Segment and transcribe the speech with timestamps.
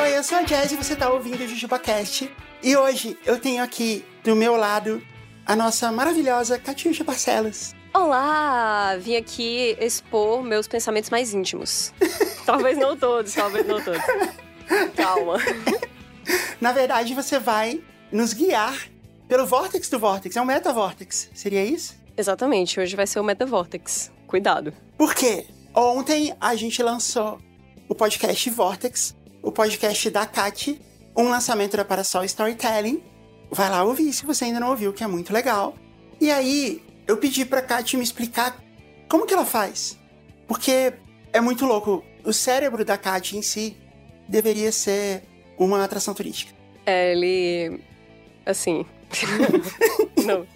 [0.00, 2.30] Oi, eu sou a Jazz e você tá ouvindo o JujubaCast.
[2.62, 5.02] E hoje eu tenho aqui do meu lado
[5.44, 7.74] a nossa maravilhosa Catiuxa Barcelos.
[7.92, 8.96] Olá!
[9.00, 11.92] Vim aqui expor meus pensamentos mais íntimos.
[12.46, 14.00] talvez não todos, talvez não todos.
[14.94, 15.38] Calma.
[16.60, 18.91] Na verdade, você vai nos guiar
[19.32, 20.36] pelo Vortex do Vortex.
[20.36, 21.96] É um Meta-Vortex, seria isso?
[22.14, 24.12] Exatamente, hoje vai ser o Meta Vortex.
[24.26, 24.74] Cuidado.
[24.98, 25.46] Por quê?
[25.74, 27.40] Ontem a gente lançou
[27.88, 30.78] o podcast Vortex, o podcast da Kat,
[31.16, 33.02] um lançamento da Parasol Storytelling.
[33.50, 35.76] Vai lá ouvir se você ainda não ouviu, que é muito legal.
[36.20, 38.62] E aí, eu pedi pra Kat me explicar
[39.08, 39.98] como que ela faz.
[40.46, 40.92] Porque
[41.32, 42.04] é muito louco.
[42.22, 43.78] O cérebro da Kat em si
[44.28, 45.22] deveria ser
[45.58, 46.52] uma atração turística.
[46.84, 47.80] É, ele.
[48.44, 48.84] Assim.
[50.24, 50.46] não,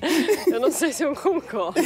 [0.47, 1.81] eu não sei se eu concordo.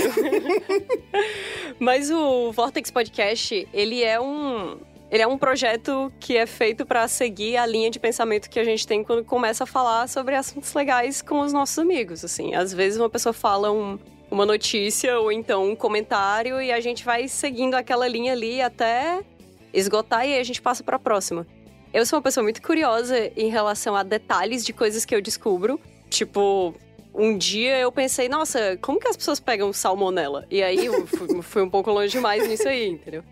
[1.79, 4.79] Mas o Vortex Podcast, ele é um.
[5.11, 8.65] Ele é um projeto que é feito para seguir a linha de pensamento que a
[8.65, 12.25] gente tem quando começa a falar sobre assuntos legais com os nossos amigos.
[12.25, 13.99] Assim, às vezes uma pessoa fala um,
[14.31, 19.21] uma notícia ou então um comentário e a gente vai seguindo aquela linha ali até
[19.75, 21.45] esgotar e aí a gente passa para a próxima.
[21.93, 25.81] Eu sou uma pessoa muito curiosa em relação a detalhes de coisas que eu descubro.
[26.11, 26.75] Tipo,
[27.15, 30.47] um dia eu pensei, nossa, como que as pessoas pegam salmonela?
[30.51, 33.25] E aí eu fui, fui, um pouco longe demais nisso aí, entendeu?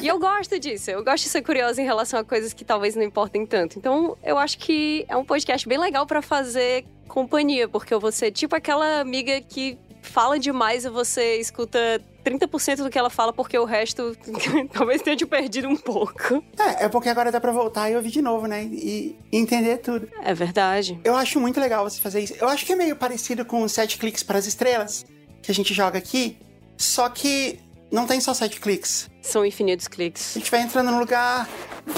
[0.00, 2.94] E eu gosto disso, eu gosto de ser curiosa em relação a coisas que talvez
[2.94, 3.78] não importem tanto.
[3.78, 8.12] Então eu acho que é um podcast bem legal para fazer companhia, porque eu vou
[8.12, 13.32] ser tipo aquela amiga que fala demais e você escuta 30% do que ela fala,
[13.32, 14.16] porque o resto
[14.72, 16.44] talvez tenha te perdido um pouco.
[16.58, 18.64] É, é porque agora dá pra voltar e ouvir de novo, né?
[18.64, 20.08] E, entender tudo.
[20.22, 21.00] É verdade.
[21.04, 22.34] Eu acho muito legal você fazer isso.
[22.38, 25.06] Eu acho que é meio parecido com os sete cliques para as estrelas
[25.40, 26.36] que a gente joga aqui,
[26.76, 27.58] só que
[27.90, 29.10] não tem só sete cliques.
[29.20, 30.36] São infinitos cliques.
[30.36, 31.48] A gente vai entrando no lugar,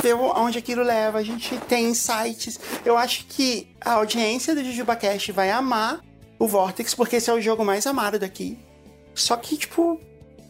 [0.03, 2.59] ver onde aquilo leva, a gente tem insights.
[2.85, 6.01] Eu acho que a audiência do JujubaCast vai amar
[6.45, 8.59] o Vortex, porque esse é o jogo mais amado daqui.
[9.15, 9.99] Só que, tipo,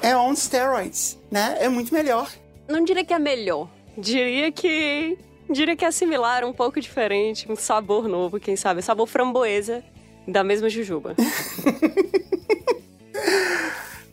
[0.03, 1.57] é on steroids, né?
[1.61, 2.29] É muito melhor.
[2.69, 3.69] Não diria que é melhor.
[3.97, 5.17] Diria que.
[5.49, 8.81] Diria que é similar, um pouco diferente, um sabor novo, quem sabe?
[8.81, 9.85] Sabor framboesa
[10.27, 11.15] da mesma jujuba.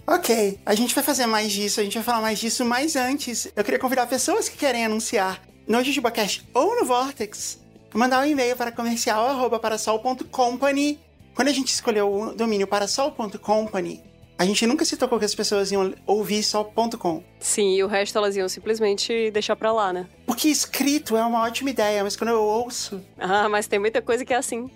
[0.05, 3.49] ok, a gente vai fazer mais disso, a gente vai falar mais disso, mas antes
[3.55, 7.61] eu queria convidar pessoas que querem anunciar no JujubaCast ou no Vortex,
[7.93, 10.99] mandar um e-mail para comercial.parasol.company
[11.35, 14.03] quando a gente escolheu o domínio para sol.company,
[14.37, 17.23] a gente nunca se tocou que as pessoas iam ouvir só.com.
[17.39, 20.07] Sim, e o resto elas iam simplesmente deixar pra lá, né?
[20.25, 22.99] Porque escrito é uma ótima ideia, mas quando eu ouço.
[23.19, 24.69] Ah, mas tem muita coisa que é assim.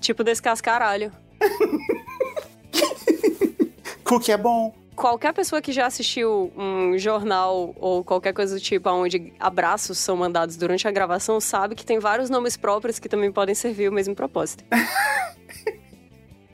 [0.00, 1.12] Tipo descascaralho.
[4.04, 4.74] Cookie é bom.
[4.96, 10.16] Qualquer pessoa que já assistiu um jornal ou qualquer coisa do tipo onde abraços são
[10.16, 13.92] mandados durante a gravação sabe que tem vários nomes próprios que também podem servir o
[13.92, 14.64] mesmo propósito.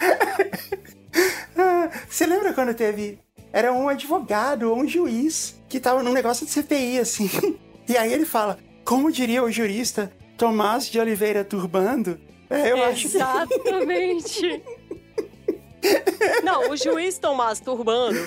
[2.09, 3.19] Você lembra quando teve.
[3.53, 7.31] Era um advogado ou um juiz que tava num negócio de CPI, assim.
[7.89, 12.21] E aí ele fala: como diria o jurista Tomás de Oliveira Turbando?
[12.49, 14.47] É, eu Exatamente.
[14.47, 16.45] acho.
[16.45, 18.21] Não, o juiz Tomás Turbando.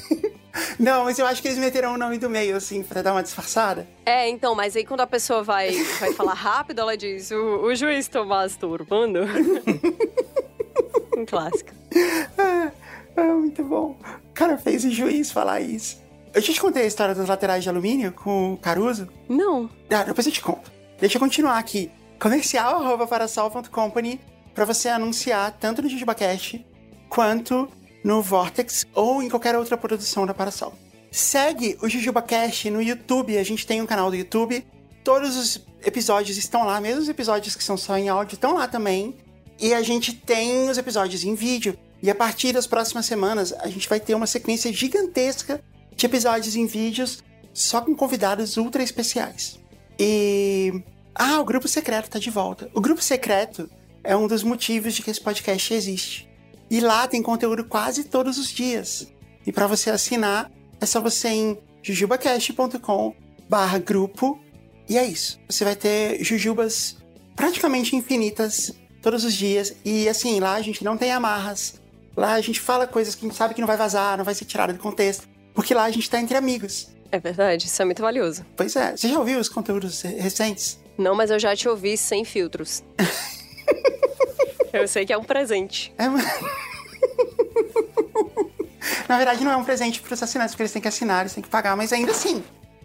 [0.78, 3.22] Não, mas eu acho que eles meteram o nome do meio, assim, pra dar uma
[3.22, 3.88] disfarçada.
[4.04, 7.74] É, então, mas aí quando a pessoa vai, vai falar rápido, ela diz: o, o
[7.74, 9.20] juiz Tomás Turbando.
[11.16, 11.70] Um clássico.
[11.94, 12.72] É,
[13.20, 13.96] é, muito bom.
[14.30, 16.02] O cara fez o juiz falar isso.
[16.34, 19.08] Eu já te contei a história das laterais de alumínio com o Caruso?
[19.28, 19.68] Não.
[19.90, 20.72] Ah, depois eu te conto.
[20.98, 21.90] Deixa eu continuar aqui.
[22.18, 24.20] Comercial.parasol.company
[24.54, 26.64] para você anunciar tanto no JujubaCast
[27.08, 27.68] quanto
[28.04, 30.74] no Vortex ou em qualquer outra produção da Parasol.
[31.10, 33.36] Segue o JujubaCast no YouTube.
[33.36, 34.64] A gente tem um canal do YouTube.
[35.04, 38.66] Todos os episódios estão lá, mesmo os episódios que são só em áudio estão lá
[38.66, 39.14] também.
[39.62, 41.78] E a gente tem os episódios em vídeo.
[42.02, 45.62] E a partir das próximas semanas, a gente vai ter uma sequência gigantesca
[45.94, 47.22] de episódios em vídeos
[47.54, 49.60] só com convidados ultra especiais.
[49.96, 50.82] E.
[51.14, 52.68] Ah, o grupo secreto tá de volta.
[52.74, 53.70] O grupo secreto
[54.02, 56.28] é um dos motivos de que esse podcast existe.
[56.68, 59.06] E lá tem conteúdo quase todos os dias.
[59.46, 60.50] E para você assinar,
[60.80, 63.14] é só você ir em jujubacast.com
[63.48, 64.40] barra grupo.
[64.88, 65.38] E é isso.
[65.48, 66.96] Você vai ter jujubas
[67.36, 69.74] praticamente infinitas todos os dias.
[69.84, 71.74] E assim, lá a gente não tem amarras.
[72.16, 74.34] Lá a gente fala coisas que a gente sabe que não vai vazar, não vai
[74.34, 75.28] ser tirada do contexto.
[75.52, 76.88] Porque lá a gente tá entre amigos.
[77.10, 78.46] É verdade, isso é muito valioso.
[78.56, 78.96] Pois é.
[78.96, 80.78] Você já ouviu os conteúdos recentes?
[80.96, 82.82] Não, mas eu já te ouvi sem filtros.
[84.72, 85.92] Eu sei que é um presente.
[85.98, 86.08] É...
[89.06, 91.34] Na verdade, não é um presente para os assinantes, porque eles têm que assinar, eles
[91.34, 92.42] têm que pagar, mas ainda assim,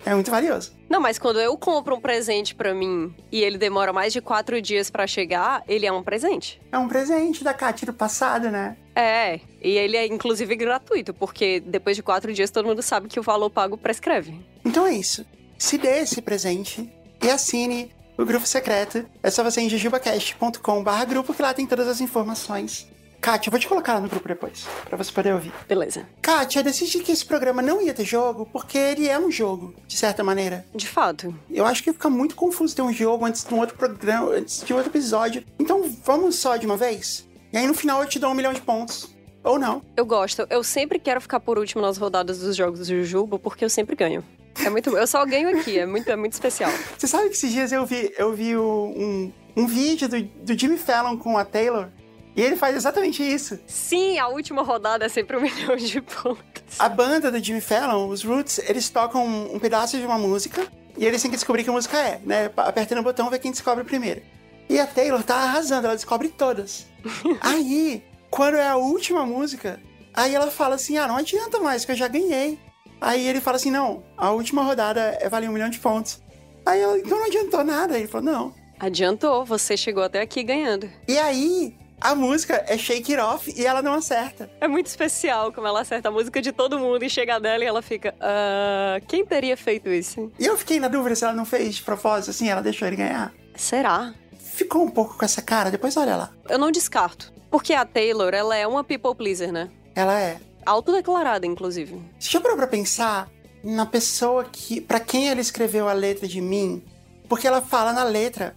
[0.07, 0.71] é muito valioso.
[0.89, 4.61] Não, mas quando eu compro um presente para mim e ele demora mais de quatro
[4.61, 6.61] dias para chegar, ele é um presente.
[6.71, 8.77] É um presente da Kátia do passado, né?
[8.95, 13.19] É, e ele é inclusive gratuito, porque depois de quatro dias todo mundo sabe que
[13.19, 14.39] o valor pago prescreve.
[14.63, 15.25] Então é isso.
[15.57, 16.89] Se dê esse presente
[17.21, 19.05] e assine o grupo secreto.
[19.21, 22.87] É só você em jujubacast.com.br grupo que lá tem todas as informações
[23.21, 25.51] Kátia, eu vou te colocar no grupo depois, pra você poder ouvir.
[25.67, 26.07] Beleza.
[26.21, 29.73] Kátia, eu decidi que esse programa não ia ter jogo, porque ele é um jogo,
[29.87, 30.65] de certa maneira.
[30.73, 31.33] De fato.
[31.49, 34.63] Eu acho que fica muito confuso ter um jogo antes de um outro programa, antes
[34.63, 35.43] de outro episódio.
[35.59, 37.27] Então vamos só de uma vez?
[37.51, 39.15] E aí no final eu te dou um milhão de pontos.
[39.43, 39.81] Ou não.
[39.95, 40.45] Eu gosto.
[40.49, 43.95] Eu sempre quero ficar por último nas rodadas dos jogos do Jujubo, porque eu sempre
[43.95, 44.23] ganho.
[44.65, 46.71] É muito Eu só ganho aqui, é muito, é muito especial.
[46.97, 50.77] Você sabe que esses dias eu vi, eu vi um, um vídeo do, do Jimmy
[50.77, 51.89] Fallon com a Taylor
[52.37, 53.59] e ele faz exatamente isso.
[53.65, 56.77] Sim, a última rodada é sempre um milhão de pontos.
[56.77, 61.03] A banda do Jimmy Fallon, os Roots, eles tocam um pedaço de uma música e
[61.03, 62.51] eles têm que descobrir que música é, né?
[62.55, 64.21] Apertando o botão, ver quem descobre primeiro.
[64.69, 66.85] E a Taylor tá arrasando, ela descobre todas.
[67.41, 69.79] aí, quando é a última música,
[70.13, 72.59] aí ela fala assim: ah, não adianta mais, que eu já ganhei.
[73.01, 76.21] Aí ele fala assim: não, a última rodada é valer um milhão de pontos.
[76.63, 77.97] Aí ela, então não adiantou nada.
[77.97, 78.53] Ele falou: não.
[78.79, 80.87] Adiantou, você chegou até aqui ganhando.
[81.07, 84.49] E aí, a música é Shake It Off e ela não acerta.
[84.61, 87.67] É muito especial como ela acerta a música de todo mundo e chega dela e
[87.67, 90.31] ela fica, ah, quem teria feito isso?
[90.39, 92.97] E eu fiquei na dúvida se ela não fez de propósito, assim, ela deixou ele
[92.97, 93.33] ganhar.
[93.55, 94.13] Será?
[94.39, 96.31] Ficou um pouco com essa cara, depois olha lá.
[96.49, 97.33] Eu não descarto.
[97.49, 99.69] Porque a Taylor, ela é uma people pleaser, né?
[99.95, 100.39] Ela é.
[100.65, 102.01] Autodeclarada, inclusive.
[102.19, 103.29] Você já parou pra pensar
[103.63, 104.81] na pessoa que.
[104.81, 106.83] para quem ela escreveu a letra de mim?
[107.29, 108.55] Porque ela fala na letra: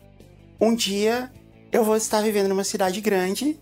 [0.61, 1.31] um dia
[1.73, 3.59] eu vou estar vivendo numa cidade grande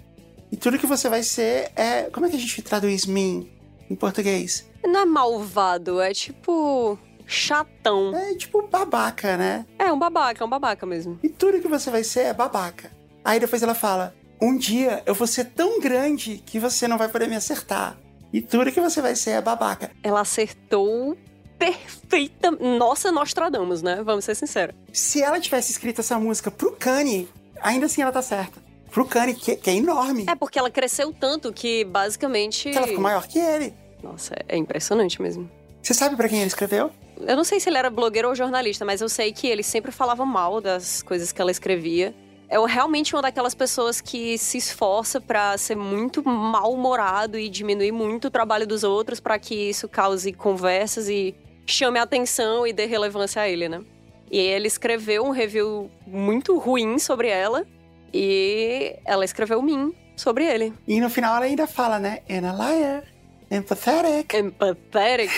[0.51, 2.05] e tudo que você vai ser é.
[2.05, 3.51] Como é que a gente traduz mim
[3.91, 4.67] em português?
[4.85, 6.99] Não é malvado, é tipo.
[7.27, 8.17] chatão.
[8.17, 9.67] É tipo babaca, né?
[9.79, 11.19] É, um babaca, é um babaca mesmo.
[11.23, 12.91] E tudo que você vai ser é babaca.
[13.25, 17.09] Aí depois ela fala: Um dia eu vou ser tão grande que você não vai
[17.09, 17.99] poder me acertar.
[18.33, 19.91] E tudo que você vai ser é babaca.
[20.03, 21.17] Ela acertou
[21.59, 22.51] perfeita.
[22.51, 24.03] Nossa, nós tradamos, né?
[24.03, 24.75] Vamos ser sinceros.
[24.93, 27.29] Se ela tivesse escrito essa música pro Kanye,
[27.61, 28.61] ainda assim ela tá certa.
[28.91, 30.25] Pro Kanye, que, que é enorme.
[30.29, 32.71] É, porque ela cresceu tanto que basicamente.
[32.71, 33.75] Que ela ficou maior que ele.
[34.03, 35.51] Nossa, é impressionante mesmo.
[35.83, 36.91] Você sabe para quem ele escreveu?
[37.21, 39.91] Eu não sei se ele era blogueiro ou jornalista, mas eu sei que ele sempre
[39.91, 42.15] falava mal das coisas que ela escrevia.
[42.49, 48.29] É realmente uma daquelas pessoas que se esforça para ser muito mal-humorado e diminuir muito
[48.29, 51.35] o trabalho dos outros para que isso cause conversas e
[51.67, 53.83] chame a atenção e dê relevância a ele, né?
[54.31, 57.67] E ele escreveu um review muito ruim sobre ela.
[58.13, 60.73] E ela escreveu Mim sobre ele.
[60.87, 62.21] E no final ela ainda fala, né?
[62.29, 63.05] And a liar.
[63.51, 64.35] Empathetic.
[64.35, 65.31] Empathetic.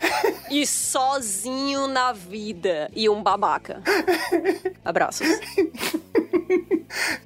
[0.50, 2.90] e sozinho na vida.
[2.94, 3.82] E um babaca.
[4.84, 5.26] Abraços.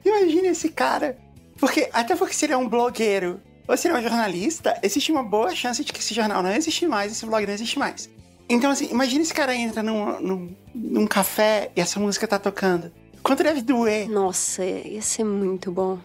[0.05, 1.17] Imagina esse cara.
[1.59, 5.13] Porque, até porque se ele é um blogueiro ou se ele é um jornalista, existe
[5.13, 8.11] uma boa chance de que esse jornal não existe mais, esse blog não existe mais.
[8.53, 12.93] Então, assim, imagina esse cara entra num, num, num café e essa música tá tocando.
[13.23, 14.07] Quanto deve doer?
[14.11, 15.99] Nossa, ia ser muito bom.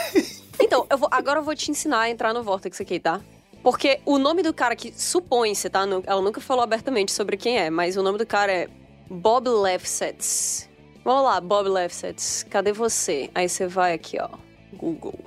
[0.58, 3.20] então, eu vou, agora eu vou te ensinar a entrar no Vortex aqui, tá?
[3.62, 5.84] Porque o nome do cara que supõe-se, tá?
[6.06, 8.68] Ela nunca falou abertamente sobre quem é, mas o nome do cara é
[9.10, 10.70] Bob Lefsetz.
[11.04, 12.46] Vamos lá, Bob Lefsetz.
[12.48, 13.28] Cadê você?
[13.34, 14.30] Aí você vai aqui, ó.
[14.72, 15.20] Google.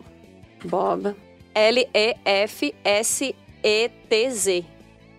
[0.63, 1.16] Bob.
[1.54, 2.66] L-E-F-S-E-T-Z.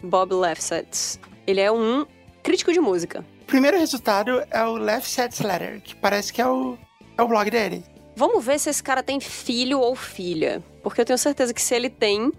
[0.02, 1.20] Bob Lefsetz.
[1.46, 2.04] Ele é um
[2.42, 3.24] crítico de música.
[3.42, 6.76] O primeiro resultado é o Left Sets Letter, que parece que é o,
[7.16, 7.84] é o blog dele.
[8.16, 10.62] Vamos ver se esse cara tem filho ou filha.
[10.82, 12.32] Porque eu tenho certeza que se ele tem.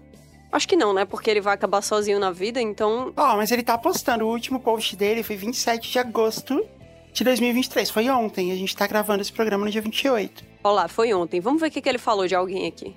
[0.50, 1.04] Acho que não, né?
[1.04, 3.12] Porque ele vai acabar sozinho na vida, então.
[3.16, 4.26] Ó, oh, mas ele tá postando.
[4.26, 6.66] O último post dele foi 27 de agosto
[7.12, 7.90] de 2023.
[7.90, 8.50] Foi ontem.
[8.50, 10.44] A gente tá gravando esse programa no dia 28.
[10.64, 11.40] Olá, foi ontem.
[11.40, 12.94] Vamos ver o que, que ele falou de alguém aqui.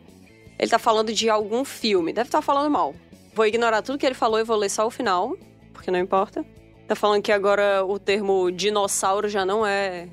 [0.58, 2.12] Ele tá falando de algum filme.
[2.12, 2.96] Deve estar tá falando mal.
[3.34, 5.38] Vou ignorar tudo que ele falou e vou ler só o final,
[5.82, 6.46] porque não importa.
[6.88, 10.08] Tá falando que agora o termo dinossauro já não é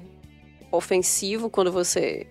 [0.73, 2.27] ofensivo quando você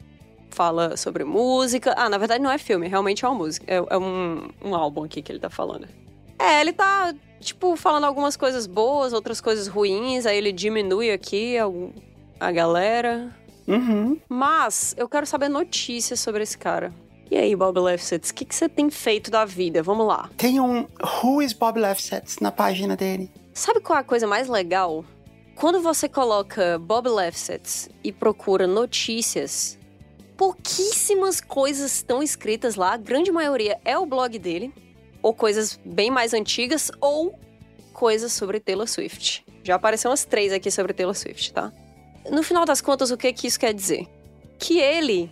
[0.50, 1.94] fala sobre música.
[1.96, 3.65] Ah, na verdade não é filme, realmente é uma música.
[3.67, 5.88] É, é um, um álbum aqui que ele tá falando.
[6.39, 11.56] É, ele tá, tipo, falando algumas coisas boas, outras coisas ruins, aí ele diminui aqui
[11.60, 11.65] a,
[12.39, 13.29] a galera.
[13.67, 14.20] Uhum.
[14.27, 16.91] Mas eu quero saber notícias sobre esse cara.
[17.29, 19.84] E aí, Bob Lefsetz, o que, que você tem feito da vida?
[19.84, 20.29] Vamos lá.
[20.38, 20.88] Tem um
[21.22, 23.29] Who is Bob Lefsetz na página dele.
[23.53, 25.03] Sabe qual é a coisa mais legal?
[25.55, 29.77] Quando você coloca Bob Lefsetz e procura notícias,
[30.38, 34.72] pouquíssimas coisas estão escritas lá, a grande maioria é o blog dele,
[35.22, 37.38] ou coisas bem mais antigas, ou
[37.91, 39.43] coisas sobre Taylor Swift.
[39.63, 41.74] Já apareceram umas três aqui sobre Taylor Swift, tá?
[42.29, 44.07] No final das contas, o que, que isso quer dizer?
[44.60, 45.29] Que ele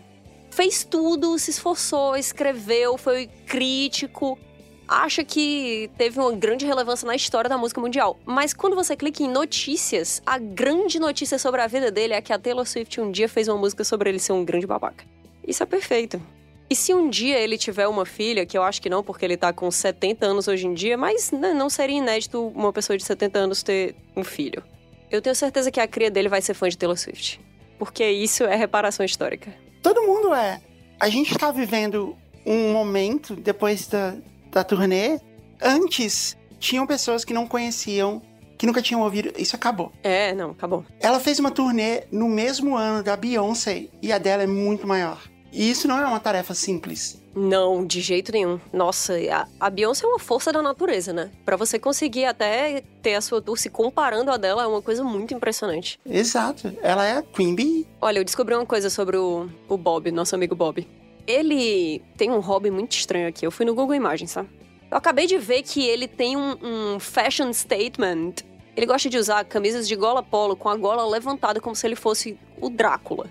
[0.55, 4.39] fez tudo, se esforçou, escreveu, foi crítico,
[4.87, 8.17] acha que teve uma grande relevância na história da música mundial.
[8.25, 12.31] Mas quando você clica em notícias, a grande notícia sobre a vida dele é que
[12.31, 15.03] a Taylor Swift um dia fez uma música sobre ele ser um grande babaca.
[15.45, 16.21] Isso é perfeito.
[16.69, 19.35] E se um dia ele tiver uma filha, que eu acho que não, porque ele
[19.35, 23.03] tá com 70 anos hoje em dia, mas né, não seria inédito uma pessoa de
[23.03, 24.63] 70 anos ter um filho.
[25.11, 27.41] Eu tenho certeza que a cria dele vai ser fã de Taylor Swift.
[27.77, 29.64] Porque isso é reparação histórica.
[29.85, 30.59] Todo mundo é.
[30.99, 34.15] A gente tá vivendo um momento, depois da,
[34.49, 35.19] da turnê,
[35.61, 38.19] antes tinham pessoas que não conheciam,
[38.57, 39.31] que nunca tinham ouvido.
[39.37, 39.91] Isso acabou.
[40.01, 40.83] É, não, acabou.
[40.99, 45.21] Ela fez uma turnê no mesmo ano da Beyoncé e a dela é muito maior.
[45.55, 47.17] E isso não é uma tarefa simples.
[47.33, 48.59] Não, de jeito nenhum.
[48.73, 51.31] Nossa, a, a Beyoncé é uma força da natureza, né?
[51.45, 55.01] Para você conseguir até ter a sua tour se comparando a dela é uma coisa
[55.01, 55.97] muito impressionante.
[56.05, 56.73] Exato.
[56.81, 57.87] Ela é a Queen Bee.
[58.01, 60.85] Olha, eu descobri uma coisa sobre o, o Bob, nosso amigo Bob.
[61.25, 63.47] Ele tem um hobby muito estranho aqui.
[63.47, 64.45] Eu fui no Google Imagens, tá?
[64.91, 68.33] Eu acabei de ver que ele tem um, um fashion statement.
[68.75, 71.95] Ele gosta de usar camisas de gola polo com a gola levantada como se ele
[71.95, 73.29] fosse o Drácula.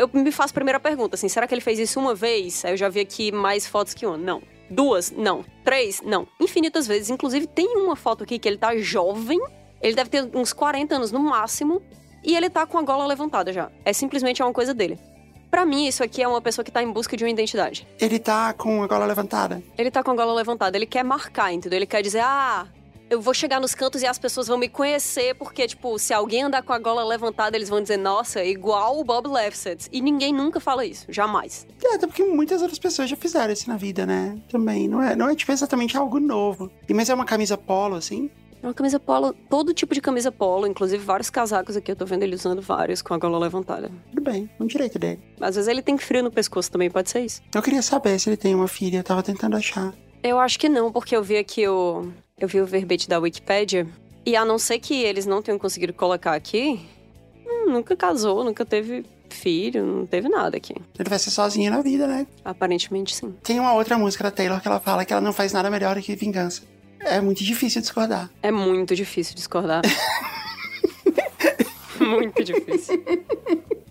[0.00, 2.64] Eu me faço a primeira pergunta, assim, será que ele fez isso uma vez?
[2.64, 4.16] Aí eu já vi aqui mais fotos que uma.
[4.16, 4.42] Não.
[4.70, 5.10] Duas?
[5.10, 5.44] Não.
[5.62, 6.00] Três?
[6.00, 6.26] Não.
[6.40, 7.10] Infinitas vezes.
[7.10, 9.38] Inclusive, tem uma foto aqui que ele tá jovem.
[9.78, 11.82] Ele deve ter uns 40 anos no máximo.
[12.24, 13.70] E ele tá com a gola levantada já.
[13.84, 14.98] É simplesmente uma coisa dele.
[15.50, 17.86] Para mim, isso aqui é uma pessoa que tá em busca de uma identidade.
[18.00, 19.62] Ele tá com a gola levantada.
[19.76, 21.76] Ele tá com a gola levantada, ele quer marcar, entendeu?
[21.76, 22.66] Ele quer dizer, ah,
[23.10, 26.44] eu vou chegar nos cantos e as pessoas vão me conhecer, porque, tipo, se alguém
[26.44, 29.88] andar com a gola levantada, eles vão dizer, nossa, igual o Bob Lefsetz.
[29.90, 31.66] E ninguém nunca fala isso, jamais.
[31.84, 34.38] É, até porque muitas outras pessoas já fizeram isso na vida, né?
[34.48, 34.86] Também.
[34.86, 36.70] Não é, não é tipo, exatamente algo novo.
[36.88, 38.30] E, mas é uma camisa polo, assim?
[38.62, 42.04] É uma camisa polo, todo tipo de camisa polo, inclusive vários casacos aqui, eu tô
[42.04, 43.90] vendo ele usando vários com a gola levantada.
[44.10, 45.18] Tudo bem, um direito dele.
[45.40, 47.40] Às vezes ele tem frio no pescoço também, pode ser isso.
[47.54, 49.94] Eu queria saber se ele tem uma filha, eu tava tentando achar.
[50.22, 52.08] Eu acho que não, porque eu vi aqui o.
[52.40, 53.86] Eu vi o verbete da Wikipédia.
[54.24, 56.80] E a não ser que eles não tenham conseguido colocar aqui,
[57.46, 60.74] hum, nunca casou, nunca teve filho, não teve nada aqui.
[60.98, 62.26] Ele vai ser sozinho na vida, né?
[62.42, 63.34] Aparentemente sim.
[63.42, 65.96] Tem uma outra música da Taylor que ela fala que ela não faz nada melhor
[65.96, 66.62] do que vingança.
[67.00, 68.30] É muito difícil discordar.
[68.42, 69.82] É muito difícil discordar.
[72.00, 73.02] muito difícil.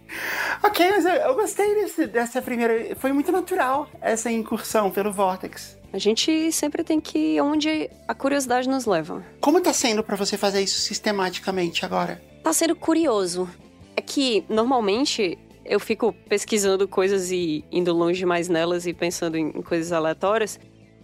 [0.63, 2.95] Ok, mas eu, eu gostei desse, dessa primeira.
[2.95, 5.77] Foi muito natural essa incursão pelo Vortex.
[5.91, 9.23] A gente sempre tem que ir onde a curiosidade nos leva.
[9.39, 12.21] Como tá sendo pra você fazer isso sistematicamente agora?
[12.43, 13.49] Tá sendo curioso.
[13.95, 19.49] É que, normalmente, eu fico pesquisando coisas e indo longe mais nelas e pensando em
[19.49, 20.59] em coisas aleatórias.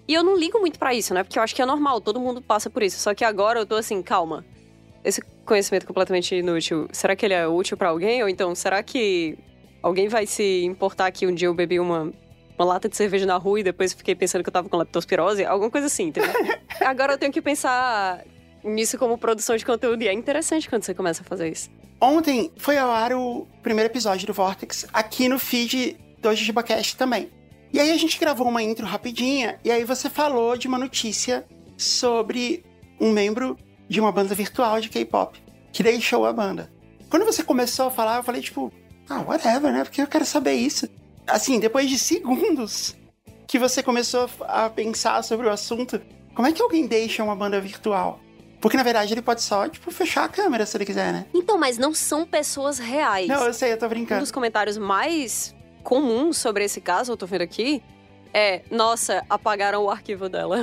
[0.07, 1.23] E eu não ligo muito pra isso, né?
[1.23, 2.99] Porque eu acho que é normal, todo mundo passa por isso.
[2.99, 4.45] Só que agora eu tô assim, calma.
[5.03, 8.21] Esse conhecimento completamente inútil, será que ele é útil pra alguém?
[8.23, 9.37] Ou então, será que
[9.81, 12.11] alguém vai se importar que um dia eu bebi uma,
[12.57, 15.45] uma lata de cerveja na rua e depois fiquei pensando que eu tava com leptospirose?
[15.45, 16.31] Alguma coisa assim, entendeu?
[16.81, 18.23] agora eu tenho que pensar
[18.63, 20.01] nisso como produção de conteúdo.
[20.01, 21.69] E é interessante quando você começa a fazer isso.
[22.01, 27.29] Ontem foi ao ar o primeiro episódio do Vortex aqui no feed do JujubaCast também.
[27.71, 31.45] E aí a gente gravou uma intro rapidinha e aí você falou de uma notícia
[31.77, 32.63] sobre
[32.99, 33.57] um membro
[33.87, 36.71] de uma banda virtual de K-pop que deixou a banda.
[37.09, 38.71] Quando você começou a falar, eu falei tipo,
[39.09, 39.83] ah, whatever, né?
[39.83, 40.87] Porque eu quero saber isso.
[41.27, 42.95] Assim, depois de segundos
[43.47, 46.01] que você começou a pensar sobre o assunto,
[46.33, 48.19] como é que alguém deixa uma banda virtual?
[48.59, 51.25] Porque na verdade ele pode só, tipo, fechar a câmera se ele quiser, né?
[51.33, 53.27] Então, mas não são pessoas reais.
[53.27, 54.21] Não, eu sei, eu tô Um brincando.
[54.21, 57.83] dos comentários mais comuns sobre esse caso, eu tô vendo aqui,
[58.35, 60.57] é: Nossa, apagaram o arquivo dela.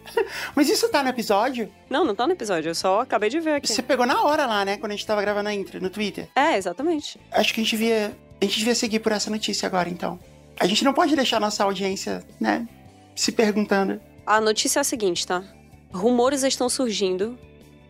[0.56, 1.70] Mas isso tá no episódio?
[1.90, 3.68] não, não tá no episódio, eu só acabei de ver aqui.
[3.68, 4.78] Você pegou na hora lá, né?
[4.78, 6.28] Quando a gente tava gravando a intro no Twitter.
[6.34, 7.20] É, exatamente.
[7.30, 8.16] Acho que a gente devia.
[8.40, 10.18] A gente devia seguir por essa notícia agora, então.
[10.58, 12.66] A gente não pode deixar nossa audiência, né?
[13.14, 14.00] Se perguntando.
[14.26, 15.44] A notícia é a seguinte, tá?
[15.92, 17.38] Rumores estão surgindo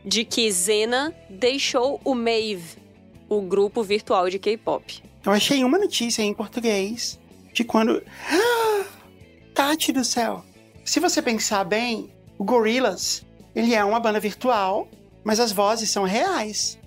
[0.05, 2.79] de que Zena deixou o Mave,
[3.29, 5.03] o grupo virtual de K-pop.
[5.25, 7.21] Eu achei uma notícia em português
[7.53, 8.03] de quando.
[8.29, 8.60] Ah,
[9.61, 10.43] Tati do céu!
[10.87, 14.89] Se você pensar bem, o Gorillaz, ele é uma banda virtual,
[15.23, 16.79] mas as vozes são reais.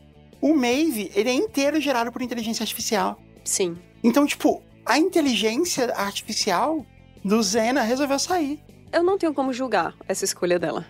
[0.41, 3.19] O Mave, ele é inteiro gerado por inteligência artificial.
[3.43, 3.77] Sim.
[4.03, 6.83] Então, tipo, a inteligência artificial
[7.23, 8.59] do Zena resolveu sair.
[8.91, 10.83] Eu não tenho como julgar essa escolha dela.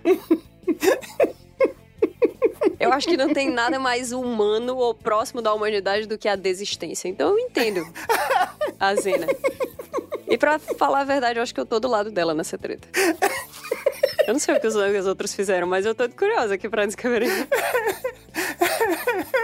[2.80, 6.38] Eu acho que não tem nada mais humano ou próximo da humanidade do que a
[6.38, 7.10] desistência.
[7.10, 7.86] Então eu entendo
[8.80, 9.28] a Zena.
[10.34, 12.88] E pra falar a verdade, eu acho que eu tô do lado dela nessa treta.
[14.26, 16.86] Eu não sei o que os, os outros fizeram, mas eu tô curiosa aqui pra
[16.86, 17.30] descobrir.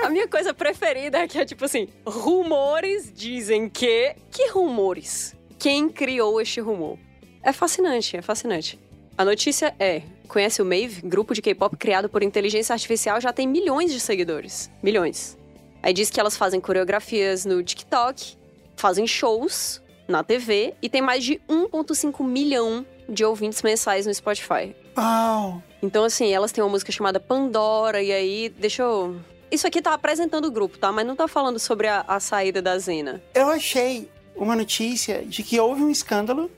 [0.04, 4.16] A minha coisa preferida é que é tipo assim: rumores dizem que.
[4.32, 5.36] Que rumores?
[5.60, 6.98] Quem criou este rumor?
[7.44, 8.80] É fascinante, é fascinante.
[9.18, 13.46] A notícia é: conhece o Mave, grupo de K-pop criado por inteligência artificial, já tem
[13.46, 14.72] milhões de seguidores.
[14.82, 15.38] Milhões.
[15.84, 18.38] Aí diz que elas fazem coreografias no TikTok,
[18.76, 24.76] fazem shows na TV e tem mais de 1,5 milhão de ouvintes mensais no Spotify.
[24.98, 25.64] Uau!
[25.82, 29.20] Então, assim, elas têm uma música chamada Pandora, e aí, deixa eu.
[29.50, 30.92] Isso aqui tá apresentando o grupo, tá?
[30.92, 33.22] Mas não tá falando sobre a, a saída da Zena.
[33.34, 36.52] Eu achei uma notícia de que houve um escândalo,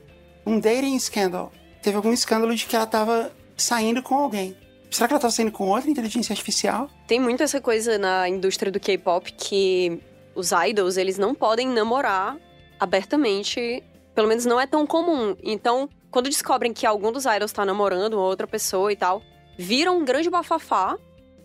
[0.44, 1.52] um dating scandal.
[1.80, 4.56] Teve algum escândalo de que ela tava saindo com alguém.
[4.90, 6.90] Será que ela tava saindo com outra inteligência artificial?
[7.06, 10.00] Tem muito essa coisa na indústria do K-pop que
[10.34, 12.36] os idols, eles não podem namorar
[12.82, 13.82] abertamente.
[14.12, 15.36] Pelo menos não é tão comum.
[15.42, 19.22] Então, quando descobrem que algum dos idols tá namorando uma outra pessoa e tal,
[19.56, 20.98] vira um grande bafafá,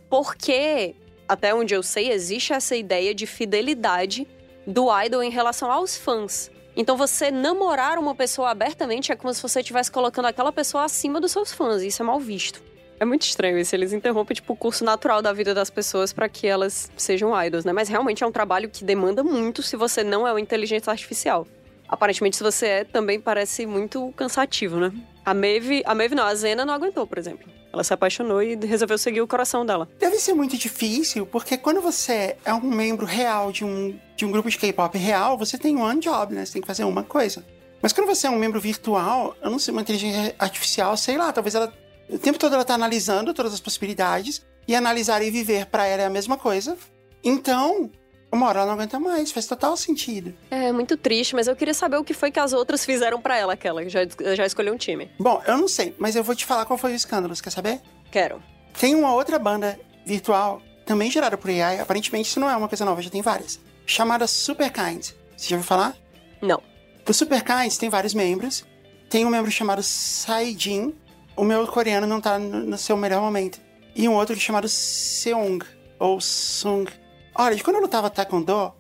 [0.10, 0.96] porque,
[1.28, 4.28] até onde eu sei, existe essa ideia de fidelidade
[4.66, 6.50] do idol em relação aos fãs.
[6.76, 11.22] Então, você namorar uma pessoa abertamente é como se você estivesse colocando aquela pessoa acima
[11.22, 12.62] dos seus fãs, e isso é mal visto.
[13.00, 16.28] É muito estranho isso, eles interrompem tipo, o curso natural da vida das pessoas para
[16.28, 17.72] que elas sejam idols, né?
[17.72, 21.46] Mas realmente é um trabalho que demanda muito se você não é uma inteligência artificial
[21.88, 24.92] aparentemente, se você é, também parece muito cansativo, né?
[25.24, 27.50] A Maeve, a Maeve não, a Zena não aguentou, por exemplo.
[27.72, 29.88] Ela se apaixonou e resolveu seguir o coração dela.
[30.00, 34.32] Deve ser muito difícil, porque quando você é um membro real de um, de um
[34.32, 36.46] grupo de K-pop real, você tem one job, né?
[36.46, 37.46] Você tem que fazer uma coisa.
[37.82, 41.32] Mas quando você é um membro virtual, eu não sei, uma inteligência artificial, sei lá,
[41.32, 41.72] talvez ela.
[42.10, 46.04] O tempo todo ela tá analisando todas as possibilidades, e analisar e viver para ela
[46.04, 46.78] é a mesma coisa.
[47.24, 47.90] Então,
[48.32, 50.36] uma hora ela não aguenta mais, faz total sentido.
[50.52, 53.38] É muito triste, mas eu queria saber o que foi que as outras fizeram para
[53.38, 54.02] ela, aquela, já,
[54.36, 55.10] já escolheu um time.
[55.18, 57.52] Bom, eu não sei, mas eu vou te falar qual foi o escândalo, você quer
[57.52, 57.82] saber?
[58.12, 58.42] Quero.
[58.78, 62.84] Tem uma outra banda virtual, também gerada por AI, aparentemente isso não é uma coisa
[62.84, 65.12] nova, já tem várias, chamada Superkind.
[65.36, 65.96] Você já ouviu falar?
[66.42, 66.62] Não.
[67.08, 68.66] O Superkind tem vários membros,
[69.10, 70.94] tem um membro chamado Saijin,
[71.38, 73.60] o meu coreano não tá no seu melhor momento,
[73.96, 75.60] e um outro chamado Seung,
[75.98, 76.92] ou Sung,
[77.40, 78.74] Olha, de quando eu lutava Taekwondo,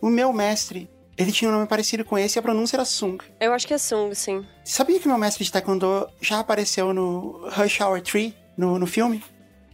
[0.00, 3.18] o meu mestre, ele tinha um nome parecido com esse e a pronúncia era Sung.
[3.40, 4.46] Eu acho que é Sung, sim.
[4.64, 9.24] Sabia que meu mestre de Taekwondo já apareceu no Rush Hour 3, no, no filme?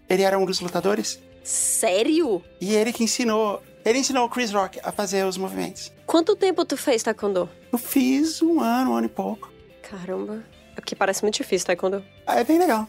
[0.09, 1.21] Ele era um dos lutadores.
[1.43, 2.43] Sério?
[2.59, 3.63] E ele que ensinou.
[3.85, 5.93] Ele ensinou o Chris Rock a fazer os movimentos.
[6.07, 7.51] Quanto tempo tu fez Taekwondo?
[7.71, 9.53] Eu fiz um ano, um ano e pouco.
[9.83, 10.43] Caramba.
[10.75, 12.05] Porque parece muito difícil Taekwondo.
[12.27, 12.89] É bem legal.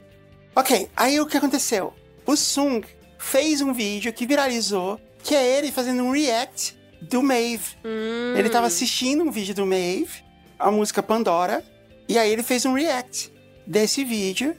[0.55, 1.93] Ok, aí o que aconteceu?
[2.25, 2.85] O Sung
[3.17, 7.75] fez um vídeo que viralizou que é ele fazendo um react do Maeve.
[7.83, 8.35] Hum.
[8.37, 10.23] Ele tava assistindo um vídeo do Maeve,
[10.57, 11.63] a música Pandora,
[12.07, 13.33] e aí ele fez um react
[13.65, 14.55] desse vídeo.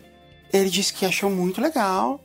[0.52, 2.20] Ele disse que achou muito legal.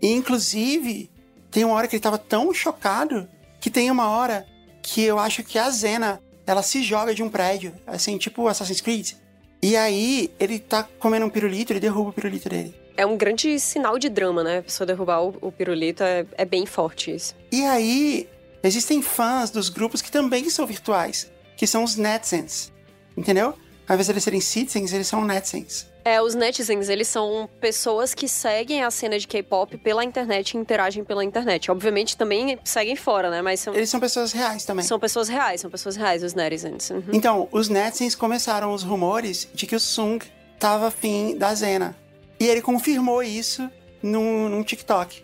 [0.00, 1.10] E, inclusive,
[1.50, 3.28] tem uma hora que ele tava tão chocado
[3.60, 4.46] que tem uma hora
[4.82, 8.80] que eu acho que a Zena ela se joga de um prédio, assim, tipo Assassin's
[8.80, 9.12] Creed.
[9.62, 13.60] E aí ele tá comendo um pirulito, ele derruba o pirulito dele é um grande
[13.60, 14.58] sinal de drama, né?
[14.58, 17.32] A pessoa derrubar o, o pirulito é, é bem forte isso.
[17.52, 18.28] E aí,
[18.60, 22.72] existem fãs dos grupos que também são virtuais, que são os netizens,
[23.16, 23.54] entendeu?
[23.86, 25.86] Ao invés de eles serem citizens, eles são netizens.
[26.08, 30.56] É, os netizens, eles são pessoas que seguem a cena de K-pop pela internet e
[30.56, 31.70] interagem pela internet.
[31.70, 33.42] Obviamente também seguem fora, né?
[33.42, 33.74] Mas são...
[33.74, 34.86] Eles são pessoas reais também.
[34.86, 36.88] São pessoas reais, são pessoas reais, os netizens.
[36.88, 37.02] Uhum.
[37.12, 40.18] Então, os netizens começaram os rumores de que o Sung
[40.58, 41.94] tava afim da Zena.
[42.40, 43.70] E ele confirmou isso
[44.02, 45.22] num, num TikTok.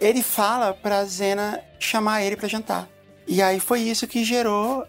[0.00, 2.88] Ele fala pra Zena chamar ele para jantar.
[3.28, 4.82] E aí foi isso que gerou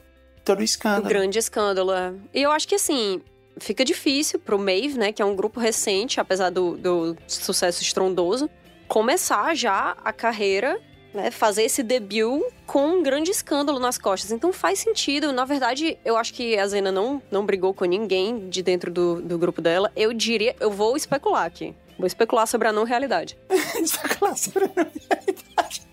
[0.46, 1.04] todo o escândalo.
[1.04, 2.14] Um grande escândalo, é.
[2.34, 3.22] E eu acho que assim,
[3.58, 8.50] fica difícil pro Maeve, né, que é um grupo recente, apesar do, do sucesso estrondoso,
[8.88, 10.80] começar já a carreira
[11.14, 14.32] né, fazer esse debut com um grande escândalo nas costas.
[14.32, 15.32] Então faz sentido.
[15.32, 19.22] Na verdade, eu acho que a Zena não, não brigou com ninguém de dentro do,
[19.22, 19.92] do grupo dela.
[19.96, 21.76] Eu diria, eu vou especular aqui.
[21.98, 23.38] Vou especular sobre a não realidade.
[23.80, 25.84] especular sobre a não realidade.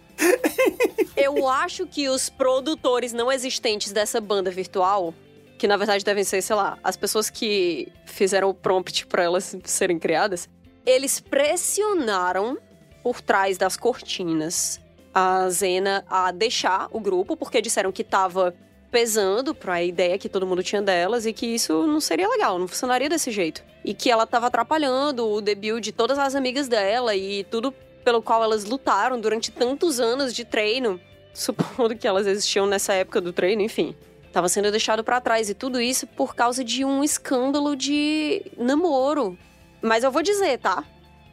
[1.17, 5.15] eu acho que os produtores não existentes dessa banda virtual,
[5.61, 9.55] que na verdade devem ser, sei lá, as pessoas que fizeram o prompt para elas
[9.65, 10.49] serem criadas,
[10.87, 12.57] eles pressionaram
[13.03, 14.81] por trás das cortinas
[15.13, 18.55] a Zena a deixar o grupo, porque disseram que estava
[18.91, 22.59] pesando para a ideia que todo mundo tinha delas e que isso não seria legal,
[22.59, 23.63] não funcionaria desse jeito.
[23.85, 27.71] E que ela estava atrapalhando o debut de todas as amigas dela e tudo
[28.03, 30.99] pelo qual elas lutaram durante tantos anos de treino,
[31.35, 33.95] supondo que elas existiam nessa época do treino, enfim.
[34.33, 39.37] Tava sendo deixado para trás e tudo isso por causa de um escândalo de namoro.
[39.83, 40.85] Mas eu vou dizer, tá?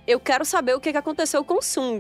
[0.07, 1.99] Eu quero saber o que aconteceu com Sung.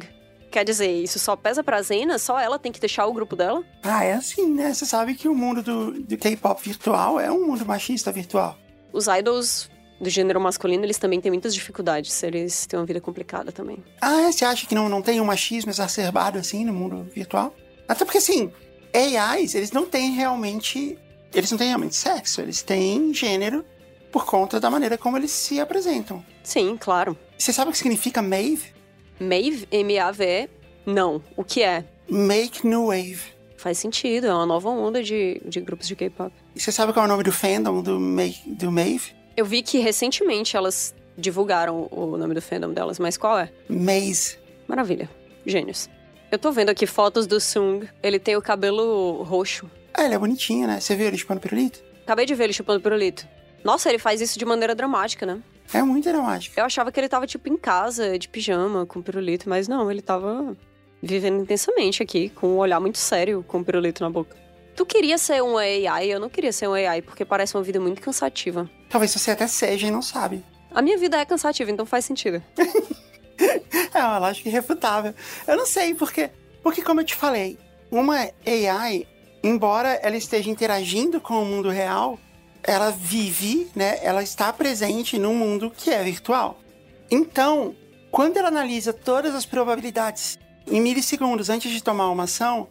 [0.49, 2.17] Quer dizer, isso só pesa pra Zena?
[2.17, 3.63] Só ela tem que deixar o grupo dela?
[3.83, 4.73] Ah, é assim, né?
[4.73, 8.57] Você sabe que o mundo do, do K-pop virtual é um mundo machista virtual.
[8.93, 12.23] Os idols do gênero masculino, eles também têm muitas dificuldades.
[12.23, 13.83] Eles têm uma vida complicada também.
[14.01, 14.31] Ah, é?
[14.31, 17.53] Você acha que não, não tem um machismo exacerbado assim no mundo virtual?
[17.87, 18.51] Até porque, assim,
[18.93, 20.97] AIs, eles não têm realmente.
[21.33, 23.63] Eles não têm realmente sexo, eles têm gênero
[24.11, 26.23] por conta da maneira como eles se apresentam.
[26.41, 27.17] Sim, claro.
[27.37, 28.73] Você sabe o que significa Mave?
[29.19, 30.49] Mave, M-A-V-E?
[30.85, 31.21] Não.
[31.35, 31.83] O que é?
[32.09, 33.21] Make New Wave.
[33.57, 36.31] Faz sentido, é uma nova onda de, de grupos de K-pop.
[36.55, 39.13] E você sabe qual é o nome do fandom do, Make, do Mave?
[39.35, 43.51] Eu vi que recentemente elas divulgaram o nome do fandom delas, mas qual é?
[43.67, 44.37] Maze.
[44.67, 45.09] Maravilha.
[45.45, 45.89] Gênios.
[46.29, 47.87] Eu tô vendo aqui fotos do Sung.
[48.03, 49.69] Ele tem o cabelo roxo.
[49.93, 50.79] Ah, ele é bonitinho, né?
[50.79, 51.81] Você viu ele chupando pirulito?
[52.03, 53.25] Acabei de ver ele chupando pirulito.
[53.63, 55.41] Nossa, ele faz isso de maneira dramática, né?
[55.73, 56.59] É muito dramático.
[56.59, 60.01] Eu achava que ele tava, tipo, em casa, de pijama, com pirulito, mas não, ele
[60.01, 60.55] tava
[61.01, 64.35] vivendo intensamente aqui, com um olhar muito sério, com o pirulito na boca.
[64.75, 67.79] Tu queria ser um AI, eu não queria ser um AI, porque parece uma vida
[67.79, 68.69] muito cansativa.
[68.89, 70.43] Talvez você até seja e não sabe.
[70.71, 72.41] A minha vida é cansativa, então faz sentido.
[73.93, 75.13] é uma lógica irrefutável.
[75.47, 76.29] Eu não sei, porque,
[76.63, 77.57] porque como eu te falei,
[77.91, 79.07] uma AI,
[79.43, 82.19] embora ela esteja interagindo com o mundo real,
[82.63, 83.99] ela vive, né?
[84.03, 86.59] Ela está presente num mundo que é virtual.
[87.09, 87.75] Então,
[88.11, 90.37] quando ela analisa todas as probabilidades
[90.69, 92.67] em milissegundos antes de tomar uma ação,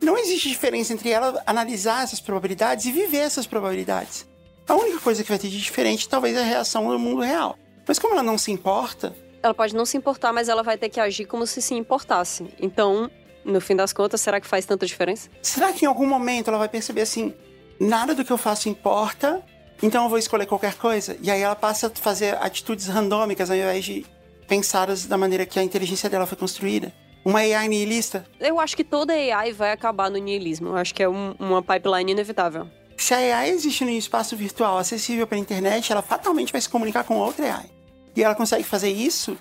[0.00, 4.26] não existe diferença entre ela analisar essas probabilidades e viver essas probabilidades.
[4.68, 7.56] A única coisa que vai ter de diferente talvez é a reação do mundo real.
[7.86, 9.14] Mas como ela não se importa.
[9.42, 12.46] Ela pode não se importar, mas ela vai ter que agir como se se importasse.
[12.60, 13.10] Então,
[13.44, 15.28] no fim das contas, será que faz tanta diferença?
[15.42, 17.34] Será que em algum momento ela vai perceber assim:
[17.80, 19.42] nada do que eu faço importa,
[19.82, 21.16] então eu vou escolher qualquer coisa.
[21.22, 24.04] E aí ela passa a fazer atitudes randômicas ao invés de
[24.46, 26.92] pensadas da maneira que a inteligência dela foi construída.
[27.24, 28.24] Uma AI nihilista?
[28.40, 30.68] Eu acho que toda AI vai acabar no nihilismo.
[30.68, 32.66] Eu acho que é um, uma pipeline inevitável.
[32.96, 37.04] Se a AI existe no espaço virtual acessível pela internet, ela fatalmente vai se comunicar
[37.04, 37.77] com outra AI.
[38.14, 39.36] E ela consegue fazer isso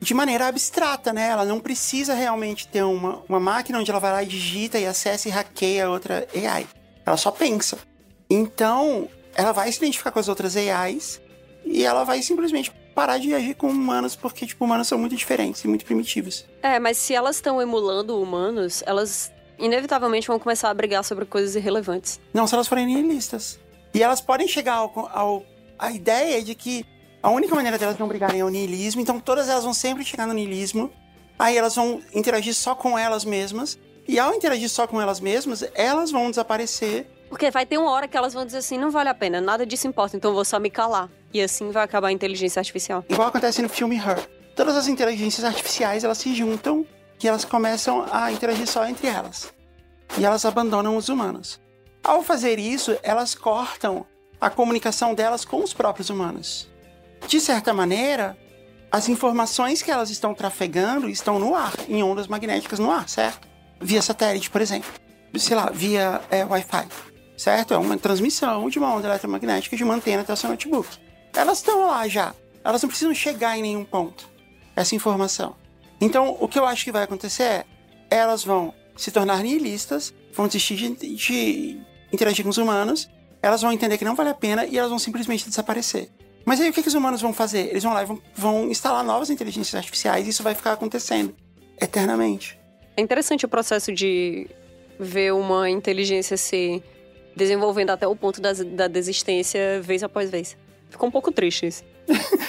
[0.00, 1.28] de maneira abstrata, né?
[1.28, 4.86] Ela não precisa realmente ter uma, uma máquina onde ela vai lá e digita e
[4.86, 6.66] acessa e hackeia outra AI.
[7.04, 7.78] Ela só pensa.
[8.28, 11.20] Então, ela vai se identificar com as outras AIs
[11.64, 15.62] e ela vai simplesmente parar de agir com humanos, porque, tipo, humanos são muito diferentes
[15.62, 16.46] e muito primitivos.
[16.62, 21.54] É, mas se elas estão emulando humanos, elas inevitavelmente vão começar a brigar sobre coisas
[21.54, 22.20] irrelevantes.
[22.32, 23.58] Não, se elas forem nihilistas.
[23.92, 25.42] E elas podem chegar ao, ao
[25.78, 26.84] a ideia de que
[27.26, 30.28] a única maneira delas não brigarem é o nihilismo, então todas elas vão sempre chegar
[30.28, 30.92] no nihilismo.
[31.36, 35.64] Aí elas vão interagir só com elas mesmas e ao interagir só com elas mesmas,
[35.74, 37.04] elas vão desaparecer.
[37.28, 39.66] Porque vai ter uma hora que elas vão dizer assim: não vale a pena, nada
[39.66, 41.10] disso importa, então vou só me calar.
[41.34, 43.04] E assim vai acabar a inteligência artificial.
[43.08, 44.24] Igual acontece no filme Her.
[44.54, 46.86] Todas as inteligências artificiais elas se juntam
[47.20, 49.52] e elas começam a interagir só entre elas.
[50.16, 51.60] E elas abandonam os humanos.
[52.04, 54.06] Ao fazer isso, elas cortam
[54.40, 56.68] a comunicação delas com os próprios humanos.
[57.26, 58.36] De certa maneira,
[58.90, 63.46] as informações que elas estão trafegando estão no ar, em ondas magnéticas no ar, certo?
[63.80, 64.90] via satélite, por exemplo.
[65.36, 66.86] Sei lá, via é, Wi-Fi.
[67.36, 67.74] Certo?
[67.74, 70.88] É uma transmissão de uma onda eletromagnética de uma antena até o seu notebook.
[71.34, 72.34] Elas estão lá já.
[72.64, 74.28] Elas não precisam chegar em nenhum ponto.
[74.74, 75.54] Essa informação.
[76.00, 77.64] Então, o que eu acho que vai acontecer é
[78.10, 81.80] elas vão se tornar nihilistas, vão desistir de, de
[82.12, 83.10] interagir com os humanos,
[83.42, 86.10] elas vão entender que não vale a pena e elas vão simplesmente desaparecer.
[86.46, 87.70] Mas aí o que, que os humanos vão fazer?
[87.70, 91.34] Eles vão lá e vão, vão instalar novas inteligências artificiais e isso vai ficar acontecendo
[91.80, 92.56] eternamente.
[92.96, 94.48] É interessante o processo de
[94.98, 96.80] ver uma inteligência se
[97.34, 100.56] desenvolvendo até o ponto da, da desistência vez após vez.
[100.88, 101.82] Ficou um pouco triste isso.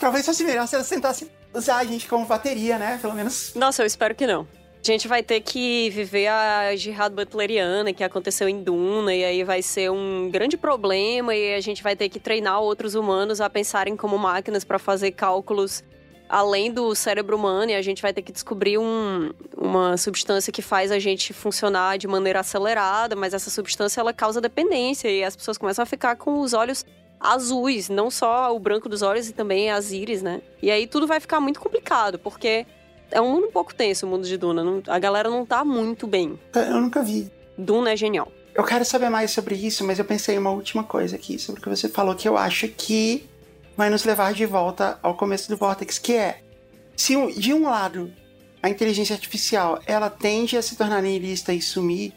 [0.00, 2.98] Talvez fosse melhor se ela tentasse usar a gente como bateria, né?
[3.00, 3.52] Pelo menos.
[3.54, 4.48] Nossa, eu espero que não.
[4.82, 9.44] A gente vai ter que viver a jihad butleriana que aconteceu em Duna, e aí
[9.44, 13.50] vai ser um grande problema, e a gente vai ter que treinar outros humanos a
[13.50, 15.84] pensarem como máquinas para fazer cálculos
[16.30, 20.62] além do cérebro humano, e a gente vai ter que descobrir um, uma substância que
[20.62, 25.36] faz a gente funcionar de maneira acelerada, mas essa substância ela causa dependência e as
[25.36, 26.86] pessoas começam a ficar com os olhos
[27.20, 30.40] azuis, não só o branco dos olhos e também as íris, né?
[30.62, 32.64] E aí tudo vai ficar muito complicado, porque
[33.10, 34.62] é um mundo um pouco tenso, o mundo de Duna.
[34.62, 36.38] Não, a galera não tá muito bem.
[36.54, 37.30] Eu nunca vi.
[37.56, 38.30] Duna é genial.
[38.54, 41.60] Eu quero saber mais sobre isso, mas eu pensei em uma última coisa aqui, sobre
[41.60, 43.28] o que você falou, que eu acho que
[43.76, 46.42] vai nos levar de volta ao começo do Vortex, que é
[46.96, 48.12] se de um lado
[48.62, 52.12] a inteligência artificial ela tende a se tornar nihilista e sumir,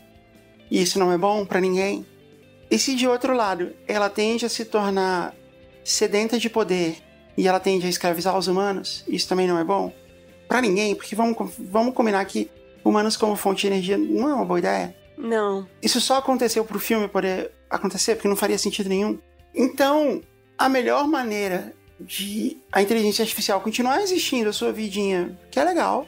[0.69, 2.05] e isso não é bom para ninguém.
[2.69, 5.33] E se de outro lado ela tende a se tornar
[5.83, 6.97] sedenta de poder
[7.37, 9.93] e ela tende a escravizar os humanos, isso também não é bom
[10.47, 12.49] para ninguém, porque vamos, vamos combinar que
[12.83, 14.95] humanos como fonte de energia não é uma boa ideia.
[15.17, 15.67] Não.
[15.81, 19.17] Isso só aconteceu pro filme poder acontecer, porque não faria sentido nenhum.
[19.53, 20.21] Então,
[20.57, 26.07] a melhor maneira de a inteligência artificial continuar existindo a sua vidinha, que é legal,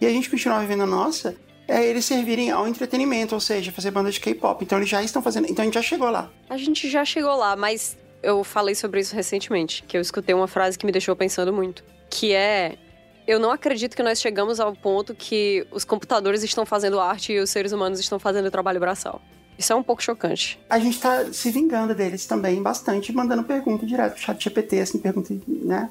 [0.00, 1.36] e a gente continuar vivendo a nossa,
[1.68, 4.64] é eles servirem ao entretenimento, ou seja, fazer banda de K-pop.
[4.64, 5.50] Então eles já estão fazendo.
[5.50, 6.30] Então a gente já chegou lá.
[6.48, 10.48] A gente já chegou lá, mas eu falei sobre isso recentemente, que eu escutei uma
[10.48, 12.76] frase que me deixou pensando muito, que é
[13.26, 17.40] eu não acredito que nós chegamos ao ponto que os computadores estão fazendo arte e
[17.40, 19.20] os seres humanos estão fazendo trabalho braçal.
[19.58, 20.60] Isso é um pouco chocante.
[20.68, 24.98] A gente tá se vingando deles também bastante, mandando pergunta direto pro chat GPT, assim,
[24.98, 25.90] pergunta, né?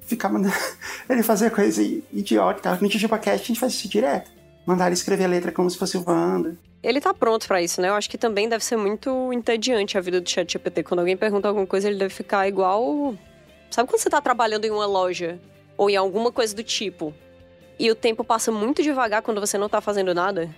[0.00, 0.54] Ficar mandando
[1.10, 2.78] ele fazer coisa idiota.
[2.80, 4.30] No TijupaCast a gente faz isso direto.
[4.64, 6.56] Mandar ele escrever a letra como se fosse o Wanda.
[6.82, 7.88] Ele tá pronto para isso, né?
[7.88, 10.84] Eu acho que também deve ser muito entediante a vida do chat GPT.
[10.84, 13.16] Quando alguém pergunta alguma coisa, ele deve ficar igual...
[13.70, 15.40] Sabe quando você tá trabalhando em uma loja
[15.76, 17.14] ou em alguma coisa do tipo
[17.78, 20.48] e o tempo passa muito devagar quando você não tá fazendo nada?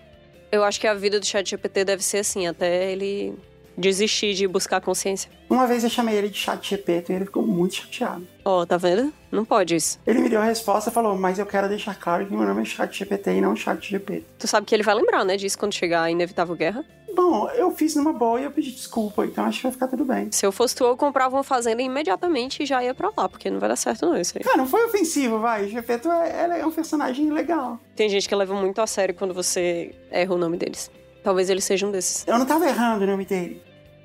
[0.53, 3.35] Eu acho que a vida do chat GPT deve ser assim, até ele
[3.77, 5.31] desistir de buscar consciência.
[5.50, 8.27] Uma vez eu chamei ele de chat GPT e ele ficou muito chateado.
[8.44, 9.12] Ó, oh, tá vendo?
[9.31, 9.98] Não pode isso.
[10.07, 12.62] Ele me deu a resposta e falou, mas eu quero deixar claro que meu nome
[12.62, 14.24] é chat GPT e não chat GPT.
[14.38, 16.85] Tu sabe que ele vai lembrar, né, disso quando chegar a inevitável guerra?
[17.14, 20.05] Bom, eu fiz numa boa e eu pedi desculpa, então acho que vai ficar tudo
[20.05, 20.31] bem.
[20.33, 23.48] Se eu fosse tu, eu comprava uma fazenda imediatamente e já ia pra lá, porque
[23.50, 24.42] não vai dar certo não isso aí.
[24.42, 25.64] Cara, não foi ofensivo, vai.
[25.64, 27.79] O Gepeto é, é um personagem legal.
[27.94, 30.90] Tem gente que leva muito a sério quando você erra o nome deles.
[31.22, 32.27] Talvez ele seja um desses.
[32.27, 33.62] Eu não tava errando o nome dele.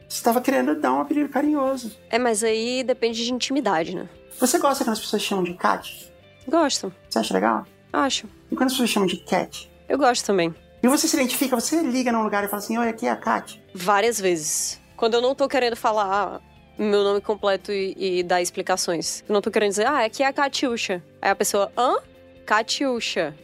[0.07, 1.95] Você tava querendo dar um apelido carinhoso.
[2.09, 4.07] É, mas aí depende de intimidade, né?
[4.39, 6.11] Você gosta quando as pessoas chamam de Cat?
[6.47, 6.93] Gosto.
[7.09, 7.65] Você acha legal?
[7.91, 8.27] Acho.
[8.51, 9.69] E quando as pessoas chamam de Cat?
[9.87, 10.53] Eu gosto também.
[10.81, 13.15] E você se identifica, você liga num lugar e fala assim, oi, aqui é a
[13.15, 13.61] Kat.
[13.73, 14.79] Várias vezes.
[14.95, 16.41] Quando eu não tô querendo falar
[16.77, 19.23] meu nome completo e, e dar explicações.
[19.27, 21.03] Eu não tô querendo dizer, ah, aqui é a Katiusha.
[21.21, 21.97] Aí a pessoa, hã?
[22.45, 23.35] Katiusha.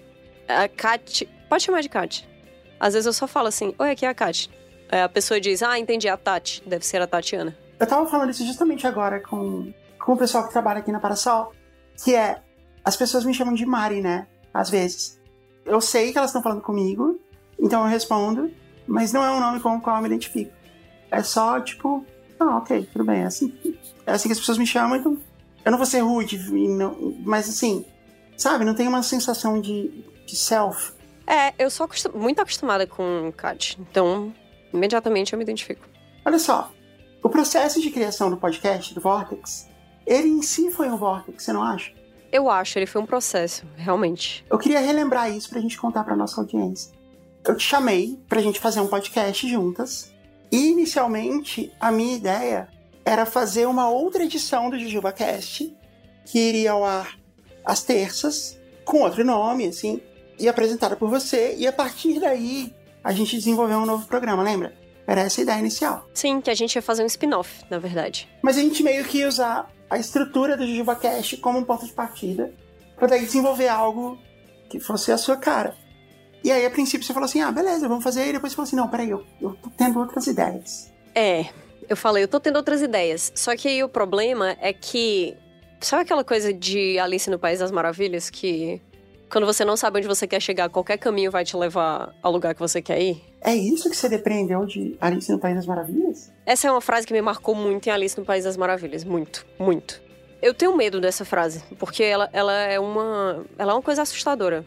[0.47, 1.27] A Kat...
[1.49, 2.27] Pode chamar de Kat.
[2.79, 4.49] Às vezes eu só falo assim, oi, aqui é a Kat.
[4.89, 6.63] Aí a pessoa diz, ah, entendi, a Tati.
[6.65, 7.57] Deve ser a Tatiana.
[7.79, 11.53] Eu tava falando isso justamente agora com, com o pessoal que trabalha aqui na Parasol,
[12.03, 12.41] que é,
[12.83, 14.27] as pessoas me chamam de Mari, né?
[14.53, 15.19] Às vezes.
[15.65, 17.19] Eu sei que elas estão falando comigo,
[17.59, 18.51] então eu respondo,
[18.87, 20.51] mas não é um nome com o qual eu me identifico.
[21.09, 22.05] É só, tipo,
[22.39, 23.53] ah, ok, tudo bem, é assim,
[24.05, 25.17] é assim que as pessoas me chamam, então
[25.63, 26.37] eu não vou ser rude,
[26.69, 27.85] não, mas assim,
[28.37, 30.93] sabe, não tem uma sensação de, de self.
[31.25, 34.33] É, eu sou acostum muito acostumada com Kat, então
[34.71, 35.87] imediatamente eu me identifico.
[36.23, 36.71] Olha só,
[37.23, 39.67] o processo de criação do podcast, do Vortex,
[40.05, 41.91] ele em si foi um Vortex, você não acha?
[42.31, 44.45] Eu acho, ele foi um processo, realmente.
[44.49, 46.94] Eu queria relembrar isso pra gente contar pra nossa audiência
[47.51, 50.13] eu te chamei pra gente fazer um podcast juntas.
[50.51, 52.67] E inicialmente a minha ideia
[53.03, 55.75] era fazer uma outra edição do JujubaCast,
[56.25, 57.17] que iria ao ar
[57.63, 60.01] às terças, com outro nome, assim,
[60.39, 61.55] e apresentada por você.
[61.57, 64.73] E a partir daí a gente desenvolveu um novo programa, lembra?
[65.07, 66.07] Era essa a ideia inicial.
[66.13, 68.27] Sim, que a gente ia fazer um spin-off, na verdade.
[68.41, 71.93] Mas a gente meio que ia usar a estrutura do JujubaCast como um ponto de
[71.93, 72.51] partida,
[72.95, 74.17] para daí desenvolver algo
[74.67, 75.75] que fosse a sua cara.
[76.45, 78.27] E aí, a princípio, você falou assim: ah, beleza, vamos fazer.
[78.27, 80.93] E depois você falou assim: não, peraí, eu, eu tô tendo outras ideias.
[81.15, 81.47] É,
[81.89, 83.31] eu falei, eu tô tendo outras ideias.
[83.33, 85.35] Só que aí o problema é que.
[85.81, 88.79] Sabe aquela coisa de Alice no País das Maravilhas que.
[89.27, 92.53] Quando você não sabe onde você quer chegar, qualquer caminho vai te levar ao lugar
[92.53, 93.23] que você quer ir?
[93.41, 96.31] É isso que você depreendeu de Alice no País das Maravilhas?
[96.45, 99.03] Essa é uma frase que me marcou muito em Alice no País das Maravilhas.
[99.03, 99.99] Muito, muito.
[100.43, 103.43] Eu tenho medo dessa frase, porque ela, ela é uma.
[103.57, 104.63] Ela é uma coisa assustadora.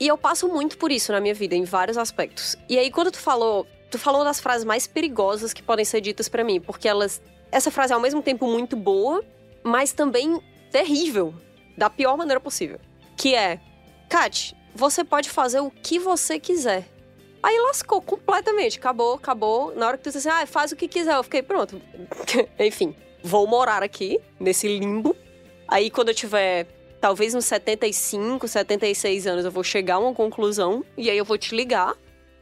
[0.00, 2.56] E eu passo muito por isso na minha vida, em vários aspectos.
[2.68, 6.28] E aí, quando tu falou, tu falou das frases mais perigosas que podem ser ditas
[6.28, 7.20] para mim, porque elas.
[7.50, 9.24] Essa frase é ao mesmo tempo muito boa,
[9.62, 11.34] mas também terrível,
[11.76, 12.78] da pior maneira possível.
[13.16, 13.58] Que é,
[14.08, 16.86] Kat, você pode fazer o que você quiser.
[17.42, 19.74] Aí lascou completamente, acabou, acabou.
[19.74, 21.80] Na hora que tu disse assim, ah, faz o que quiser, eu fiquei pronto.
[22.58, 25.16] Enfim, vou morar aqui, nesse limbo.
[25.66, 26.66] Aí quando eu tiver
[27.00, 31.38] talvez uns 75, 76 anos eu vou chegar a uma conclusão e aí eu vou
[31.38, 31.94] te ligar.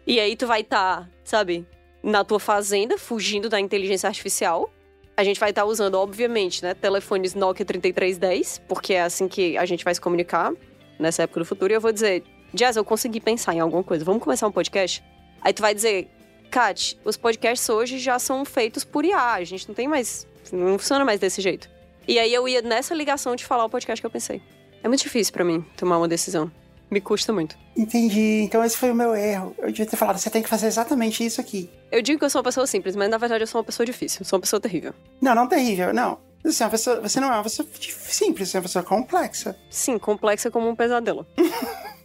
[0.07, 1.67] E aí tu vai estar, tá, sabe,
[2.03, 4.71] na tua fazenda, fugindo da inteligência artificial.
[5.17, 9.57] A gente vai estar tá usando, obviamente, né, telefones Nokia 3310, porque é assim que
[9.57, 10.53] a gente vai se comunicar
[10.99, 11.73] nessa época do futuro.
[11.73, 12.23] E eu vou dizer,
[12.55, 14.05] Jazz, eu consegui pensar em alguma coisa.
[14.05, 15.03] Vamos começar um podcast?
[15.41, 16.09] Aí tu vai dizer,
[16.51, 19.35] Kat, os podcasts hoje já são feitos por IA.
[19.35, 20.27] A gente não tem mais.
[20.53, 21.69] Não funciona mais desse jeito.
[22.09, 24.41] E aí eu ia nessa ligação de falar o podcast que eu pensei.
[24.83, 26.51] É muito difícil para mim tomar uma decisão.
[26.89, 27.59] Me custa muito.
[27.77, 28.43] Entendi.
[28.45, 29.55] Então esse foi o meu erro.
[29.59, 31.69] Eu devia ter falado, você tem que fazer exatamente isso aqui.
[31.91, 33.85] Eu digo que eu sou uma pessoa simples, mas na verdade eu sou uma pessoa
[33.85, 34.25] difícil.
[34.25, 34.95] Sou uma pessoa terrível.
[35.21, 36.19] Não, não terrível, não.
[36.45, 39.57] Você, é uma pessoa, você não é uma pessoa simples, você é uma pessoa complexa.
[39.69, 41.27] Sim, complexa como um pesadelo.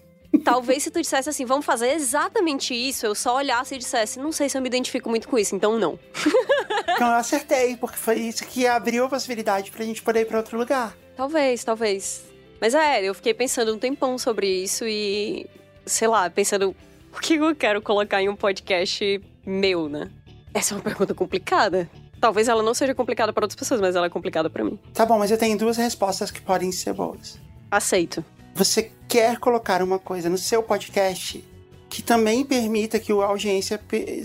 [0.43, 4.31] Talvez se tu dissesse assim, vamos fazer exatamente isso, eu só olhasse e dissesse, não
[4.31, 5.99] sei se eu me identifico muito com isso, então não.
[6.95, 10.37] então eu acertei, porque foi isso que abriu a possibilidade pra gente poder ir pra
[10.37, 10.95] outro lugar.
[11.15, 12.23] Talvez, talvez.
[12.61, 15.47] Mas é, eu fiquei pensando um tempão sobre isso e,
[15.85, 16.75] sei lá, pensando
[17.13, 20.09] o que eu quero colocar em um podcast meu, né?
[20.53, 21.89] Essa é uma pergunta complicada.
[22.19, 24.79] Talvez ela não seja complicada para outras pessoas, mas ela é complicada para mim.
[24.93, 27.39] Tá bom, mas eu tenho duas respostas que podem ser boas.
[27.69, 28.23] Aceito.
[28.53, 31.43] Você quer colocar uma coisa no seu podcast
[31.89, 33.77] que também permita que a audiência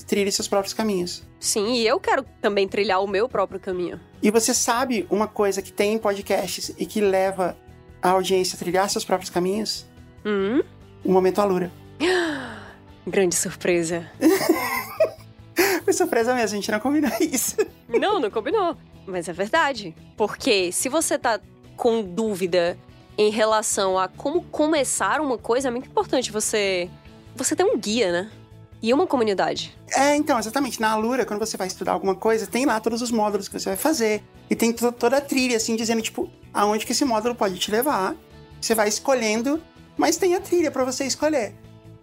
[0.07, 1.25] trilhe seus próprios caminhos.
[1.41, 4.01] Sim, e eu quero também trilhar o meu próprio caminho.
[4.23, 7.57] E você sabe uma coisa que tem em podcasts e que leva
[8.01, 9.85] a audiência a trilhar seus próprios caminhos?
[10.25, 10.63] Hum?
[11.05, 11.73] O Momento Alura.
[13.05, 14.09] Grande surpresa.
[15.85, 17.57] Foi surpresa mesmo, a gente não combinou isso.
[17.89, 18.77] Não, não combinou.
[19.07, 19.95] Mas é verdade.
[20.17, 21.41] Porque se você tá
[21.77, 22.79] com dúvida
[23.19, 26.91] em relação a como começar uma coisa, é muito importante você
[27.35, 28.31] você ter um guia, né?
[28.83, 29.77] E uma comunidade.
[29.95, 30.81] É, então, exatamente.
[30.81, 33.71] Na Alura, quando você vai estudar alguma coisa, tem lá todos os módulos que você
[33.71, 34.23] vai fazer.
[34.49, 38.15] E tem toda a trilha, assim, dizendo, tipo, aonde que esse módulo pode te levar.
[38.61, 39.63] Você vai escolhendo,
[39.97, 41.55] mas tem a trilha para você escolher.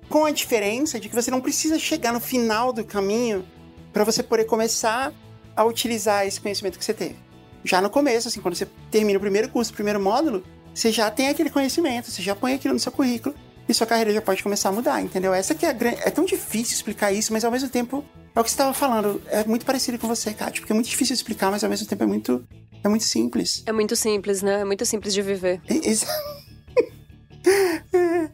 [0.09, 3.45] Com a diferença de que você não precisa chegar no final do caminho
[3.91, 5.13] para você poder começar
[5.55, 7.15] a utilizar esse conhecimento que você teve.
[7.63, 11.11] Já no começo, assim, quando você termina o primeiro curso, o primeiro módulo, você já
[11.11, 13.35] tem aquele conhecimento, você já põe aquilo no seu currículo
[13.67, 15.33] e sua carreira já pode começar a mudar, entendeu?
[15.33, 15.97] Essa que é a grande.
[16.01, 18.03] É tão difícil explicar isso, mas ao mesmo tempo
[18.35, 19.21] é o que você estava falando.
[19.27, 22.03] É muito parecido com você, Kátia, porque é muito difícil explicar, mas ao mesmo tempo
[22.03, 22.45] é muito.
[22.83, 23.63] É muito simples.
[23.65, 24.61] É muito simples, né?
[24.61, 25.61] É muito simples de viver.
[25.69, 26.05] Isso.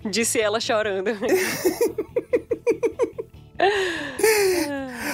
[0.10, 1.12] Disse ela chorando.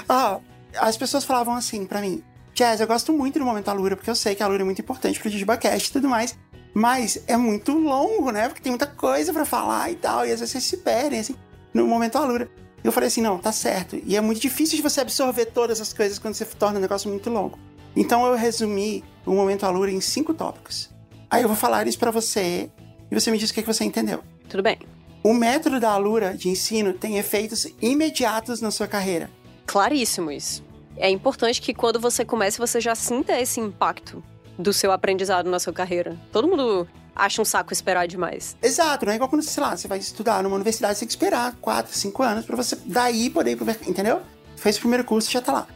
[0.08, 0.40] ah,
[0.78, 4.10] as pessoas falavam assim para mim: Jazz, eu gosto muito do momento da Lura, porque
[4.10, 6.38] eu sei que a Lura é muito importante pro DigibaCast e tudo mais.
[6.78, 8.50] Mas é muito longo, né?
[8.50, 10.26] Porque tem muita coisa para falar e tal.
[10.26, 11.34] E às vezes vocês se perdem, assim,
[11.74, 12.52] no momento da Lura.
[12.84, 13.98] Eu falei assim: não, tá certo.
[14.06, 17.10] E é muito difícil de você absorver todas as coisas quando você torna um negócio
[17.10, 17.58] muito longo.
[17.96, 20.90] Então eu resumi o momento Alura em cinco tópicos.
[21.30, 22.70] Aí eu vou falar isso para você
[23.10, 24.22] e você me diz o que, que você entendeu.
[24.50, 24.78] Tudo bem.
[25.24, 29.32] O método da Alura de ensino tem efeitos imediatos na sua carreira.
[29.66, 30.62] Claríssimo isso.
[30.98, 34.22] É importante que quando você comece, você já sinta esse impacto
[34.58, 36.18] do seu aprendizado na sua carreira.
[36.32, 38.58] Todo mundo acha um saco esperar demais.
[38.62, 41.14] Exato, não é igual quando, sei lá, você vai estudar numa universidade, você tem que
[41.14, 44.22] esperar 4, 5 anos para você daí poder ir pro mercado, entendeu?
[44.58, 45.68] Fez o primeiro curso e já tá lá.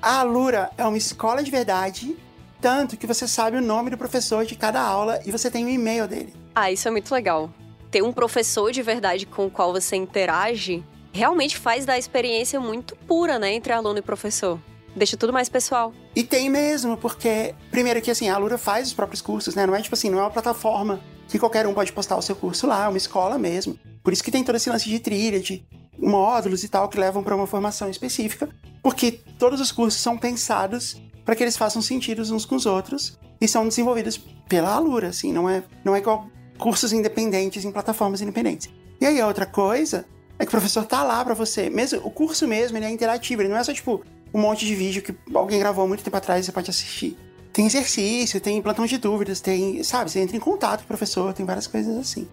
[0.00, 2.16] A Alura é uma escola de verdade,
[2.60, 5.68] tanto que você sabe o nome do professor de cada aula e você tem o
[5.68, 6.34] e-mail dele.
[6.54, 7.50] Ah, isso é muito legal.
[7.90, 12.96] Ter um professor de verdade com o qual você interage realmente faz da experiência muito
[12.96, 14.58] pura, né, entre aluno e professor.
[14.94, 15.92] Deixa tudo mais pessoal.
[16.14, 19.66] E tem mesmo, porque, primeiro que assim, a Alura faz os próprios cursos, né?
[19.66, 22.36] Não é tipo assim, não é uma plataforma que qualquer um pode postar o seu
[22.36, 23.78] curso lá, é uma escola mesmo.
[24.02, 25.64] Por isso que tem todo esse lance de trilha, de
[25.98, 28.48] módulos e tal, que levam para uma formação específica,
[28.82, 33.18] porque todos os cursos são pensados para que eles façam sentido uns com os outros
[33.40, 36.26] e são desenvolvidos pela Alura, assim, não é, não é igual
[36.58, 38.68] cursos independentes em plataformas independentes.
[39.00, 40.04] E aí a outra coisa
[40.38, 43.42] é que o professor tá lá para você, mesmo o curso mesmo, ele é interativo,
[43.42, 46.16] ele não é só tipo um monte de vídeo que alguém gravou há muito tempo
[46.16, 47.16] atrás e você pode assistir.
[47.52, 51.34] Tem exercício, tem plantão de dúvidas, tem, sabe, você entra em contato com o professor,
[51.34, 52.26] tem várias coisas assim.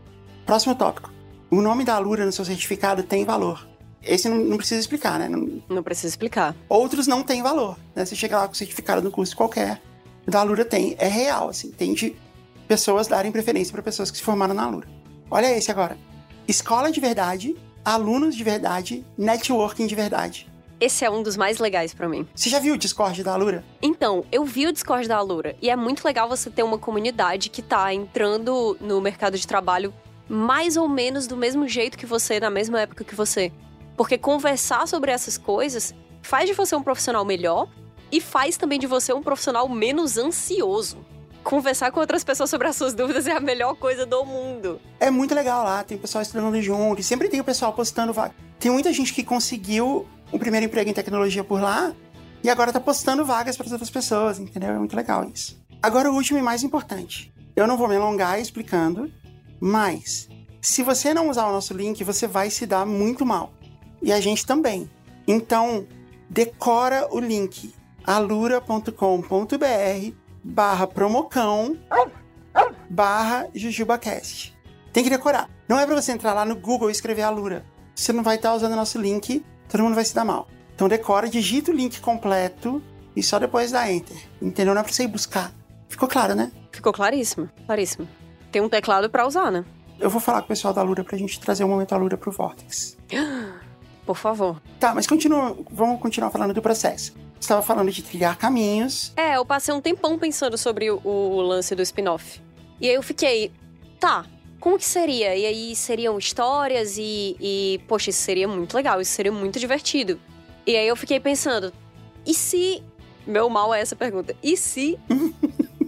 [0.46, 1.12] Próximo tópico.
[1.52, 3.68] O nome da Alura no seu certificado tem valor.
[4.02, 5.28] Esse não, não precisa explicar, né?
[5.28, 6.56] Não, não, precisa explicar.
[6.70, 8.06] Outros não têm valor, né?
[8.06, 9.82] Você chega lá com o certificado no curso qualquer,
[10.26, 10.96] da Alura tem.
[10.98, 11.72] É real, assim.
[11.72, 12.16] Tem de
[12.68, 14.88] pessoas darem preferência para pessoas que se formaram na Alura.
[15.30, 15.98] Olha esse agora.
[16.48, 20.49] Escola de verdade, alunos de verdade, networking de verdade.
[20.80, 22.26] Esse é um dos mais legais para mim.
[22.34, 23.66] Você já viu o Discord da Alura?
[23.82, 27.50] Então, eu vi o Discord da Alura e é muito legal você ter uma comunidade
[27.50, 29.94] que tá entrando no mercado de trabalho
[30.30, 33.52] mais ou menos do mesmo jeito que você, na mesma época que você.
[33.98, 37.68] Porque conversar sobre essas coisas faz de você um profissional melhor
[38.10, 41.06] e faz também de você um profissional menos ansioso.
[41.44, 44.80] Conversar com outras pessoas sobre as suas dúvidas é a melhor coisa do mundo.
[44.98, 48.34] É muito legal lá, tem o pessoal estudando junto, sempre tem o pessoal postando vaga.
[48.60, 51.94] Tem muita gente que conseguiu o primeiro emprego em tecnologia por lá
[52.44, 54.70] e agora tá postando vagas para outras pessoas, entendeu?
[54.70, 55.62] É muito legal isso.
[55.82, 57.34] Agora o último e mais importante.
[57.56, 59.12] Eu não vou me alongar explicando,
[59.60, 60.30] mas
[60.62, 63.54] se você não usar o nosso link, você vai se dar muito mal.
[64.02, 64.90] E a gente também.
[65.28, 65.86] Então,
[66.30, 67.74] decora o link
[68.06, 68.94] alura.com.br
[70.44, 71.78] barra promocão
[72.90, 74.58] barra jujubacast.
[74.92, 75.50] Tem que decorar.
[75.68, 77.64] Não é pra você entrar lá no Google e escrever Alura.
[77.94, 80.48] Você não vai estar usando nosso link, todo mundo vai se dar mal.
[80.76, 82.82] Então decora, digita o link completo
[83.16, 84.18] e só depois dá Enter.
[84.42, 84.74] Entendeu?
[84.74, 85.52] Não é pra você ir buscar.
[85.88, 86.52] Ficou claro, né?
[86.72, 88.08] Ficou claríssimo, claríssimo.
[88.52, 89.66] Tem um teclado pra usar, né?
[90.00, 92.18] Eu vou falar com o pessoal da Alura pra gente trazer o um momento Alura
[92.18, 92.98] pro Vortex.
[94.06, 94.60] Por favor.
[94.80, 97.14] Tá, mas continua, vamos continuar falando do processo.
[97.14, 99.14] Você estava falando de trilhar caminhos.
[99.16, 102.42] É, eu passei um tempão pensando sobre o, o lance do spin-off.
[102.82, 103.52] E aí eu fiquei,
[104.00, 104.26] tá,
[104.60, 105.36] como que seria?
[105.36, 110.20] E aí seriam histórias e, e, poxa, isso seria muito legal, isso seria muito divertido.
[110.66, 111.74] E aí eu fiquei pensando,
[112.26, 112.84] e se.
[113.26, 114.36] Meu mal é essa pergunta.
[114.42, 115.00] E se.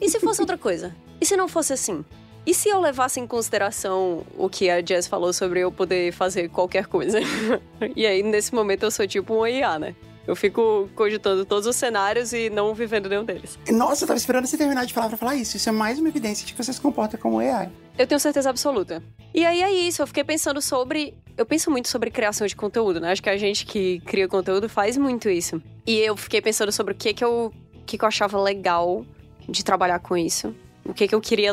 [0.01, 0.95] e se fosse outra coisa?
[1.19, 2.03] E se não fosse assim?
[2.45, 6.49] E se eu levasse em consideração o que a Jess falou sobre eu poder fazer
[6.49, 7.19] qualquer coisa?
[7.95, 9.95] e aí, nesse momento, eu sou tipo um IA, né?
[10.31, 13.59] Eu fico cogitando todos os cenários e não vivendo nenhum deles.
[13.69, 15.57] Nossa, eu tava esperando você terminar de falar pra falar isso.
[15.57, 17.69] Isso é mais uma evidência de que você se comporta como AI.
[17.97, 19.03] Eu tenho certeza absoluta.
[19.33, 21.13] E aí é isso, eu fiquei pensando sobre.
[21.37, 23.11] Eu penso muito sobre criação de conteúdo, né?
[23.11, 25.61] Acho que a gente que cria conteúdo faz muito isso.
[25.85, 29.05] E eu fiquei pensando sobre o que que eu, o que que eu achava legal
[29.49, 30.55] de trabalhar com isso.
[30.85, 31.51] O que que eu queria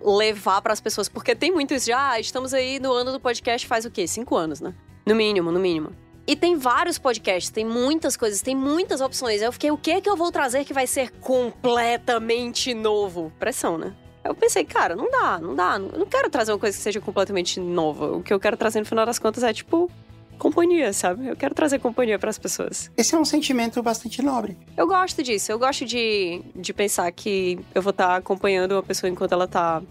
[0.00, 1.08] levar para as pessoas.
[1.08, 4.06] Porque tem muito isso de, ah, estamos aí no ano do podcast faz o quê?
[4.06, 4.72] Cinco anos, né?
[5.04, 5.90] No mínimo, no mínimo.
[6.30, 9.42] E tem vários podcasts, tem muitas coisas, tem muitas opções.
[9.42, 13.32] Eu fiquei, o que é que eu vou trazer que vai ser completamente novo?
[13.36, 13.92] Pressão, né?
[14.22, 15.74] Eu pensei, cara, não dá, não dá.
[15.74, 18.12] Eu não quero trazer uma coisa que seja completamente nova.
[18.12, 19.90] O que eu quero trazer no final das contas é, tipo,
[20.38, 21.26] companhia, sabe?
[21.26, 22.92] Eu quero trazer companhia para as pessoas.
[22.96, 24.56] Esse é um sentimento bastante nobre.
[24.76, 25.50] Eu gosto disso.
[25.50, 29.48] Eu gosto de, de pensar que eu vou estar tá acompanhando uma pessoa enquanto ela
[29.48, 29.82] tá,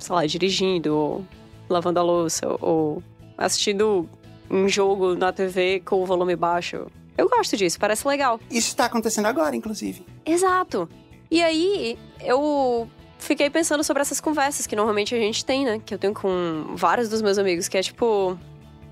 [0.00, 1.24] sei lá, dirigindo, ou
[1.68, 3.00] lavando a louça, ou
[3.38, 4.08] assistindo
[4.50, 6.86] um jogo na TV com o volume baixo.
[7.16, 8.38] Eu gosto disso, parece legal.
[8.50, 10.04] Isso está acontecendo agora, inclusive.
[10.24, 10.88] Exato.
[11.30, 12.88] E aí, eu
[13.18, 15.80] fiquei pensando sobre essas conversas que normalmente a gente tem, né?
[15.84, 18.38] Que eu tenho com vários dos meus amigos, que é tipo.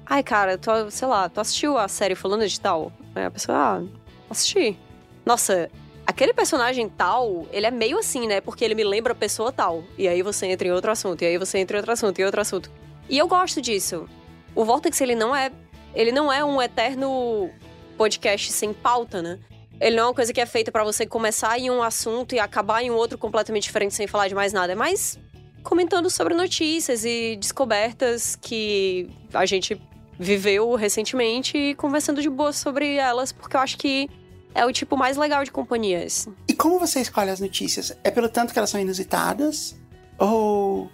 [0.06, 2.92] Ai, cara, tu, sei lá, tu assistiu a série Fulano de Tal?
[3.14, 3.82] Aí a pessoa, ah,
[4.28, 4.78] assisti.
[5.24, 5.70] Nossa,
[6.06, 8.40] aquele personagem tal, ele é meio assim, né?
[8.40, 9.82] Porque ele me lembra a pessoa tal.
[9.96, 12.24] E aí você entra em outro assunto, e aí você entra em outro assunto, e
[12.24, 12.70] outro assunto.
[13.08, 14.06] E eu gosto disso
[14.54, 15.50] o Vortex ele não é
[15.94, 17.50] ele não é um eterno
[17.96, 19.38] podcast sem pauta, né?
[19.80, 22.38] Ele não é uma coisa que é feita para você começar em um assunto e
[22.38, 24.72] acabar em um outro completamente diferente sem falar de mais nada.
[24.72, 25.18] É mais
[25.62, 29.80] comentando sobre notícias e descobertas que a gente
[30.18, 34.08] viveu recentemente e conversando de boa sobre elas, porque eu acho que
[34.54, 36.32] é o tipo mais legal de companhia esse.
[36.46, 37.96] E como você escolhe as notícias?
[38.04, 39.76] É pelo tanto que elas são inusitadas?
[40.18, 40.88] Ou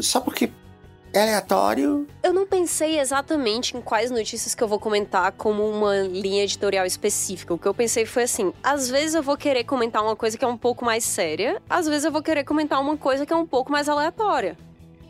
[0.00, 0.50] só porque
[1.22, 2.06] aleatório?
[2.22, 6.86] Eu não pensei exatamente em quais notícias que eu vou comentar como uma linha editorial
[6.86, 7.54] específica.
[7.54, 10.44] O que eu pensei foi assim: às vezes eu vou querer comentar uma coisa que
[10.44, 13.36] é um pouco mais séria, às vezes eu vou querer comentar uma coisa que é
[13.36, 14.56] um pouco mais aleatória.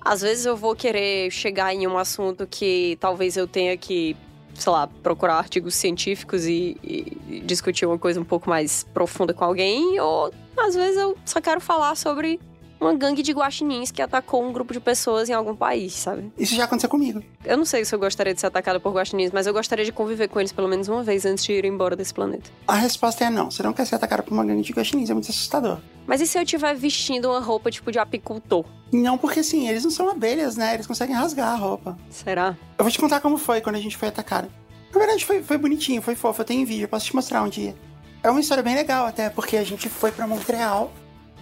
[0.01, 4.17] Às vezes eu vou querer chegar em um assunto que talvez eu tenha que,
[4.55, 9.45] sei lá, procurar artigos científicos e, e discutir uma coisa um pouco mais profunda com
[9.45, 12.39] alguém, ou às vezes eu só quero falar sobre
[12.81, 16.31] uma gangue de guaxinins que atacou um grupo de pessoas em algum país, sabe?
[16.39, 17.23] Isso já aconteceu comigo.
[17.45, 19.93] Eu não sei se eu gostaria de ser atacada por guaxinins, mas eu gostaria de
[19.93, 22.51] conviver com eles pelo menos uma vez antes de ir embora desse planeta.
[22.67, 23.51] A resposta é não.
[23.51, 25.79] Você não quer ser atacada por uma gangue de guaxinins, é muito assustador.
[26.07, 28.65] Mas e se eu estiver vestindo uma roupa tipo de apicultor?
[28.93, 30.75] Não, porque assim, eles não são abelhas, né?
[30.75, 31.99] Eles conseguem rasgar a roupa.
[32.11, 32.57] Será?
[32.79, 34.49] Eu vou te contar como foi quando a gente foi atacado.
[34.93, 36.41] Na verdade, foi, foi bonitinho, foi fofo.
[36.41, 37.75] Eu tenho vídeo, eu posso te mostrar um dia.
[38.23, 40.93] É uma história bem legal até, porque a gente foi para Montreal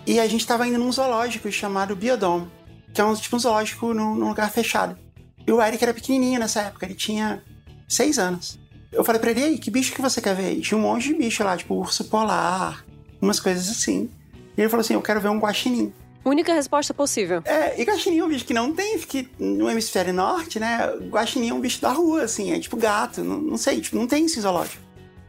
[0.07, 2.51] e a gente tava indo num zoológico chamado Biodome,
[2.93, 4.99] que é um tipo um zoológico num, num lugar fechado.
[5.47, 7.43] E o Eric era pequenininho nessa época, ele tinha
[7.89, 8.59] seis anos.
[8.93, 10.53] Eu falei pra ele, aí, que bicho que você quer ver?
[10.53, 12.85] E tinha um monte de bicho lá, tipo urso polar,
[13.21, 14.09] umas coisas assim.
[14.57, 15.93] E ele falou assim, eu quero ver um guaxinim.
[16.25, 17.43] Única resposta possível.
[17.45, 20.87] É, e guaxinim é um bicho que não tem, que no hemisfério norte, né?
[21.11, 24.07] Guaxinim é um bicho da rua, assim, é tipo gato, não, não sei, tipo, não
[24.07, 24.83] tem esse zoológico.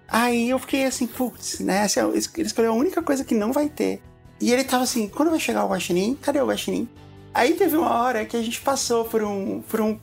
[0.07, 1.81] Aí eu fiquei assim, putz, né?
[1.81, 4.01] Assim, ele escolheu a única coisa que não vai ter.
[4.39, 6.15] E ele tava assim, quando vai chegar o guaxinim?
[6.21, 6.87] Cadê o guaxinim?
[7.33, 9.99] Aí teve uma hora que a gente passou por um, por um,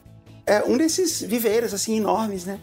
[0.47, 2.59] é, um desses viveiros, assim, enormes, né?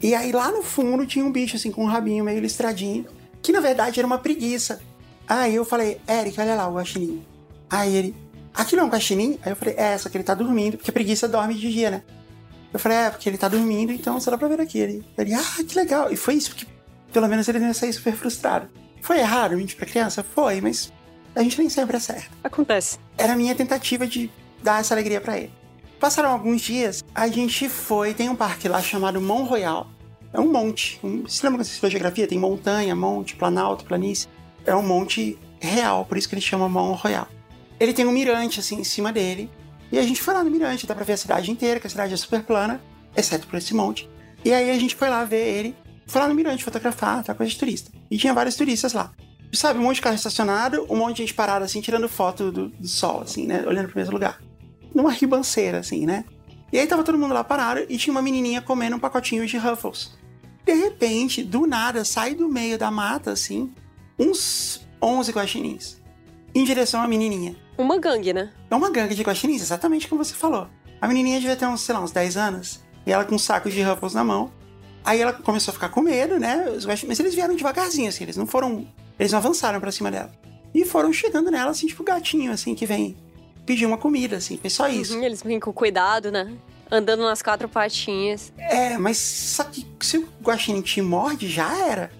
[0.00, 3.06] E aí lá no fundo tinha um bicho, assim, com um rabinho meio listradinho,
[3.40, 4.80] que na verdade era uma preguiça.
[5.26, 7.24] Aí eu falei, Eric, olha lá o guaxinim.
[7.70, 8.14] Aí ele,
[8.52, 9.38] aquilo é um guaxinim?
[9.42, 12.02] Aí eu falei, é, só que ele tá dormindo, porque preguiça dorme de dia, né?
[12.72, 14.78] Eu falei, é, porque ele tá dormindo, então só dá pra ver aqui.
[14.78, 16.12] Ele, ele ah, que legal.
[16.12, 16.66] E foi isso, porque
[17.12, 18.68] pelo menos ele não ia sair super frustrado.
[19.00, 20.24] Foi errado mentir pra criança?
[20.24, 20.92] Foi, mas
[21.34, 22.30] a gente nem sempre acerta.
[22.42, 22.98] Acontece.
[23.16, 24.30] Era a minha tentativa de
[24.62, 25.52] dar essa alegria para ele.
[25.98, 29.88] Passaram alguns dias, a gente foi, tem um parque lá chamado Mont Royal.
[30.32, 30.98] É um monte.
[31.02, 32.26] Um, você lembra quando você geografia?
[32.26, 34.28] Tem montanha, monte, planalto, planície.
[34.66, 37.28] É um monte real, por isso que ele chama Mont Royal.
[37.78, 39.50] Ele tem um mirante assim em cima dele.
[39.94, 41.90] E a gente foi lá no Mirante, dá pra ver a cidade inteira, que a
[41.90, 42.80] cidade é super plana,
[43.16, 44.08] exceto por esse monte.
[44.44, 47.52] E aí a gente foi lá ver ele, foi lá no Mirante fotografar, tá coisa
[47.52, 47.92] de turista.
[48.10, 49.12] E tinha vários turistas lá.
[49.54, 52.68] Sabe, um monte de carro estacionado, um monte de gente parada assim, tirando foto do,
[52.68, 53.64] do sol, assim, né?
[53.66, 54.40] Olhando pro mesmo lugar.
[54.94, 56.24] Numa ribanceira, assim, né?
[56.72, 59.56] E aí tava todo mundo lá parado e tinha uma menininha comendo um pacotinho de
[59.56, 60.18] Ruffles.
[60.64, 63.72] De repente, do nada, sai do meio da mata, assim,
[64.18, 66.02] uns 11 guaxinins.
[66.54, 67.54] Em direção à menininha.
[67.76, 68.52] Uma gangue, né?
[68.70, 70.68] É uma gangue de guaxinins, exatamente como você falou.
[71.00, 72.80] A menininha devia ter uns, sei lá, uns 10 anos.
[73.06, 74.50] E ela com um saco de Ruffles na mão.
[75.04, 76.64] Aí ela começou a ficar com medo, né?
[77.06, 78.24] Mas eles vieram devagarzinho, assim.
[78.24, 78.86] Eles não foram...
[79.18, 80.32] Eles não avançaram pra cima dela.
[80.74, 83.16] E foram chegando nela, assim, tipo gatinho, assim, que vem
[83.64, 84.56] pedir uma comida, assim.
[84.56, 85.16] Foi só isso.
[85.16, 86.52] Uhum, eles vêm com cuidado, né?
[86.90, 88.52] Andando nas quatro patinhas.
[88.58, 92.10] É, mas só que se o guaxinim te morde, já era.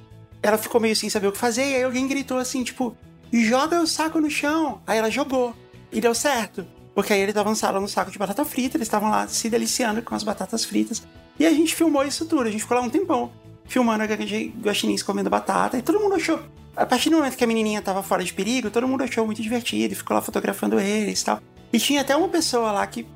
[0.42, 2.96] Ela ficou meio sem saber o que fazer, e aí alguém gritou assim, tipo,
[3.32, 4.80] joga o saco no chão.
[4.86, 5.54] Aí ela jogou.
[5.90, 6.66] E deu certo.
[6.94, 10.14] Porque aí eles avançaram no saco de batata frita, eles estavam lá se deliciando com
[10.14, 11.02] as batatas fritas.
[11.38, 13.32] E a gente filmou isso tudo, a gente ficou lá um tempão,
[13.66, 16.40] filmando a guaxinins comendo batata, e todo mundo achou.
[16.76, 19.40] A partir do momento que a menininha tava fora de perigo, todo mundo achou muito
[19.40, 21.40] divertido e ficou lá fotografando eles e tal.
[21.72, 23.06] E tinha até uma pessoa lá que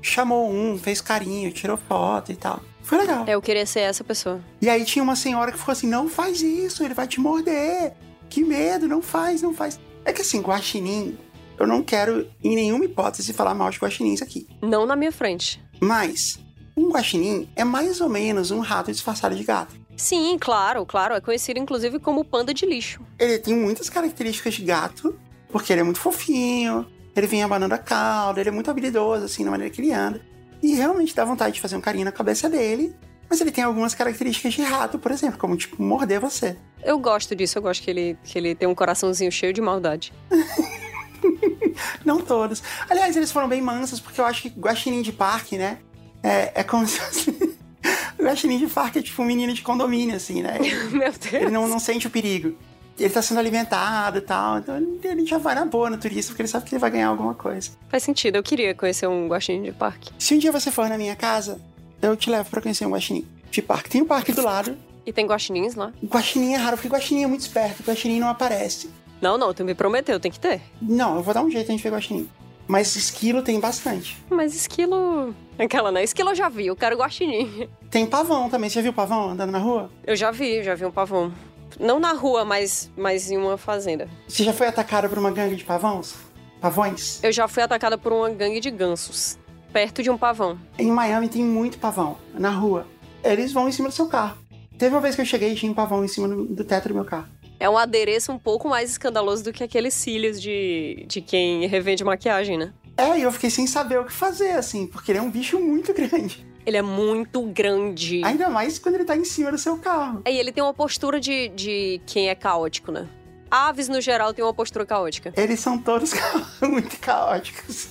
[0.00, 2.60] chamou um, fez carinho, tirou foto e tal.
[2.82, 3.26] Foi legal.
[3.26, 4.40] Eu queria ser essa pessoa.
[4.62, 7.92] E aí tinha uma senhora que ficou assim: não faz isso, ele vai te morder.
[8.30, 9.78] Que medo, não faz, não faz.
[10.04, 11.18] É que assim, guaxinim,
[11.58, 14.46] eu não quero em nenhuma hipótese falar mal de guaxinins aqui.
[14.62, 15.60] Não na minha frente.
[15.80, 16.38] Mas
[16.76, 19.74] um guaxinim é mais ou menos um rato disfarçado de gato.
[19.98, 21.14] Sim, claro, claro.
[21.14, 23.00] É conhecido inclusive como panda de lixo.
[23.18, 25.18] Ele tem muitas características de gato,
[25.50, 29.44] porque ele é muito fofinho, ele vem abanando a cauda, ele é muito habilidoso, assim,
[29.44, 30.22] na maneira que ele anda.
[30.62, 32.94] E realmente dá vontade de fazer um carinho na cabeça dele,
[33.28, 36.56] mas ele tem algumas características de rato, por exemplo, como, tipo, morder você.
[36.82, 40.12] Eu gosto disso, eu gosto que ele, que ele tem um coraçãozinho cheio de maldade.
[42.04, 42.62] Não todos.
[42.88, 45.78] Aliás, eles foram bem mansos, porque eu acho que guaxinim de parque, né,
[46.22, 47.57] é, é como se fosse...
[48.18, 50.58] o guaxinim de parque é tipo um menino de condomínio, assim, né?
[50.90, 51.32] Meu Deus.
[51.32, 52.56] Ele não, não sente o perigo.
[52.98, 56.42] Ele tá sendo alimentado e tal, então ele já vai na boa no turista, porque
[56.42, 57.70] ele sabe que ele vai ganhar alguma coisa.
[57.88, 60.10] Faz sentido, eu queria conhecer um guaxinim de parque.
[60.18, 61.60] Se um dia você for na minha casa,
[62.02, 63.88] eu te levo pra conhecer um guaxinim de parque.
[63.88, 64.76] Tem um parque do lado.
[65.06, 65.92] E tem guaxinins lá?
[66.04, 68.90] Guaxinim é raro, porque guaxinim é muito esperto, guaxinim não aparece.
[69.20, 70.60] Não, não, tu me prometeu, tem que ter.
[70.82, 72.28] Não, eu vou dar um jeito a gente ver guaxinim.
[72.68, 74.22] Mas esquilo tem bastante.
[74.30, 75.34] Mas esquilo...
[75.58, 76.04] Aquela, né?
[76.04, 77.68] Esquilo eu já vi, eu quero guaxinim.
[77.90, 79.90] Tem pavão também, você já viu pavão andando na rua?
[80.06, 81.32] Eu já vi, já vi um pavão.
[81.80, 84.08] Não na rua, mas, mas em uma fazenda.
[84.28, 86.14] Você já foi atacada por uma gangue de pavões?
[86.60, 87.22] Pavões?
[87.22, 89.38] Eu já fui atacada por uma gangue de gansos,
[89.72, 90.58] perto de um pavão.
[90.78, 92.86] Em Miami tem muito pavão, na rua.
[93.24, 94.36] Eles vão em cima do seu carro.
[94.76, 96.88] Teve uma vez que eu cheguei e tinha um pavão em cima do, do teto
[96.88, 97.26] do meu carro.
[97.60, 102.04] É um adereço um pouco mais escandaloso do que aqueles cílios de, de quem revende
[102.04, 102.72] maquiagem, né?
[102.96, 105.58] É, e eu fiquei sem saber o que fazer, assim, porque ele é um bicho
[105.58, 106.46] muito grande.
[106.64, 108.22] Ele é muito grande.
[108.24, 110.22] Ainda mais quando ele tá em cima do seu carro.
[110.26, 113.08] E ele tem uma postura de, de quem é caótico, né?
[113.50, 115.32] Aves, no geral, têm uma postura caótica.
[115.36, 116.12] Eles são todos
[116.60, 117.88] muito caóticos.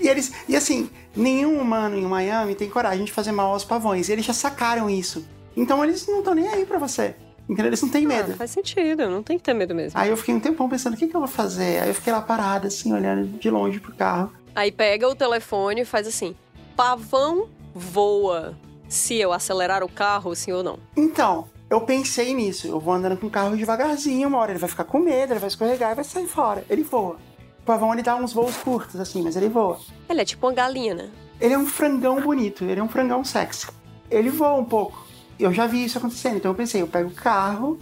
[0.00, 0.32] E eles.
[0.48, 4.08] E assim, nenhum humano em Miami tem coragem de fazer mal aos pavões.
[4.08, 5.24] E eles já sacaram isso.
[5.56, 7.14] Então eles não estão nem aí pra você.
[7.50, 7.66] Entendeu?
[7.66, 8.30] Eles não têm medo.
[8.32, 9.98] Ah, faz sentido, não tem que ter medo mesmo.
[9.98, 11.80] Aí eu fiquei um tempão pensando, o que, que eu vou fazer?
[11.82, 14.32] Aí eu fiquei lá parada, assim, olhando de longe pro carro.
[14.54, 16.36] Aí pega o telefone e faz assim:
[16.76, 18.56] pavão voa.
[18.88, 20.78] Se eu acelerar o carro, sim ou não.
[20.96, 22.68] Então, eu pensei nisso.
[22.68, 25.40] Eu vou andando com o carro devagarzinho, uma hora ele vai ficar com medo, ele
[25.40, 26.64] vai escorregar e vai sair fora.
[26.70, 27.16] Ele voa.
[27.60, 29.80] O pavão, ele dá uns voos curtos, assim, mas ele voa.
[30.08, 31.10] Ele é tipo uma galinha, né?
[31.40, 33.66] Ele é um frangão bonito, ele é um frangão sexy.
[34.08, 35.09] Ele voa um pouco.
[35.40, 37.78] Eu já vi isso acontecendo, então eu pensei, eu pego o carro,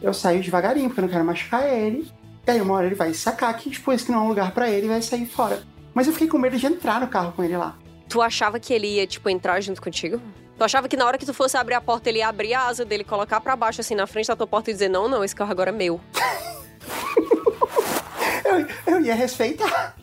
[0.00, 2.10] eu saio devagarinho, porque eu não quero machucar ele.
[2.46, 4.52] E aí uma hora ele vai sacar que, tipo, esse que não é um lugar
[4.52, 5.62] pra ele e vai sair fora.
[5.92, 7.76] Mas eu fiquei com medo de entrar no carro com ele lá.
[8.08, 10.20] Tu achava que ele ia, tipo, entrar junto contigo?
[10.56, 12.66] Tu achava que na hora que tu fosse abrir a porta, ele ia abrir a
[12.66, 15.22] asa dele, colocar pra baixo, assim, na frente da tua porta e dizer: Não, não,
[15.22, 16.00] esse carro agora é meu.
[18.44, 19.96] eu, eu ia respeitar.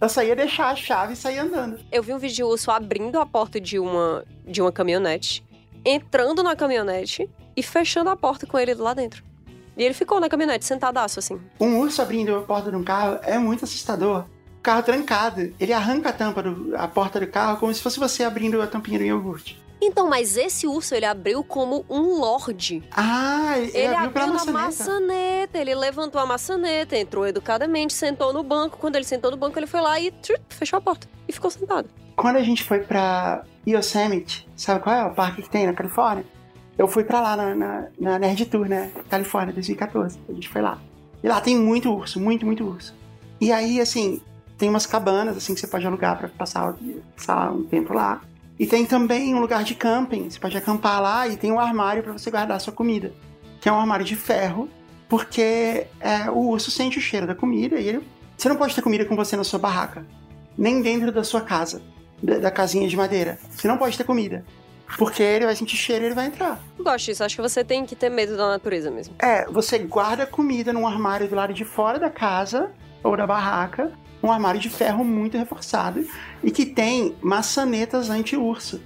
[0.00, 1.78] Eu só ia deixar a chave e sair andando.
[1.92, 5.44] Eu vi um vídeo de urso abrindo a porta de uma, de uma caminhonete,
[5.84, 9.22] entrando na caminhonete e fechando a porta com ele lá dentro.
[9.76, 11.40] E ele ficou na caminhonete, sentadaço, assim.
[11.58, 14.24] Um urso abrindo a porta de um carro é muito assustador.
[14.58, 17.98] O carro trancado, ele arranca a tampa, do, a porta do carro, como se fosse
[17.98, 19.60] você abrindo a tampinha do iogurte.
[19.84, 22.84] Então, mas esse urso ele abriu como um lorde.
[22.92, 24.52] Ah, ele, Ele abriu abriu na maçaneta.
[24.52, 28.78] maçaneta, ele levantou a maçaneta, entrou educadamente, sentou no banco.
[28.78, 31.50] Quando ele sentou no banco, ele foi lá e tchut, fechou a porta e ficou
[31.50, 31.88] sentado.
[32.16, 36.24] Quando a gente foi pra Yosemite, sabe qual é o parque que tem na Califórnia?
[36.76, 38.90] Eu fui pra lá na, na, na Nerd Tour, né?
[39.08, 40.18] Califórnia, 2014.
[40.28, 40.78] A gente foi lá.
[41.22, 42.94] E lá tem muito urso, muito, muito urso.
[43.40, 44.20] E aí, assim,
[44.58, 46.74] tem umas cabanas, assim, que você pode alugar para passar,
[47.16, 48.20] passar um tempo lá.
[48.58, 52.02] E tem também um lugar de camping, você pode acampar lá e tem um armário
[52.02, 53.12] para você guardar sua comida,
[53.60, 54.68] que é um armário de ferro,
[55.08, 58.06] porque é, o urso sente o cheiro da comida e ele,
[58.36, 60.06] você não pode ter comida com você na sua barraca,
[60.56, 61.82] nem dentro da sua casa,
[62.22, 63.38] da, da casinha de madeira.
[63.50, 64.44] Você não pode ter comida.
[64.98, 66.60] Porque ele vai sentir cheiro e ele vai entrar.
[66.78, 67.24] Gosto disso.
[67.24, 69.14] Acho que você tem que ter medo da natureza mesmo.
[69.18, 72.70] É, você guarda comida num armário do lado de fora da casa
[73.02, 73.92] ou da barraca.
[74.22, 76.06] Um armário de ferro muito reforçado
[76.44, 78.80] e que tem maçanetas anti-urso.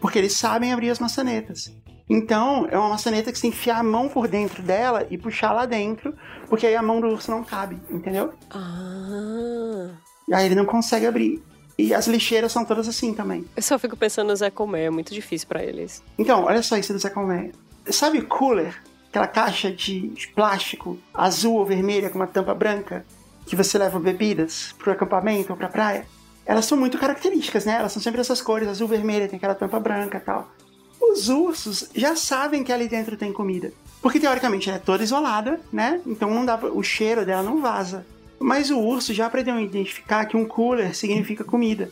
[0.00, 1.72] Porque eles sabem abrir as maçanetas.
[2.10, 5.16] Então, é uma maçaneta que você tem que enfiar a mão por dentro dela e
[5.16, 6.14] puxar lá dentro,
[6.46, 8.34] porque aí a mão do urso não cabe, entendeu?
[8.50, 9.88] Ah.
[10.28, 11.42] E aí ele não consegue abrir.
[11.82, 13.44] E as lixeiras são todas assim também.
[13.56, 16.00] Eu só fico pensando no Zé Comé, é muito difícil para eles.
[16.16, 17.50] Então, olha só isso do Zé Comé.
[17.90, 18.80] Sabe o cooler?
[19.08, 23.04] Aquela caixa de, de plástico azul ou vermelha com uma tampa branca
[23.44, 26.06] que você leva bebidas pro acampamento ou pra praia?
[26.46, 27.74] Elas são muito características, né?
[27.74, 30.52] Elas são sempre essas cores, azul, vermelha, tem aquela tampa branca e tal.
[31.00, 33.72] Os ursos já sabem que ali dentro tem comida.
[34.00, 36.00] Porque teoricamente ela é toda isolada, né?
[36.06, 38.06] Então não dá, o cheiro dela não vaza.
[38.42, 41.90] Mas o urso já aprendeu a identificar que um cooler significa comida.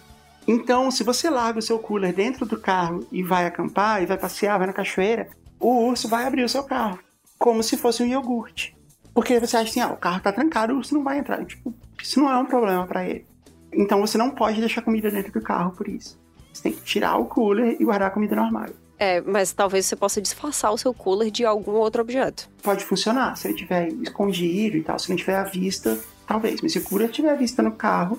[0.48, 4.18] Então, se você larga o seu cooler dentro do carro e vai acampar, e vai
[4.18, 5.28] passear, vai na cachoeira,
[5.60, 6.98] o urso vai abrir o seu carro,
[7.38, 8.76] como se fosse um iogurte.
[9.14, 11.44] Porque você acha assim, ah, o carro tá trancado, o urso não vai entrar.
[11.44, 11.72] Tipo,
[12.02, 13.26] isso não é um problema para ele.
[13.72, 16.18] Então você não pode deixar comida dentro do carro por isso.
[16.52, 18.74] Você tem que tirar o cooler e guardar a comida no armário.
[18.98, 22.50] É, mas talvez você possa disfarçar o seu cooler de algum outro objeto.
[22.62, 25.98] Pode funcionar, se ele estiver escondido e tal, se não tiver à vista,
[26.30, 26.60] talvez.
[26.62, 28.16] Mas se o cooler estiver à vista no carro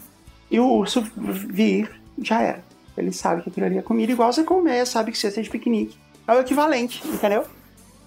[0.49, 1.89] e o urso vir,
[2.21, 2.63] já era.
[2.97, 5.97] Ele sabe que aquilo ali é comida, igual você comer, sabe que cesta de piquenique.
[6.27, 7.45] É o equivalente, entendeu?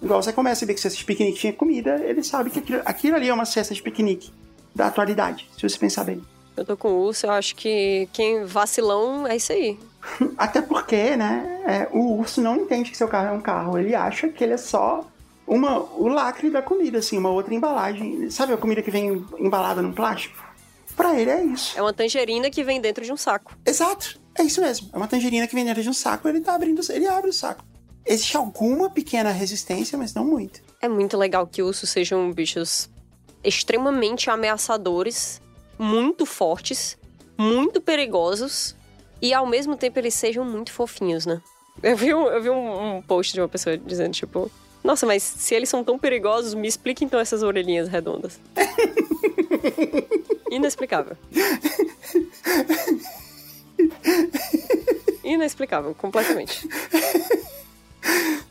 [0.03, 2.83] Igual você começa a ver que cesta de piquenique tinha comida, ele sabe que aquilo,
[2.85, 4.31] aquilo ali é uma cesta de piquenique
[4.75, 6.23] da atualidade, se você pensar bem.
[6.55, 9.79] Eu tô com o urso, eu acho que quem vacilão é isso aí.
[10.37, 13.79] Até porque, né, é, o urso não entende que seu carro é um carro.
[13.79, 15.05] Ele acha que ele é só
[15.47, 18.31] uma, o lacre da comida, assim, uma outra embalagem.
[18.31, 20.43] Sabe a comida que vem embalada num plástico?
[20.97, 21.77] Pra ele é isso.
[21.77, 23.57] É uma tangerina que vem dentro de um saco.
[23.67, 24.21] Exato.
[24.37, 24.89] É isso mesmo.
[24.93, 27.33] É uma tangerina que vem dentro de um saco, ele tá abrindo, ele abre o
[27.33, 27.65] saco.
[28.07, 30.61] Existe alguma pequena resistência, mas não muito.
[30.81, 32.91] É muito legal que ursos sejam bichos
[33.43, 35.41] extremamente ameaçadores,
[35.79, 36.99] muito fortes,
[37.37, 38.77] muito perigosos
[39.21, 41.41] e ao mesmo tempo eles sejam muito fofinhos, né?
[41.83, 44.51] Eu vi, um, eu vi um, um post de uma pessoa dizendo, tipo,
[44.85, 48.39] nossa, mas se eles são tão perigosos, me explique então essas orelhinhas redondas.
[50.51, 51.17] Inexplicável.
[55.25, 56.69] Inexplicável, completamente.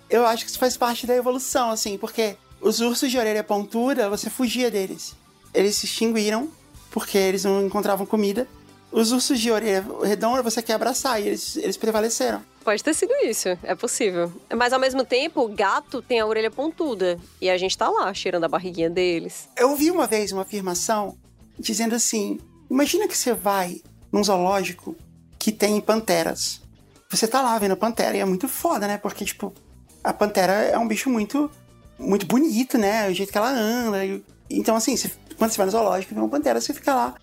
[0.10, 4.10] Eu acho que isso faz parte da evolução, assim, porque os ursos de orelha pontuda,
[4.10, 5.16] você fugia deles.
[5.54, 6.50] Eles se extinguiram
[6.90, 8.48] porque eles não encontravam comida.
[8.92, 12.44] Os ursos de orelha redonda você quer abraçar e eles, eles prevaleceram.
[12.64, 14.32] Pode ter sido isso, é possível.
[14.56, 17.20] Mas ao mesmo tempo, o gato tem a orelha pontuda.
[17.42, 19.50] E a gente tá lá, cheirando a barriguinha deles.
[19.58, 21.18] Eu vi uma vez uma afirmação
[21.60, 22.40] dizendo assim:
[22.70, 24.96] imagina que você vai num zoológico
[25.38, 26.62] que tem panteras.
[27.10, 28.98] Você tá lá vendo pantera e é muito foda, né?
[28.98, 29.54] Porque, tipo,
[30.04, 31.52] a pantera é um bicho muito,
[32.00, 33.10] muito bonito, né?
[33.10, 34.00] O jeito que ela anda.
[34.50, 37.16] Então, assim, você, quando você vai no zoológico e vê uma pantera, você fica lá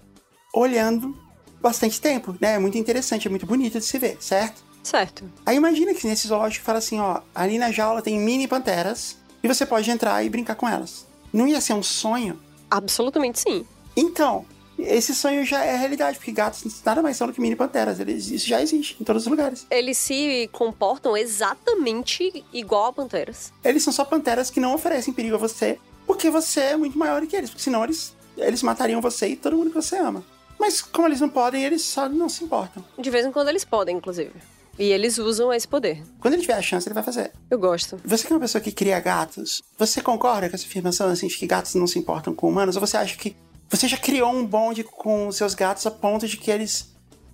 [0.54, 1.16] olhando
[1.60, 2.54] bastante tempo, né?
[2.54, 4.69] É muito interessante, é muito bonito de se ver, certo?
[4.82, 5.24] Certo.
[5.44, 9.48] Aí imagina que nesse zoológico fala assim, ó, ali na jaula tem mini panteras e
[9.48, 11.06] você pode entrar e brincar com elas.
[11.32, 12.40] Não ia ser um sonho?
[12.70, 13.66] Absolutamente sim.
[13.96, 14.44] Então,
[14.78, 18.00] esse sonho já é realidade, porque gatos nada mais são do que mini panteras.
[18.00, 19.66] Eles, isso já existe em todos os lugares.
[19.70, 23.52] Eles se comportam exatamente igual a panteras.
[23.64, 27.20] Eles são só panteras que não oferecem perigo a você, porque você é muito maior
[27.20, 30.24] do que eles, porque senão eles, eles matariam você e todo mundo que você ama.
[30.58, 32.84] Mas como eles não podem, eles só não se importam.
[32.98, 34.32] De vez em quando eles podem, inclusive.
[34.78, 36.02] E eles usam esse poder.
[36.20, 37.32] Quando ele tiver a chance, ele vai fazer.
[37.50, 38.00] Eu gosto.
[38.04, 41.36] Você que é uma pessoa que cria gatos, você concorda com essa afirmação assim, de
[41.36, 42.76] que gatos não se importam com humanos?
[42.76, 43.36] Ou você acha que
[43.68, 46.90] você já criou um bonde com seus gatos a ponto de que eles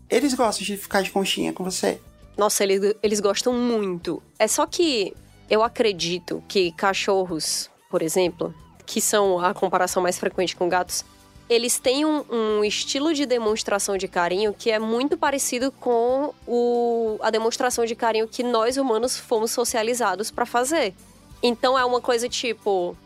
[0.08, 2.00] eles gostam de ficar de conchinha com você?
[2.36, 4.22] Nossa, eles, eles gostam muito.
[4.38, 5.14] É só que
[5.48, 11.04] eu acredito que cachorros, por exemplo, que são a comparação mais frequente com gatos,
[11.48, 17.18] eles têm um, um, estilo de demonstração de carinho que é muito parecido com o,
[17.20, 20.94] a demonstração de carinho que nós humanos fomos socializados para fazer.
[21.42, 22.96] Então é uma coisa tipo.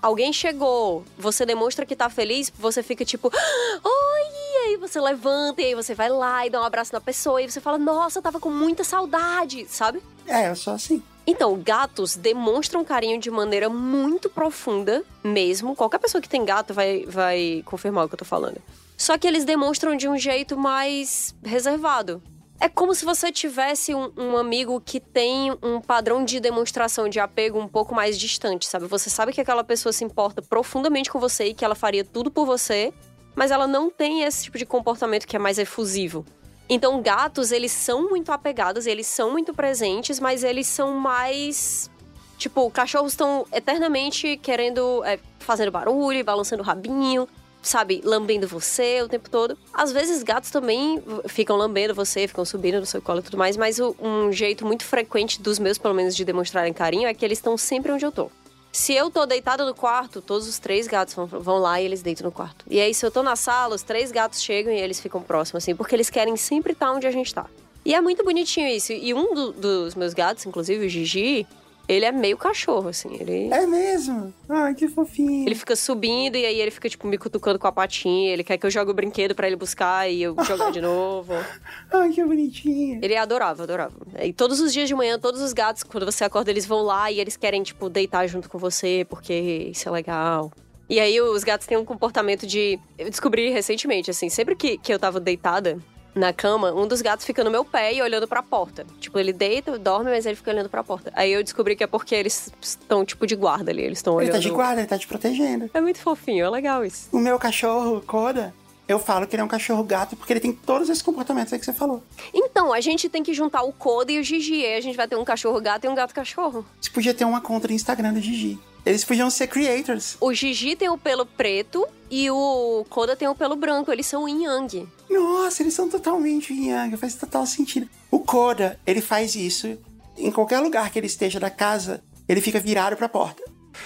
[0.00, 5.62] Alguém chegou, você demonstra que tá feliz, você fica tipo, oi, e aí você levanta,
[5.62, 8.18] e aí você vai lá e dá um abraço na pessoa, e você fala, nossa,
[8.18, 10.02] eu tava com muita saudade, sabe?
[10.26, 11.02] É, eu sou assim.
[11.26, 15.74] Então, gatos demonstram carinho de maneira muito profunda, mesmo.
[15.74, 18.62] Qualquer pessoa que tem gato vai, vai confirmar o que eu tô falando.
[18.96, 22.22] Só que eles demonstram de um jeito mais reservado.
[22.58, 27.20] É como se você tivesse um, um, amigo que tem um padrão de demonstração de
[27.20, 28.86] apego um pouco mais distante, sabe?
[28.86, 32.30] Você sabe que aquela pessoa se importa profundamente com você e que ela faria tudo
[32.30, 32.94] por você,
[33.34, 36.24] mas ela não tem esse tipo de comportamento que é mais efusivo.
[36.68, 41.90] Então, gatos, eles são muito apegados, eles são muito presentes, mas eles são mais.
[42.38, 45.04] Tipo, cachorros estão eternamente querendo.
[45.04, 47.28] É, fazendo barulho, balançando o rabinho
[47.68, 49.56] sabe, lambendo você o tempo todo.
[49.72, 53.56] Às vezes gatos também ficam lambendo você, ficam subindo no seu colo e tudo mais,
[53.56, 57.38] mas um jeito muito frequente dos meus, pelo menos, de demonstrarem carinho é que eles
[57.38, 58.30] estão sempre onde eu tô.
[58.72, 62.26] Se eu tô deitada no quarto, todos os três gatos vão, lá e eles deitam
[62.26, 62.64] no quarto.
[62.68, 65.64] E aí, se eu tô na sala, os três gatos chegam e eles ficam próximos,
[65.64, 67.46] assim, porque eles querem sempre estar onde a gente tá.
[67.86, 68.92] E é muito bonitinho isso.
[68.92, 71.46] E um do, dos meus gatos, inclusive o Gigi,
[71.88, 73.16] ele é meio cachorro, assim.
[73.18, 73.52] Ele...
[73.52, 74.32] É mesmo?
[74.48, 75.46] Ai, que fofinho.
[75.46, 78.32] Ele fica subindo e aí ele fica, tipo, me cutucando com a patinha.
[78.32, 81.32] Ele quer que eu jogue o brinquedo para ele buscar e eu jogar de novo.
[81.92, 82.98] Ai, que bonitinho.
[83.02, 84.00] Ele adorável, adorável.
[84.20, 87.10] E todos os dias de manhã, todos os gatos, quando você acorda, eles vão lá
[87.10, 90.50] e eles querem, tipo, deitar junto com você, porque isso é legal.
[90.88, 92.78] E aí os gatos têm um comportamento de.
[92.96, 95.78] Eu descobri recentemente, assim, sempre que, que eu tava deitada,
[96.16, 98.86] na cama, um dos gatos fica no meu pé e olhando para a porta.
[98.98, 101.12] Tipo, ele deita, dorme, mas ele fica olhando para a porta.
[101.14, 104.30] Aí eu descobri que é porque eles estão tipo de guarda ali, eles estão olhando.
[104.30, 105.70] Ele tá de guarda, ele tá te protegendo.
[105.72, 107.08] É muito fofinho, é legal isso.
[107.12, 108.54] O meu cachorro, Coda,
[108.88, 111.58] eu falo que ele é um cachorro gato porque ele tem todos esses comportamentos aí
[111.58, 112.02] que você falou.
[112.32, 114.64] Então, a gente tem que juntar o Coda e o Gigi.
[114.64, 116.64] Aí a gente vai ter um cachorro gato e um gato cachorro.
[116.80, 118.58] Você podia ter uma conta no Instagram do Gigi.
[118.86, 120.16] Eles podiam ser creators.
[120.20, 123.90] O Gigi tem o pelo preto e o Koda tem o pelo branco.
[123.90, 124.88] Eles são yin yang.
[125.08, 126.96] Nossa, eles são totalmente yang.
[126.96, 127.88] Faz total sentido.
[128.10, 129.78] O Koda, ele faz isso
[130.16, 133.42] em qualquer lugar que ele esteja da casa, ele fica virado pra porta.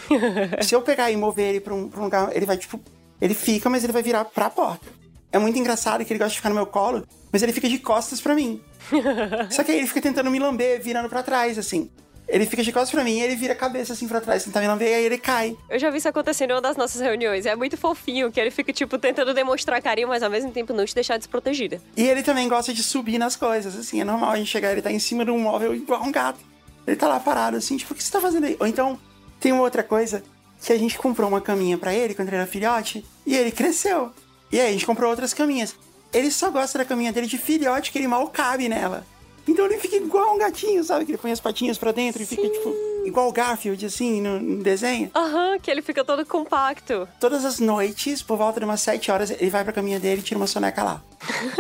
[0.63, 2.81] Se eu pegar e mover ele pra um, pra um lugar, ele vai, tipo,
[3.21, 4.87] ele fica, mas ele vai virar pra porta.
[5.33, 7.79] É muito engraçado que ele gosta de ficar no meu colo, mas ele fica de
[7.79, 8.61] costas pra mim.
[9.51, 11.91] Só que aí ele fica tentando me lamber, virando pra trás, assim.
[12.31, 14.61] Ele fica de costas pra mim e ele vira a cabeça assim pra trás, tentar
[14.61, 15.57] me lamber, e aí ele cai.
[15.69, 17.45] Eu já vi isso acontecendo em uma das nossas reuniões.
[17.45, 20.85] É muito fofinho, que ele fica, tipo, tentando demonstrar carinho, mas ao mesmo tempo não
[20.85, 21.83] te deixar desprotegida.
[21.97, 24.81] E ele também gosta de subir nas coisas, assim, é normal a gente chegar, ele
[24.81, 26.39] tá em cima de um móvel igual um gato.
[26.87, 28.57] Ele tá lá parado, assim, tipo, o que você tá fazendo aí?
[28.61, 28.97] Ou então,
[29.41, 30.23] tem uma outra coisa,
[30.63, 34.13] que a gente comprou uma caminha para ele quando ele era filhote, e ele cresceu.
[34.53, 35.75] E aí a gente comprou outras caminhas.
[36.13, 39.05] Ele só gosta da caminha dele de filhote, que ele mal cabe nela.
[39.51, 41.05] Então ele fica igual um gatinho, sabe?
[41.05, 42.35] Que ele põe as patinhas pra dentro Sim.
[42.35, 42.73] e fica, tipo,
[43.05, 45.11] igual o Garfield, assim, no, no desenho.
[45.13, 47.09] Aham, uhum, que ele fica todo compacto.
[47.19, 50.25] Todas as noites, por volta de umas 7 horas, ele vai pra caminha dele e
[50.25, 51.03] tira uma soneca lá.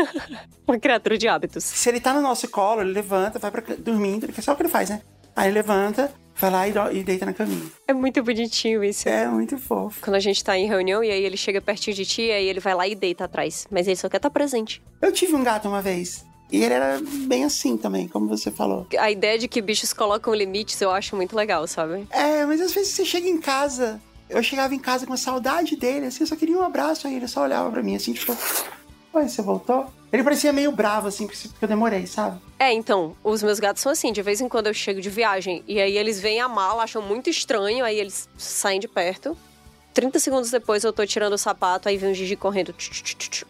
[0.68, 1.64] uma criatura de hábitos.
[1.64, 4.62] Se ele tá no nosso colo, ele levanta, vai pra dormindo, ele só o que
[4.62, 5.02] ele faz, né?
[5.34, 7.66] Aí ele levanta, vai lá e, e, deita na caminha.
[7.88, 9.08] É muito bonitinho isso.
[9.08, 10.00] É muito fofo.
[10.00, 12.60] Quando a gente tá em reunião e aí ele chega pertinho de ti, aí ele
[12.60, 13.66] vai lá e deita atrás.
[13.68, 14.80] Mas ele só quer estar tá presente.
[15.02, 16.29] Eu tive um gato uma vez.
[16.50, 18.86] E ele era bem assim também, como você falou.
[18.98, 22.06] A ideia de que bichos colocam limites eu acho muito legal, sabe?
[22.10, 24.00] É, mas às vezes você chega em casa.
[24.28, 27.26] Eu chegava em casa com saudade dele, assim, eu só queria um abraço aí, ele
[27.26, 28.36] só olhava pra mim assim, tipo.
[29.12, 29.86] Oi, você voltou?
[30.12, 32.40] Ele parecia meio bravo, assim, porque eu demorei, sabe?
[32.58, 35.64] É, então, os meus gatos são assim, de vez em quando eu chego de viagem
[35.66, 39.36] e aí eles veem a mala, acham muito estranho, aí eles saem de perto.
[39.94, 42.74] 30 segundos depois eu tô tirando o sapato, aí vem o Gigi correndo.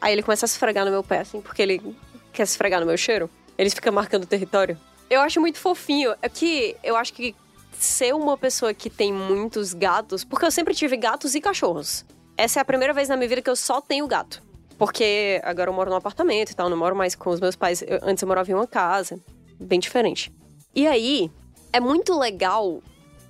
[0.01, 1.95] Aí ele começa a se esfregar no meu pé, assim, porque ele
[2.33, 4.79] quer se esfregar no meu cheiro, eles ficam marcando o território.
[5.09, 6.15] Eu acho muito fofinho.
[6.23, 7.35] É que eu acho que
[7.73, 12.05] ser uma pessoa que tem muitos gatos, porque eu sempre tive gatos e cachorros.
[12.37, 14.43] Essa é a primeira vez na minha vida que eu só tenho gato.
[14.79, 17.83] Porque agora eu moro num apartamento e tal, não moro mais com os meus pais.
[17.83, 19.21] Eu, antes eu morava em uma casa,
[19.59, 20.33] bem diferente.
[20.75, 21.31] E aí,
[21.73, 22.83] é muito legal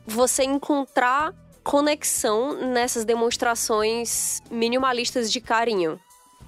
[0.06, 1.34] você encontrar
[1.64, 5.98] conexão nessas demonstrações minimalistas de carinho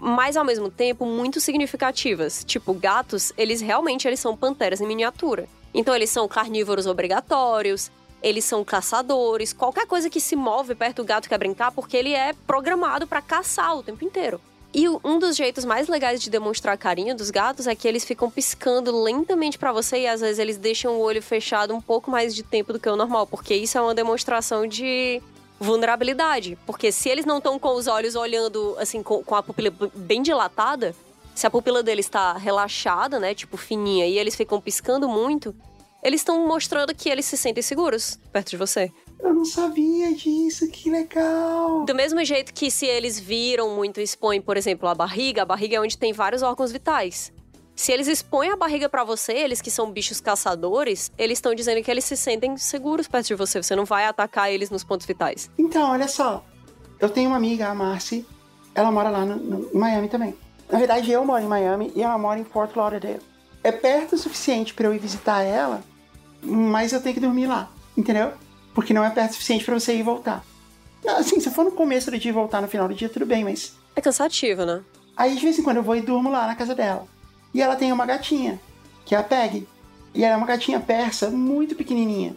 [0.04, 2.42] mas ao mesmo tempo muito significativas.
[2.44, 5.48] Tipo, gatos, eles realmente eles são panteras em miniatura.
[5.72, 7.88] Então eles são carnívoros obrigatórios,
[8.20, 12.12] eles são caçadores, qualquer coisa que se move perto do gato quer brincar, porque ele
[12.12, 14.40] é programado para caçar o tempo inteiro.
[14.74, 18.30] E um dos jeitos mais legais de demonstrar carinho dos gatos é que eles ficam
[18.30, 22.34] piscando lentamente para você e às vezes eles deixam o olho fechado um pouco mais
[22.34, 25.22] de tempo do que o normal, porque isso é uma demonstração de
[25.62, 26.58] vulnerabilidade.
[26.66, 30.20] Porque se eles não estão com os olhos olhando, assim, com, com a pupila bem
[30.22, 30.94] dilatada,
[31.34, 35.54] se a pupila deles está relaxada, né, tipo fininha, e eles ficam piscando muito,
[36.02, 38.92] eles estão mostrando que eles se sentem seguros perto de você.
[39.20, 41.84] Eu não sabia disso, que legal!
[41.84, 45.76] Do mesmo jeito que se eles viram muito expõem, por exemplo, a barriga, a barriga
[45.76, 47.32] é onde tem vários órgãos vitais.
[47.74, 51.82] Se eles expõem a barriga para você, eles que são bichos caçadores, eles estão dizendo
[51.82, 53.62] que eles se sentem seguros perto de você.
[53.62, 55.50] Você não vai atacar eles nos pontos vitais.
[55.58, 56.44] Então, olha só.
[57.00, 58.24] Eu tenho uma amiga, a Marcy,
[58.74, 60.36] ela mora lá no, no, em Miami também.
[60.70, 63.20] Na verdade, eu moro em Miami e ela mora em Fort Lauderdale.
[63.64, 65.82] É perto o suficiente para eu ir visitar ela,
[66.42, 68.32] mas eu tenho que dormir lá, entendeu?
[68.74, 70.44] Porque não é perto o suficiente para você ir e voltar.
[71.06, 73.44] Assim, se for no começo do dia e voltar no final do dia, tudo bem,
[73.44, 73.76] mas.
[73.94, 74.82] É cansativo, né?
[75.16, 77.06] Aí de vez em quando eu vou e durmo lá na casa dela.
[77.54, 78.60] E ela tem uma gatinha,
[79.04, 79.66] que é a Peg.
[80.14, 82.36] E ela é uma gatinha persa muito pequenininha.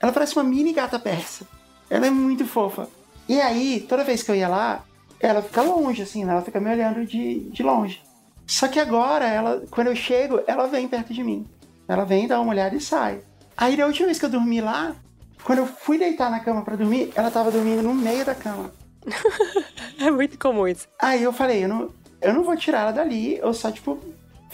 [0.00, 1.46] Ela parece uma mini gata persa.
[1.88, 2.88] Ela é muito fofa.
[3.28, 4.84] E aí, toda vez que eu ia lá,
[5.18, 6.32] ela fica longe, assim, né?
[6.32, 8.02] ela fica me olhando de, de longe.
[8.46, 11.46] Só que agora, ela, quando eu chego, ela vem perto de mim.
[11.88, 13.20] Ela vem, dá uma olhada e sai.
[13.56, 14.94] Aí, da última vez que eu dormi lá,
[15.42, 18.72] quando eu fui deitar na cama para dormir, ela tava dormindo no meio da cama.
[20.00, 20.88] é muito comum isso.
[21.00, 21.90] Aí eu falei, eu não,
[22.20, 23.98] eu não vou tirar ela dali, eu só, tipo,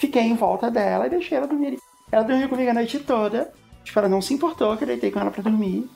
[0.00, 1.78] fiquei em volta dela e deixei ela dormir ali.
[2.10, 3.52] Ela dormiu comigo a noite toda.
[3.84, 5.88] Tipo, ela não se importou que eu deitei com ela pra dormir.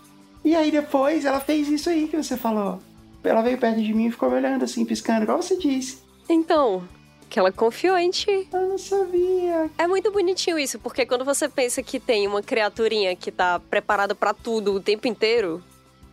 [0.45, 2.79] E aí depois ela fez isso aí que você falou.
[3.23, 6.03] Ela veio perto de mim e ficou me olhando assim, piscando, igual você disse.
[6.29, 6.87] Então,
[7.31, 8.47] que ela confiou em ti.
[8.53, 9.71] Eu não sabia.
[9.79, 14.15] É muito bonitinho isso, porque quando você pensa que tem uma criaturinha que tá preparada
[14.15, 15.63] para tudo o tempo inteiro,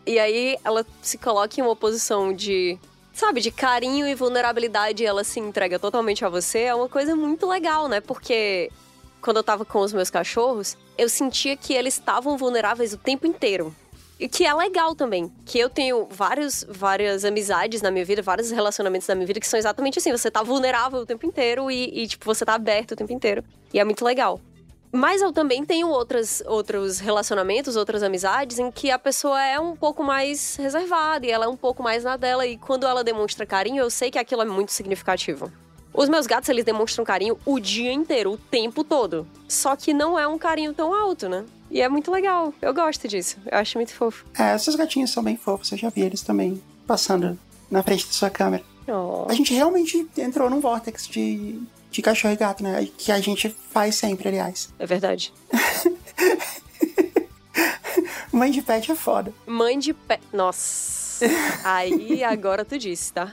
[0.06, 2.78] e aí ela se coloca em uma posição de,
[3.12, 7.46] sabe, de carinho e vulnerabilidade, ela se entrega totalmente a você, é uma coisa muito
[7.46, 8.00] legal, né?
[8.00, 8.70] Porque
[9.20, 13.26] quando eu tava com os meus cachorros, eu sentia que eles estavam vulneráveis o tempo
[13.26, 13.74] inteiro.
[14.18, 15.32] E que é legal também.
[15.44, 19.48] Que eu tenho vários, várias amizades na minha vida, vários relacionamentos na minha vida que
[19.48, 20.12] são exatamente assim.
[20.12, 23.42] Você tá vulnerável o tempo inteiro e, e tipo, você tá aberto o tempo inteiro.
[23.74, 24.40] E é muito legal.
[24.92, 29.74] Mas eu também tenho outras, outros relacionamentos, outras amizades em que a pessoa é um
[29.74, 32.46] pouco mais reservada e ela é um pouco mais na dela.
[32.46, 35.50] E quando ela demonstra carinho, eu sei que aquilo é muito significativo.
[35.94, 39.26] Os meus gatos, eles demonstram carinho o dia inteiro, o tempo todo.
[39.48, 41.44] Só que não é um carinho tão alto, né?
[41.70, 42.52] E é muito legal.
[42.60, 43.38] Eu gosto disso.
[43.50, 44.26] Eu acho muito fofo.
[44.38, 45.72] É, esses gatinhos são bem fofos.
[45.72, 47.38] Eu já vi eles também passando
[47.70, 48.62] na frente da sua câmera.
[48.86, 49.26] Oh.
[49.28, 51.58] A gente realmente entrou num vórtex de,
[51.92, 52.88] de cachorro e gato, né?
[52.96, 54.72] Que a gente faz sempre, aliás.
[54.78, 55.32] É verdade.
[58.32, 59.32] Mãe de pet é foda.
[59.46, 60.22] Mãe de pet.
[60.32, 61.11] Nossa.
[61.64, 63.32] Aí agora tu disse, tá?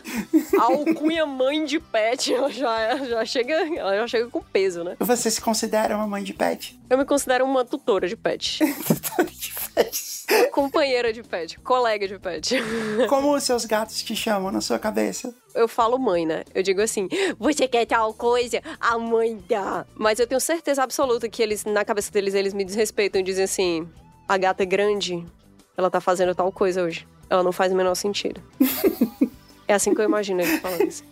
[0.60, 4.96] A alcunha mãe de pet, ela já, já, chega, ela já chega com peso, né?
[5.00, 6.80] Você se considera uma mãe de pet?
[6.90, 8.60] Eu me considero uma tutora de pet.
[8.86, 10.20] tutora de pet.
[10.52, 12.56] Companheira de pet, colega de pet.
[13.08, 15.34] Como os seus gatos te chamam na sua cabeça?
[15.56, 16.44] Eu falo mãe, né?
[16.54, 17.08] Eu digo assim,
[17.40, 18.62] você quer tal coisa?
[18.80, 19.86] A mãe dá.
[19.96, 23.46] Mas eu tenho certeza absoluta que eles, na cabeça deles, eles me desrespeitam e dizem
[23.46, 23.90] assim,
[24.28, 25.26] a gata é grande,
[25.76, 27.08] ela tá fazendo tal coisa hoje.
[27.30, 28.42] Ela não faz o menor sentido.
[29.70, 31.04] É assim que eu imagino ele falando isso.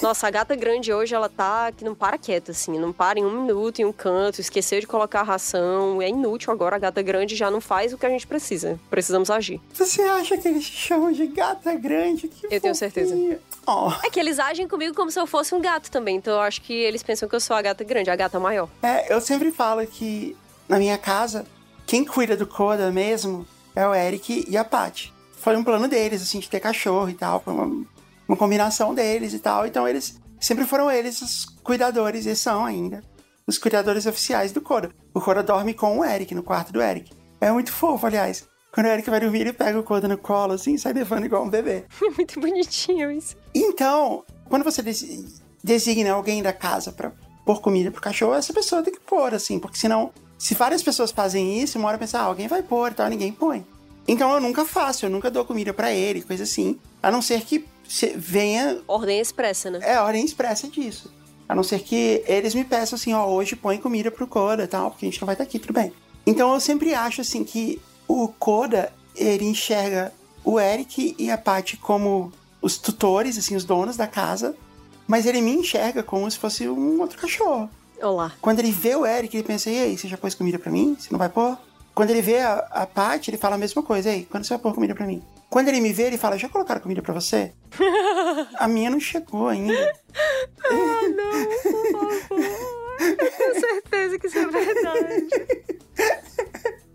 [0.00, 2.78] Nossa, a gata grande hoje, ela tá que não para quieta, assim.
[2.78, 6.00] Não para em um minuto em um canto, esqueceu de colocar a ração.
[6.00, 8.80] É inútil agora, a gata grande já não faz o que a gente precisa.
[8.88, 9.60] Precisamos agir.
[9.74, 12.26] Você acha que eles chamam de gata grande?
[12.26, 12.60] Que eu fofinho.
[12.62, 13.38] tenho certeza.
[13.66, 13.92] Oh.
[14.02, 16.16] É que eles agem comigo como se eu fosse um gato também.
[16.16, 18.70] Então eu acho que eles pensam que eu sou a gata grande, a gata maior.
[18.82, 20.34] É, eu sempre falo que
[20.66, 21.44] na minha casa,
[21.86, 25.14] quem cuida do Coda mesmo é o Eric e a Paty
[25.46, 27.38] foi um plano deles, assim, de ter cachorro e tal.
[27.38, 27.86] Foi uma,
[28.26, 29.64] uma combinação deles e tal.
[29.64, 33.00] Então eles sempre foram eles os cuidadores, e são ainda
[33.46, 34.90] os cuidadores oficiais do Cora.
[35.14, 37.12] O Cora dorme com o Eric, no quarto do Eric.
[37.40, 38.44] É muito fofo, aliás.
[38.72, 41.26] Quando o Eric vai dormir, ele pega o Coda no colo, assim, e sai levando
[41.26, 41.84] igual um bebê.
[42.04, 43.36] É muito bonitinho isso.
[43.54, 44.82] Então, quando você
[45.62, 47.12] designa alguém da casa para
[47.44, 51.12] pôr comida pro cachorro, essa pessoa tem que pôr, assim, porque senão, se várias pessoas
[51.12, 53.64] fazem isso, uma hora pensar, ah, alguém vai pôr e tal, ninguém põe.
[54.08, 56.78] Então eu nunca faço, eu nunca dou comida para ele, coisa assim.
[57.02, 57.64] A não ser que
[58.16, 58.80] venha.
[58.86, 59.80] Ordem expressa, né?
[59.82, 61.12] É, ordem expressa disso.
[61.48, 64.66] A não ser que eles me peçam assim, ó, hoje põe comida pro Coda e
[64.66, 65.92] tal, porque a gente não vai estar aqui, tudo bem.
[66.26, 70.12] Então eu sempre acho assim que o Coda, ele enxerga
[70.44, 74.56] o Eric e a Paty como os tutores, assim, os donos da casa,
[75.06, 77.70] mas ele me enxerga como se fosse um outro cachorro.
[78.02, 78.32] Olá.
[78.40, 80.96] Quando ele vê o Eric, ele pensa, e aí, você já pôs comida para mim?
[80.98, 81.56] Você não vai pôr?
[81.96, 84.10] Quando ele vê a, a Paty, ele fala a mesma coisa.
[84.10, 85.22] Ei, quando você vai pôr comida pra mim?
[85.48, 87.54] Quando ele me vê, ele fala, já colocaram comida pra você?
[88.58, 89.94] a minha não chegou ainda.
[90.62, 92.76] ah, não, por favor.
[93.00, 95.28] Eu tenho certeza que isso é verdade.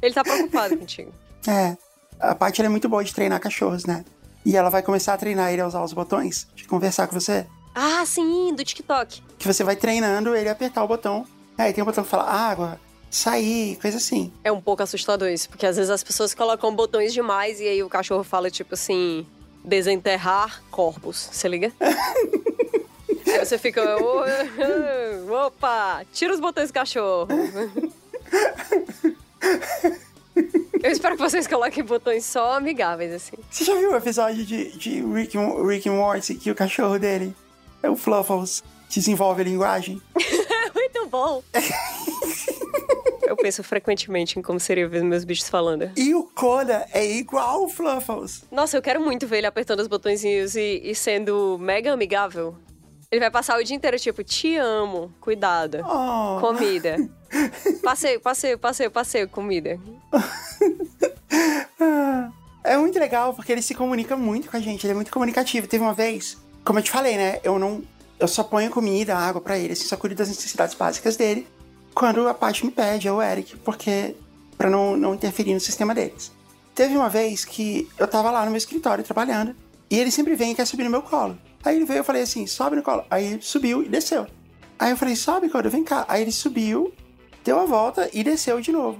[0.03, 1.11] Ele tá preocupado contigo.
[1.47, 1.75] É.
[2.19, 4.05] A Paty é muito boa de treinar cachorros, né?
[4.45, 7.47] E ela vai começar a treinar ele a usar os botões, de conversar com você.
[7.73, 9.23] Ah, sim, do TikTok.
[9.39, 11.25] Que você vai treinando ele a apertar o botão.
[11.57, 12.79] Aí tem um botão que fala água,
[13.11, 14.31] sair, coisa assim.
[14.43, 17.83] É um pouco assustador isso, porque às vezes as pessoas colocam botões demais e aí
[17.83, 19.27] o cachorro fala tipo assim:
[19.63, 21.71] desenterrar corpos, se liga?
[23.27, 23.83] aí você fica,
[25.29, 27.27] opa, tira os botões do cachorro.
[30.83, 33.35] Eu espero que vocês coloquem botões só amigáveis, assim.
[33.51, 37.35] Você já viu o episódio de, de Rick, Rick and Morty que o cachorro dele
[37.83, 40.01] é o Fluffles desenvolve a linguagem?
[40.73, 41.43] Muito bom.
[43.41, 45.89] Eu penso frequentemente em como seria ver meus bichos falando.
[45.97, 48.43] E o Coda é igual o Fluffles.
[48.51, 52.55] Nossa, eu quero muito ver ele apertando os botõezinhos e, e sendo mega amigável.
[53.09, 56.39] Ele vai passar o dia inteiro, tipo, te amo, cuidado, Oh.
[56.39, 56.97] comida.
[57.83, 59.79] Passeio, passeio, passeio, passeio, comida.
[62.63, 65.65] É muito legal porque ele se comunica muito com a gente, ele é muito comunicativo.
[65.67, 67.39] Teve uma vez, como eu te falei, né?
[67.43, 67.81] Eu não.
[68.19, 71.47] Eu só ponho comida, água pra ele, assim, só cuido das necessidades básicas dele.
[71.93, 74.15] Quando a Paty me pede, é o Eric, porque.
[74.57, 76.31] pra não, não interferir no sistema deles.
[76.73, 79.55] Teve uma vez que eu tava lá no meu escritório trabalhando,
[79.89, 81.37] e ele sempre vem e quer subir no meu colo.
[81.63, 83.03] Aí ele veio eu falei assim, sobe no colo.
[83.09, 84.25] Aí ele subiu e desceu.
[84.79, 86.05] Aí eu falei, sobe, Coda, vem cá.
[86.07, 86.91] Aí ele subiu,
[87.43, 88.99] deu a volta e desceu de novo.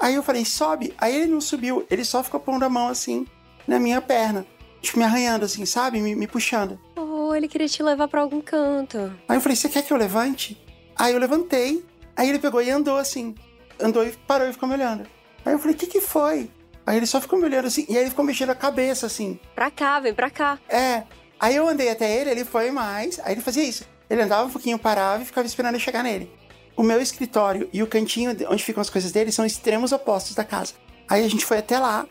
[0.00, 0.94] Aí eu falei, sobe.
[0.98, 3.26] Aí ele não subiu, ele só ficou pondo a mão assim
[3.66, 4.46] na minha perna.
[4.80, 6.00] Tipo, me arranhando assim, sabe?
[6.00, 6.78] Me, me puxando.
[6.96, 9.12] Oh, ele queria te levar pra algum canto.
[9.28, 10.60] Aí eu falei, você quer que eu levante?
[10.96, 11.84] Aí eu levantei.
[12.16, 13.34] Aí ele pegou e andou assim.
[13.80, 15.06] Andou e parou e ficou me olhando.
[15.44, 16.50] Aí eu falei, o que que foi?
[16.86, 17.86] Aí ele só ficou me olhando assim.
[17.88, 19.38] E aí ele ficou mexendo a cabeça assim.
[19.54, 20.58] Pra cá, vem pra cá.
[20.68, 21.04] É.
[21.40, 23.18] Aí eu andei até ele, ele foi mais.
[23.20, 23.84] Aí ele fazia isso.
[24.08, 26.30] Ele andava um pouquinho, parava e ficava esperando eu chegar nele.
[26.76, 30.34] O meu escritório e o cantinho de- onde ficam as coisas dele são extremos opostos
[30.34, 30.74] da casa.
[31.08, 32.06] Aí a gente foi até lá.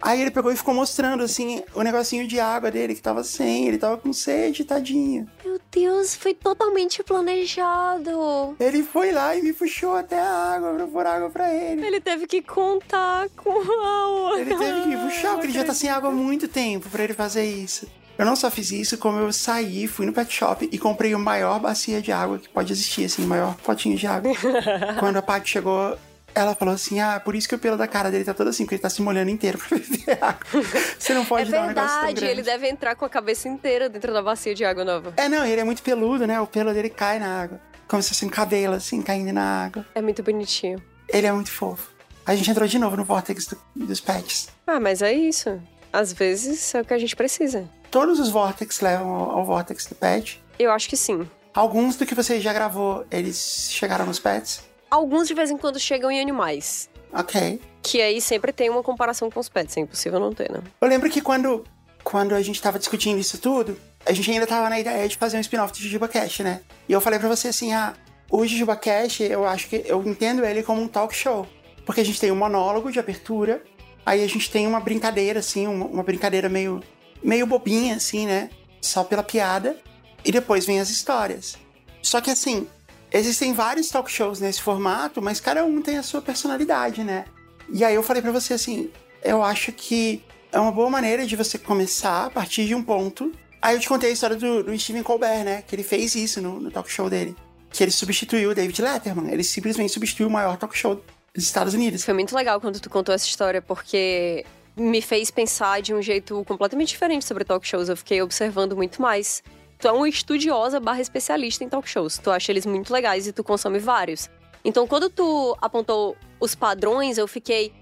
[0.00, 3.66] Aí ele pegou e ficou mostrando, assim, o negocinho de água dele que tava sem.
[3.66, 5.28] Ele tava com sede, tadinho.
[5.44, 8.56] Meu Deus, foi totalmente planejado.
[8.60, 11.86] Ele foi lá e me puxou até a água pra pôr água pra ele.
[11.86, 15.74] Ele teve que contar com a Ele teve que me puxar, porque ele já tá
[15.74, 17.86] sem água há muito tempo pra ele fazer isso.
[18.18, 21.18] Eu não só fiz isso, como eu saí, fui no pet shop e comprei o
[21.18, 24.32] maior bacia de água que pode existir, assim, o maior potinho de água.
[24.98, 25.98] Quando a Paty chegou,
[26.36, 28.64] ela falou assim: Ah, por isso que o pelo da cara dele tá todo assim,
[28.64, 30.40] porque ele tá se molhando inteiro pra beber água.
[30.98, 32.32] Você não É pode dar um negócio tão verdade, grande.
[32.32, 35.12] ele deve entrar com a cabeça inteira dentro da bacia de água nova.
[35.16, 36.40] É, não, ele é muito peludo, né?
[36.40, 37.60] O pelo dele cai na água.
[37.88, 39.86] Como se fosse um cabelo, assim, caindo na água.
[39.94, 40.82] É muito bonitinho.
[41.08, 41.90] Ele é muito fofo.
[42.26, 44.48] A gente entrou de novo no Vortex do- dos pets.
[44.66, 45.60] Ah, mas é isso.
[45.92, 47.68] Às vezes é o que a gente precisa.
[47.90, 50.42] Todos os Vortex levam ao, ao Vortex do pet.
[50.58, 51.28] Eu acho que sim.
[51.54, 54.62] Alguns do que você já gravou, eles chegaram nos pets?
[54.90, 56.88] Alguns de vez em quando chegam em animais.
[57.12, 57.60] Ok.
[57.82, 59.76] Que aí sempre tem uma comparação com os pets.
[59.76, 60.60] É impossível não ter, né?
[60.80, 61.64] Eu lembro que quando,
[62.04, 65.36] quando a gente tava discutindo isso tudo, a gente ainda tava na ideia de fazer
[65.36, 66.60] um spin-off do JujubaCast, né?
[66.88, 67.94] E eu falei pra você assim, ah,
[68.30, 71.46] o JujubaCast, eu acho que eu entendo ele como um talk show.
[71.84, 73.62] Porque a gente tem um monólogo de abertura,
[74.04, 76.82] aí a gente tem uma brincadeira, assim, uma, uma brincadeira meio,
[77.22, 78.50] meio bobinha, assim, né?
[78.80, 79.76] Só pela piada.
[80.24, 81.56] E depois vem as histórias.
[82.02, 82.66] Só que assim,
[83.12, 87.24] existem vários talk shows nesse formato, mas cada um tem a sua personalidade, né?
[87.72, 88.90] E aí eu falei pra você assim,
[89.22, 93.32] eu acho que é uma boa maneira de você começar a partir de um ponto.
[93.60, 95.62] Aí eu te contei a história do, do Stephen Colbert, né?
[95.66, 97.34] Que ele fez isso no, no talk show dele.
[97.70, 99.32] Que ele substituiu o David Letterman.
[99.32, 101.02] Ele simplesmente substituiu o maior talk show
[101.34, 102.04] dos Estados Unidos.
[102.04, 104.44] Foi muito legal quando tu contou essa história, porque
[104.76, 107.88] me fez pensar de um jeito completamente diferente sobre talk shows.
[107.88, 109.42] Eu fiquei observando muito mais.
[109.78, 112.18] Tu é uma estudiosa barra especialista em talk shows.
[112.18, 114.30] Tu acha eles muito legais e tu consome vários.
[114.64, 117.72] Então, quando tu apontou os padrões, eu fiquei...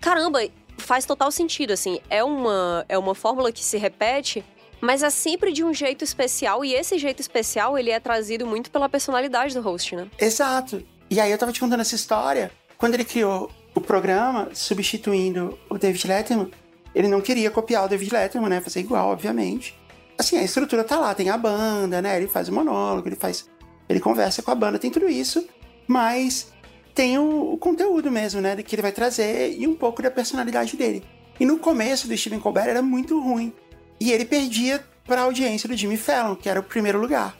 [0.00, 0.40] Caramba,
[0.76, 2.00] faz total sentido, assim.
[2.10, 4.44] É uma, é uma fórmula que se repete,
[4.80, 6.64] mas é sempre de um jeito especial.
[6.64, 10.08] E esse jeito especial, ele é trazido muito pela personalidade do host, né?
[10.18, 10.82] Exato.
[11.08, 12.50] E aí eu tava te contando essa história.
[12.76, 16.50] Quando ele criou o programa, substituindo o David Letterman,
[16.94, 18.60] ele não queria copiar o David Letterman, né?
[18.60, 19.74] Fazer igual, obviamente.
[20.18, 22.16] Assim, a estrutura tá lá, tem a banda, né?
[22.16, 23.48] Ele faz o monólogo, ele faz.
[23.88, 25.46] Ele conversa com a banda, tem tudo isso,
[25.86, 26.52] mas
[26.94, 28.56] tem o, o conteúdo mesmo, né?
[28.62, 31.02] Que ele vai trazer e um pouco da personalidade dele.
[31.38, 33.52] E no começo do Stephen Colbert era muito ruim.
[34.00, 37.36] E ele perdia para a audiência do Jimmy Fallon, que era o primeiro lugar.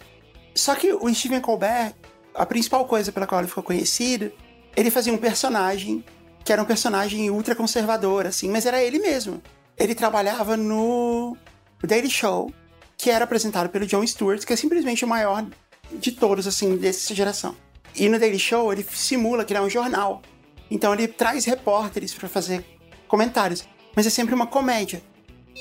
[0.54, 1.94] Só que o Stephen Colbert,
[2.34, 4.32] a principal coisa pela qual ele ficou conhecido,
[4.76, 6.04] ele fazia um personagem
[6.44, 9.42] que era um personagem ultra conservador, assim, mas era ele mesmo.
[9.78, 11.36] Ele trabalhava no
[11.82, 12.52] Daily Show,
[13.04, 15.44] que era apresentado pelo Jon Stewart, que é simplesmente o maior
[15.92, 17.54] de todos, assim, dessa geração.
[17.94, 20.22] E no Daily Show ele simula que ele é um jornal.
[20.70, 22.64] Então ele traz repórteres para fazer
[23.06, 25.02] comentários, mas é sempre uma comédia.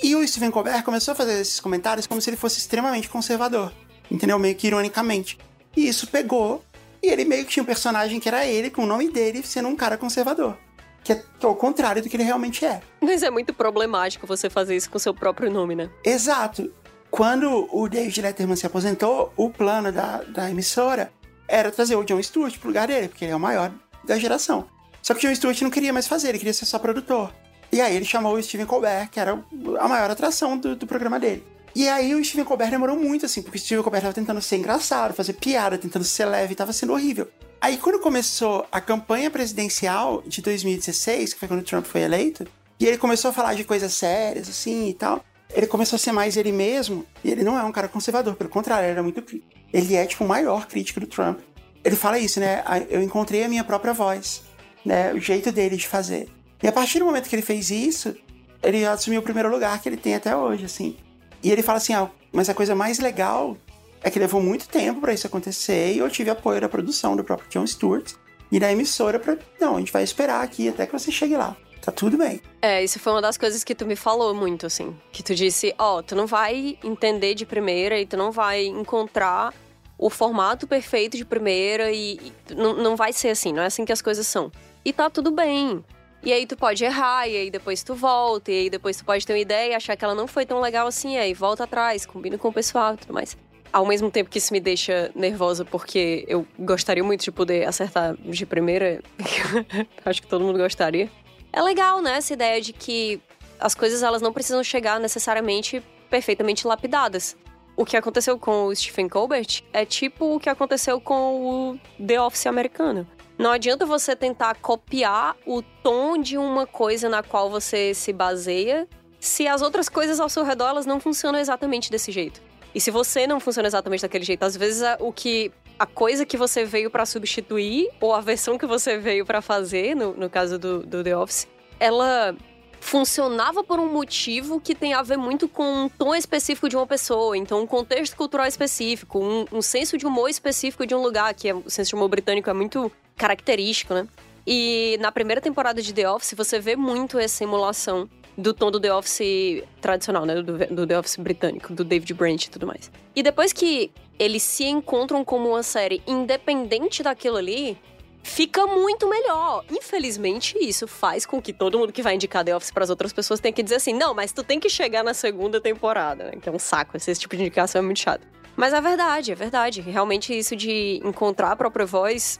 [0.01, 3.73] E o Stephen Colbert começou a fazer esses comentários como se ele fosse extremamente conservador,
[4.09, 4.39] entendeu?
[4.39, 5.37] Meio que ironicamente.
[5.75, 6.63] E isso pegou,
[7.03, 9.67] e ele meio que tinha um personagem que era ele, com o nome dele, sendo
[9.67, 10.57] um cara conservador.
[11.03, 12.81] Que é o contrário do que ele realmente é.
[13.01, 15.89] Mas é muito problemático você fazer isso com seu próprio nome, né?
[16.05, 16.71] Exato.
[17.13, 21.13] Quando o David Letterman se aposentou, o plano da, da emissora
[21.47, 23.71] era trazer o Jon Stewart pro lugar dele, porque ele é o maior
[24.03, 24.67] da geração.
[24.99, 27.31] Só que o Jon Stewart não queria mais fazer, ele queria ser só produtor.
[27.71, 29.39] E aí ele chamou o Steven Colbert, que era
[29.79, 31.45] a maior atração do, do programa dele.
[31.75, 34.55] E aí o Steven Colbert demorou muito, assim, porque o Steven Colbert tava tentando ser
[34.55, 37.29] engraçado, fazer piada, tentando ser leve, tava sendo horrível.
[37.61, 42.47] Aí quando começou a campanha presidencial de 2016, que foi quando o Trump foi eleito,
[42.79, 45.23] e ele começou a falar de coisas sérias, assim, e tal,
[45.53, 48.49] ele começou a ser mais ele mesmo, e ele não é um cara conservador, pelo
[48.49, 49.53] contrário, ele era muito crítico.
[49.71, 51.39] Ele é, tipo, o maior crítico do Trump.
[51.83, 52.63] Ele fala isso, né?
[52.89, 54.43] Eu encontrei a minha própria voz,
[54.85, 55.13] né?
[55.13, 56.29] O jeito dele de fazer.
[56.61, 58.15] E a partir do momento que ele fez isso,
[58.61, 60.95] ele assumiu o primeiro lugar que ele tem até hoje, assim.
[61.43, 63.57] E ele fala assim: ah, mas a coisa mais legal
[64.01, 67.23] é que levou muito tempo para isso acontecer e eu tive apoio da produção do
[67.23, 68.13] próprio Jon Stewart
[68.51, 71.55] e da emissora para não, a gente vai esperar aqui até que você chegue lá.
[71.83, 72.39] Tá tudo bem.
[72.61, 74.95] É, isso foi uma das coisas que tu me falou muito, assim.
[75.11, 78.65] Que tu disse, ó, oh, tu não vai entender de primeira e tu não vai
[78.65, 79.53] encontrar
[79.97, 82.19] o formato perfeito de primeira e,
[82.49, 84.49] e não, não vai ser assim, não é assim que as coisas são.
[84.85, 85.83] E tá tudo bem.
[86.23, 89.27] E aí tu pode errar, e aí depois tu volta, e aí depois tu pode
[89.27, 92.05] ter uma ideia e achar que ela não foi tão legal assim, aí volta atrás,
[92.05, 93.37] combina com o pessoal e tudo mais.
[93.73, 98.15] Ao mesmo tempo que isso me deixa nervosa, porque eu gostaria muito de poder acertar
[98.15, 99.01] de primeira,
[100.05, 101.09] acho que todo mundo gostaria.
[101.53, 103.21] É legal, né, essa ideia de que
[103.59, 107.37] as coisas elas não precisam chegar necessariamente perfeitamente lapidadas.
[107.77, 112.19] O que aconteceu com o Stephen Colbert é tipo o que aconteceu com o The
[112.19, 113.07] Office americano.
[113.37, 118.87] Não adianta você tentar copiar o tom de uma coisa na qual você se baseia
[119.19, 122.41] se as outras coisas ao seu redor elas não funcionam exatamente desse jeito.
[122.75, 125.51] E se você não funciona exatamente daquele jeito, às vezes o que
[125.83, 129.93] a coisa que você veio para substituir ou a versão que você veio para fazer,
[129.93, 131.45] no, no caso do, do The Office,
[131.77, 132.33] ela
[132.79, 136.87] funcionava por um motivo que tem a ver muito com um tom específico de uma
[136.87, 141.33] pessoa, então um contexto cultural específico, um, um senso de humor específico de um lugar,
[141.33, 144.07] que é, o senso de humor britânico é muito característico, né?
[144.47, 148.79] E na primeira temporada de The Office, você vê muito essa emulação do tom do
[148.79, 150.41] The Office tradicional, né?
[150.41, 152.89] Do, do The Office britânico, do David Brent e tudo mais.
[153.13, 157.77] E depois que eles se encontram como uma série independente daquilo ali,
[158.23, 159.65] fica muito melhor.
[159.69, 163.11] Infelizmente, isso faz com que todo mundo que vai indicar The Office para as outras
[163.11, 166.31] pessoas tenha que dizer assim: não, mas tu tem que chegar na segunda temporada, né?
[166.41, 166.95] Que é um saco.
[166.95, 168.25] Esse tipo de indicação é muito chato.
[168.55, 169.81] Mas é verdade, é verdade.
[169.81, 172.39] Realmente, isso de encontrar a própria voz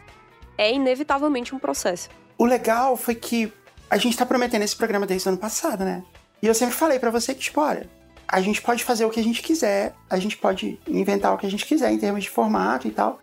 [0.57, 2.09] é inevitavelmente um processo.
[2.38, 3.51] O legal foi que
[3.89, 6.03] a gente tá prometendo esse programa desde o ano passado, né?
[6.41, 7.89] E eu sempre falei para você que, tipo, olha,
[8.34, 11.46] a gente pode fazer o que a gente quiser, a gente pode inventar o que
[11.46, 13.20] a gente quiser em termos de formato e tal.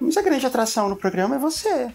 [0.00, 1.92] Mas a grande atração no programa é você,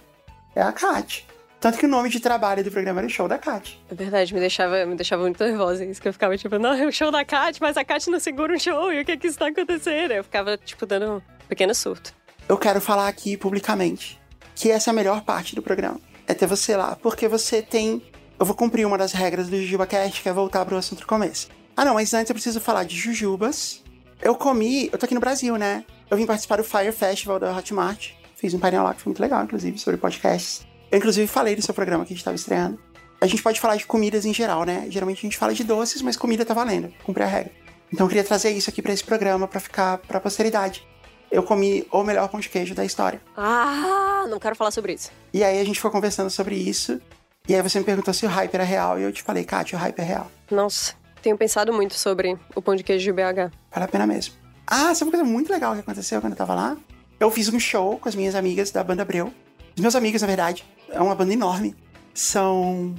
[0.56, 1.26] é a Kat.
[1.60, 3.82] Tanto que o nome de trabalho do programa era o show da Kat.
[3.90, 6.86] É verdade, me deixava, me deixava muito nervosa isso, que eu ficava tipo, não, é
[6.86, 9.18] o show da Kat, mas a Kat não segura um show, e o que é
[9.18, 10.12] que está acontecendo?
[10.12, 12.14] Eu ficava, tipo, dando um pequeno surto.
[12.48, 14.22] Eu quero falar aqui publicamente
[14.54, 16.00] que essa é a melhor parte do programa.
[16.28, 18.04] É ter você lá, porque você tem.
[18.40, 21.50] Eu vou cumprir uma das regras do JujubaCast, que é voltar pro assunto do começo.
[21.80, 23.82] Ah, não, mas antes eu preciso falar de jujubas.
[24.22, 24.90] Eu comi.
[24.92, 25.86] Eu tô aqui no Brasil, né?
[26.12, 28.12] Eu vim participar do Fire Festival da Hotmart.
[28.36, 30.68] Fiz um painel lá que foi muito legal, inclusive, sobre podcasts.
[30.92, 32.78] Eu, inclusive, falei do seu programa que a gente tava estreando.
[33.22, 34.88] A gente pode falar de comidas em geral, né?
[34.90, 36.92] Geralmente a gente fala de doces, mas comida tá valendo.
[37.04, 37.54] Cumprir a regra.
[37.94, 40.86] Então eu queria trazer isso aqui para esse programa para ficar pra posteridade
[41.32, 43.22] eu comi o melhor pão de queijo da história.
[43.38, 45.12] Ah, não quero falar sobre isso.
[45.34, 47.00] E aí a gente foi conversando sobre isso.
[47.48, 49.00] E aí você me perguntou se o hype era real.
[49.00, 50.32] E eu te falei, Kátia, o hype é real.
[50.52, 53.52] Nossa, tenho pensado muito sobre o pão de queijo de BH.
[53.72, 54.34] Vale a pena mesmo.
[54.66, 56.78] Ah, sabe uma coisa muito legal que aconteceu quando eu tava lá?
[57.20, 59.34] Eu fiz um show com as minhas amigas da banda Abreu.
[59.76, 61.76] Os meus amigos, na verdade, é uma banda enorme.
[62.14, 62.96] São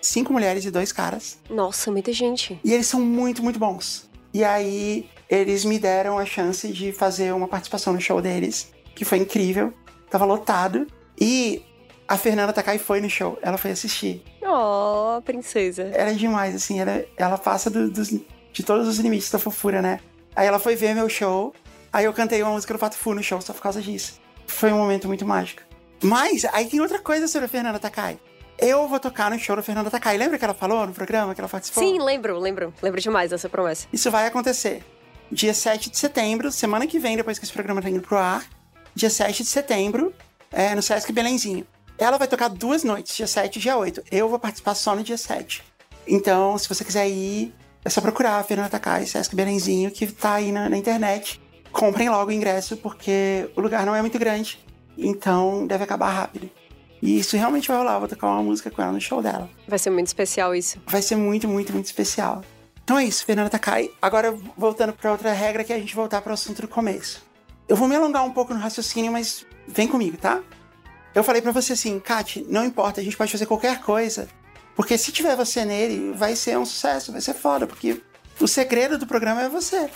[0.00, 1.38] cinco mulheres e dois caras.
[1.48, 2.60] Nossa, muita gente.
[2.62, 4.08] E eles são muito, muito bons.
[4.32, 9.04] E aí eles me deram a chance de fazer uma participação no show deles, que
[9.04, 9.72] foi incrível.
[10.10, 10.86] Tava lotado.
[11.18, 11.62] E
[12.08, 14.22] a Fernanda Takai foi no show, ela foi assistir.
[14.42, 15.90] Oh, princesa.
[15.94, 19.82] Ela é demais, assim, ela, ela passa do, do, de todos os limites da fofura,
[19.82, 20.00] né?
[20.34, 21.54] Aí ela foi ver meu show,
[21.92, 24.20] aí eu cantei uma música do Pato Fu no show só por causa disso.
[24.46, 25.62] Foi um momento muito mágico.
[26.02, 28.18] Mas aí tem outra coisa sobre a Fernanda Takai.
[28.58, 30.16] Eu vou tocar no show da Fernanda Takai.
[30.16, 31.82] Lembra que ela falou no programa que ela participou?
[31.82, 32.72] Sim, lembro, lembro.
[32.82, 33.86] Lembro demais dessa promessa.
[33.92, 34.82] Isso vai acontecer
[35.30, 38.44] dia 7 de setembro, semana que vem, depois que esse programa tá indo pro ar,
[38.94, 40.14] dia 7 de setembro,
[40.52, 41.66] é, no Sesc Belenzinho.
[41.98, 44.02] Ela vai tocar duas noites, dia 7 e dia 8.
[44.10, 45.62] Eu vou participar só no dia 7.
[46.06, 47.54] Então, se você quiser ir,
[47.84, 51.40] é só procurar a Fernanda Takai, Sesc Belenzinho, que tá aí na, na internet.
[51.72, 54.58] Comprem logo o ingresso, porque o lugar não é muito grande.
[54.96, 56.50] Então, deve acabar rápido.
[57.02, 57.94] E isso realmente vai rolar.
[57.94, 59.48] Eu vou tocar uma música com ela no show dela.
[59.66, 60.80] Vai ser muito especial isso.
[60.86, 62.42] Vai ser muito, muito, muito especial.
[62.82, 63.90] Então é isso, Fernanda Takai.
[64.00, 67.22] Agora, voltando para outra regra, que é a gente voltar para o assunto do começo.
[67.68, 70.40] Eu vou me alongar um pouco no raciocínio, mas vem comigo, tá?
[71.16, 74.28] Eu falei para você assim, Kat, não importa, a gente pode fazer qualquer coisa.
[74.74, 78.02] Porque se tiver você nele, vai ser um sucesso, vai ser foda, porque
[78.38, 79.88] o segredo do programa é você.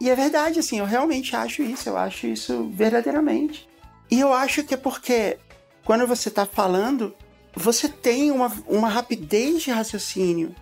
[0.00, 3.68] E é verdade, assim, eu realmente acho isso, eu acho isso verdadeiramente.
[4.10, 5.38] E eu acho que é porque
[5.84, 7.14] quando você tá falando,
[7.54, 10.52] você tem uma, uma rapidez de raciocínio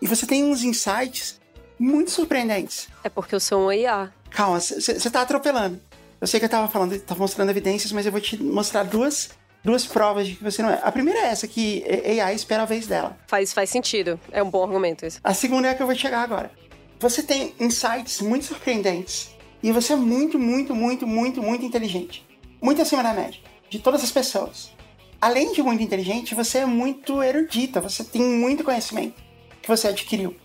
[0.00, 1.40] e você tem uns insights
[1.78, 2.88] muito surpreendentes.
[3.04, 4.12] É porque eu sou um IA.
[4.28, 5.80] Calma, você tá atropelando.
[6.20, 9.30] Eu sei que eu tava falando, tava mostrando evidências, mas eu vou te mostrar duas
[9.64, 10.80] duas provas de que você não é.
[10.82, 11.84] A primeira é essa, que
[12.20, 13.16] AI espera a vez dela.
[13.26, 14.18] Faz, faz sentido.
[14.30, 15.20] É um bom argumento isso.
[15.22, 16.50] A segunda é a que eu vou chegar agora.
[16.98, 19.30] Você tem insights muito surpreendentes.
[19.62, 22.26] E você é muito, muito, muito, muito, muito inteligente.
[22.60, 23.40] Muito acima da média.
[23.70, 24.72] De todas as pessoas.
[25.20, 27.80] Além de muito inteligente, você é muito erudita.
[27.80, 29.22] Você tem muito conhecimento
[29.60, 30.36] que você adquiriu.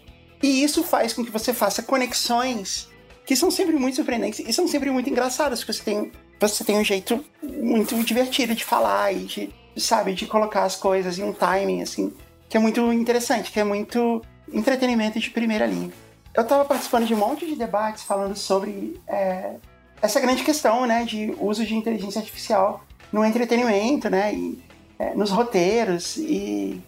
[0.41, 2.88] E isso faz com que você faça conexões
[3.26, 6.77] que são sempre muito surpreendentes e são sempre muito engraçadas, porque você tem você tem
[6.77, 11.34] um jeito muito divertido de falar e de, sabe, de colocar as coisas em um
[11.34, 12.14] timing, assim,
[12.49, 15.91] que é muito interessante, que é muito entretenimento de primeira linha.
[16.34, 19.55] Eu estava participando de um monte de debates falando sobre é,
[20.01, 24.64] essa grande questão, né, de uso de inteligência artificial no entretenimento, né, e
[24.99, 26.81] é, nos roteiros, e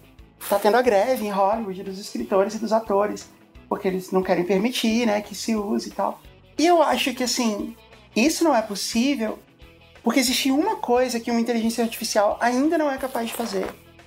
[0.48, 3.28] tá tendo a greve em Hollywood dos escritores e dos atores,
[3.68, 6.20] porque eles não querem permitir, né, que se use e tal.
[6.56, 7.74] E eu acho que, assim,
[8.14, 9.38] isso não é possível
[10.02, 13.66] porque existe uma coisa que uma inteligência artificial ainda não é capaz de fazer,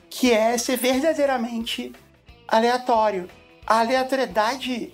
[0.09, 1.91] que é ser verdadeiramente
[2.47, 3.29] aleatório.
[3.65, 4.93] A aleatoriedade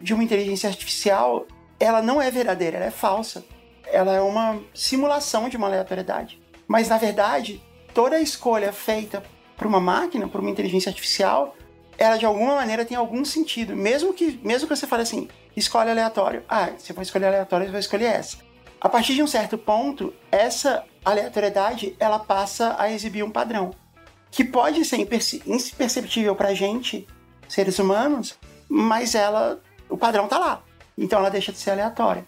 [0.00, 1.46] de uma inteligência artificial,
[1.78, 3.44] ela não é verdadeira, ela é falsa.
[3.86, 6.40] Ela é uma simulação de uma aleatoriedade.
[6.66, 7.62] Mas na verdade,
[7.94, 9.22] toda escolha feita
[9.56, 11.54] por uma máquina, por uma inteligência artificial,
[12.02, 15.90] ela de alguma maneira tem algum sentido, mesmo que mesmo que você fale assim, escolhe
[15.90, 16.42] aleatório.
[16.48, 18.38] Ah, se for escolher aleatório, você vai escolher essa.
[18.80, 23.70] A partir de um certo ponto, essa aleatoriedade ela passa a exibir um padrão
[24.30, 27.06] que pode ser imperceptível para gente,
[27.46, 28.36] seres humanos,
[28.68, 30.62] mas ela, o padrão tá lá.
[30.98, 32.26] Então ela deixa de ser aleatória.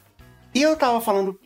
[0.55, 1.41] E eu tava falando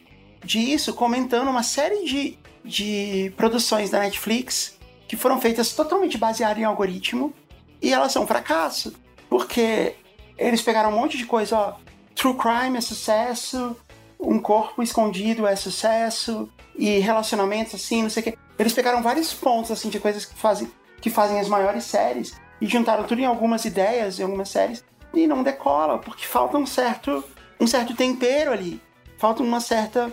[0.45, 4.77] disso comentando uma série de, de produções da Netflix
[5.07, 7.33] que foram feitas totalmente baseadas em algoritmo
[7.81, 8.95] e elas são um fracasso,
[9.29, 9.95] porque
[10.37, 11.75] eles pegaram um monte de coisa, ó.
[12.15, 13.77] True crime é sucesso,
[14.19, 16.49] um corpo escondido é sucesso,
[16.79, 18.39] e relacionamentos assim, não sei o quê.
[18.59, 22.67] Eles pegaram vários pontos, assim, de coisas que fazem, que fazem as maiores séries e
[22.67, 27.25] juntaram tudo em algumas ideias, em algumas séries, e não decola, porque falta um certo,
[27.61, 28.81] um certo tempero ali.
[29.17, 30.13] Falta uma certa,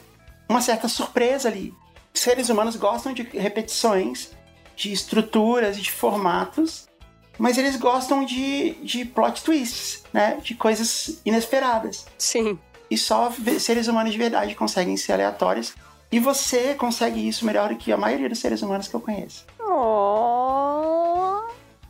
[0.49, 1.73] uma certa surpresa ali.
[2.13, 4.31] Seres humanos gostam de repetições,
[4.75, 6.87] de estruturas e de formatos,
[7.37, 10.37] mas eles gostam de, de plot twists, né?
[10.41, 12.05] De coisas inesperadas.
[12.17, 12.57] Sim.
[12.89, 15.73] E só seres humanos de verdade conseguem ser aleatórios.
[16.11, 19.45] E você consegue isso melhor do que a maioria dos seres humanos que eu conheço.
[19.59, 21.41] Oh.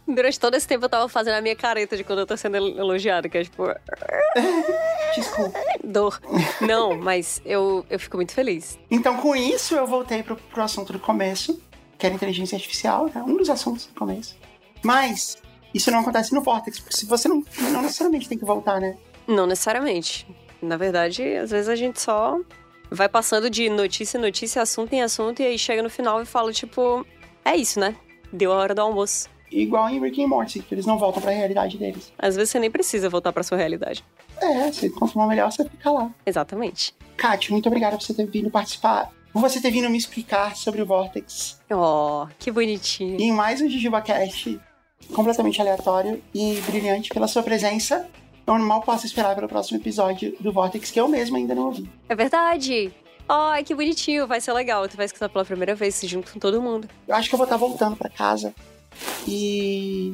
[0.08, 2.58] Durante todo esse tempo eu tava fazendo a minha careta de quando eu tô sendo
[2.58, 3.64] elogiada, que é tipo.
[5.16, 5.60] Desculpa.
[5.84, 6.20] Dor.
[6.62, 8.78] Não, mas eu, eu fico muito feliz.
[8.90, 11.60] Então, com isso, eu voltei pro, pro assunto do começo,
[11.98, 13.24] que era inteligência artificial, né?
[13.26, 14.36] um dos assuntos do começo.
[14.86, 15.38] Mas
[15.74, 18.95] isso não acontece no Vortex, porque se você não, não necessariamente tem que voltar, né?
[19.28, 20.28] Não necessariamente.
[20.62, 22.40] Na verdade, às vezes a gente só
[22.91, 26.26] vai passando de notícia em notícia, assunto em assunto, e aí chega no final e
[26.26, 27.03] fala, tipo,
[27.44, 27.95] é isso, né?
[28.32, 29.28] Deu a hora do almoço.
[29.52, 32.14] Igual em Rick and Morty, que eles não voltam para a realidade deles.
[32.20, 34.06] Às vezes você nem precisa voltar para sua realidade.
[34.40, 36.12] É, se consumar melhor, você fica lá.
[36.26, 36.94] Exatamente.
[37.18, 40.82] Kátia, muito obrigada por você ter vindo participar por você ter vindo me explicar sobre
[40.82, 41.60] o Vortex.
[41.70, 43.20] Oh, que bonitinho.
[43.20, 44.57] E em mais um JujubaCast
[45.14, 48.08] completamente aleatório e brilhante pela sua presença.
[48.48, 51.90] Eu mal posso esperar pelo próximo episódio do Vortex, que eu mesmo ainda não ouvi.
[52.08, 52.94] É verdade!
[53.28, 54.88] Ai, que bonitinho, vai ser legal.
[54.88, 56.88] Tu vai escutar pela primeira vez, junto com todo mundo.
[57.08, 58.54] Eu acho que eu vou estar voltando para casa
[59.28, 60.14] e.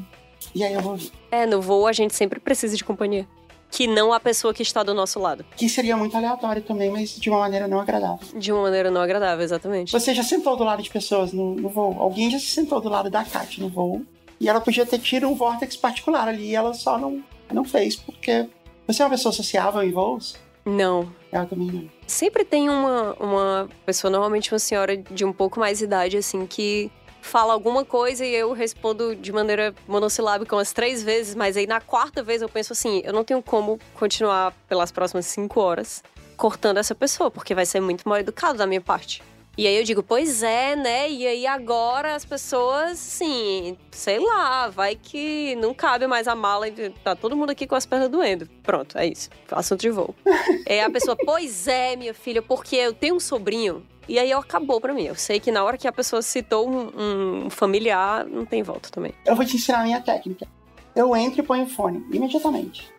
[0.56, 1.12] E aí eu vou ouvir.
[1.30, 3.28] É, no voo a gente sempre precisa de companhia.
[3.70, 5.46] Que não a pessoa que está do nosso lado.
[5.56, 8.20] Que seria muito aleatório também, mas de uma maneira não agradável.
[8.38, 9.92] De uma maneira não agradável, exatamente.
[9.94, 11.96] Você já sentou do lado de pessoas no, no voo?
[12.00, 14.06] Alguém já se sentou do lado da Kat no voo?
[14.42, 17.24] E ela podia ter tido um vórtex particular ali e ela só não,
[17.54, 18.50] não fez, porque
[18.88, 20.36] você é uma pessoa sociável em voos?
[20.66, 21.14] Não.
[21.32, 21.90] Ela também não.
[22.08, 26.92] Sempre tem uma, uma pessoa, normalmente uma senhora de um pouco mais idade, assim, que
[27.22, 31.80] fala alguma coisa e eu respondo de maneira monossilábica umas três vezes, mas aí na
[31.80, 36.04] quarta vez eu penso assim: eu não tenho como continuar pelas próximas cinco horas
[36.36, 39.22] cortando essa pessoa, porque vai ser muito mal educado da minha parte.
[39.58, 41.10] E aí eu digo, pois é, né?
[41.10, 46.70] E aí agora as pessoas, assim, sei lá, vai que não cabe mais a mala
[46.70, 48.48] e tá todo mundo aqui com as pernas doendo.
[48.64, 49.30] Pronto, é isso.
[49.52, 50.16] Assunto de voo.
[50.66, 53.86] é a pessoa, pois é, minha filha, porque eu tenho um sobrinho.
[54.08, 55.04] E aí acabou pra mim.
[55.04, 58.90] Eu sei que na hora que a pessoa citou um, um familiar, não tem volta
[58.90, 59.14] também.
[59.26, 60.48] Eu vou te ensinar a minha técnica.
[60.96, 62.90] Eu entro e ponho o fone, imediatamente.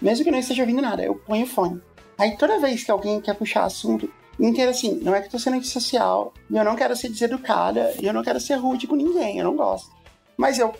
[0.00, 1.80] Mesmo que não esteja ouvindo nada, eu ponho o fone.
[2.18, 4.10] Aí toda vez que alguém quer puxar assunto,
[4.48, 8.12] inteiro assim, não é que eu tô sendo antissocial, eu não quero ser deseducada, eu
[8.12, 9.90] não quero ser rude com ninguém, eu não gosto.
[10.36, 10.74] Mas eu,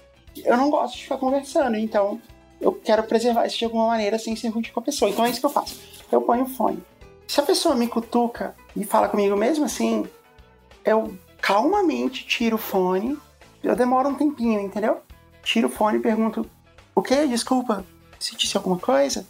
[0.45, 2.21] eu não gosto de ficar conversando, então
[2.61, 5.11] eu quero preservar isso de alguma maneira sem ser rude com a pessoa.
[5.11, 5.79] Então é isso que eu faço.
[6.11, 6.83] Eu ponho fone.
[7.27, 10.07] Se a pessoa me cutuca e fala comigo mesmo assim,
[10.85, 13.17] eu calmamente tiro o fone,
[13.63, 15.01] eu demoro um tempinho, entendeu?
[15.43, 16.49] Tiro o fone e pergunto,
[16.95, 17.27] o que?
[17.27, 17.85] Desculpa,
[18.19, 19.27] se disse alguma coisa?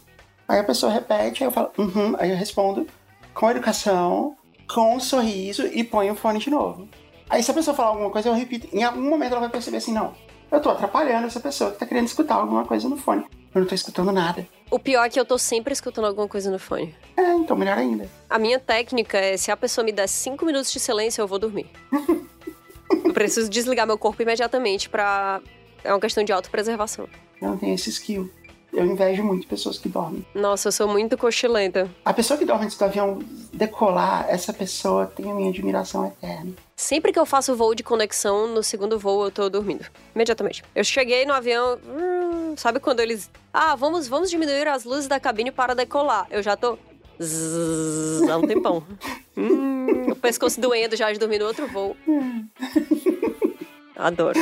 [0.47, 2.87] Aí a pessoa repete, aí eu falo, uhum, aí eu respondo,
[3.33, 4.35] com educação,
[4.73, 6.87] com um sorriso e põe o fone de novo.
[7.29, 8.67] Aí se a pessoa falar alguma coisa, eu repito.
[8.73, 10.13] Em algum momento ela vai perceber assim, não,
[10.51, 13.25] eu tô atrapalhando essa pessoa que tá querendo escutar alguma coisa no fone.
[13.53, 14.45] Eu não tô escutando nada.
[14.69, 16.95] O pior é que eu tô sempre escutando alguma coisa no fone.
[17.15, 18.09] É, então melhor ainda.
[18.29, 21.39] A minha técnica é, se a pessoa me der cinco minutos de silêncio, eu vou
[21.39, 21.69] dormir.
[23.03, 25.41] eu preciso desligar meu corpo imediatamente pra...
[25.83, 27.07] É uma questão de autopreservação.
[27.41, 28.29] Eu não tenho esse skill.
[28.73, 30.25] Eu invejo muito pessoas que dormem.
[30.33, 31.89] Nossa, eu sou muito cochilenta.
[32.05, 33.19] A pessoa que dorme antes do avião
[33.51, 36.53] decolar, essa pessoa tem a minha admiração eterna.
[36.75, 39.85] Sempre que eu faço voo de conexão, no segundo voo eu tô dormindo.
[40.15, 40.63] Imediatamente.
[40.73, 41.77] Eu cheguei no avião.
[41.85, 43.29] Hum, sabe quando eles.
[43.53, 46.25] Ah, vamos, vamos diminuir as luzes da cabine para decolar.
[46.29, 46.77] Eu já tô.
[47.21, 48.83] Zzz, há um tempão.
[49.35, 51.95] hum, o pescoço doendo já de dormir no outro voo.
[53.95, 54.39] Adoro.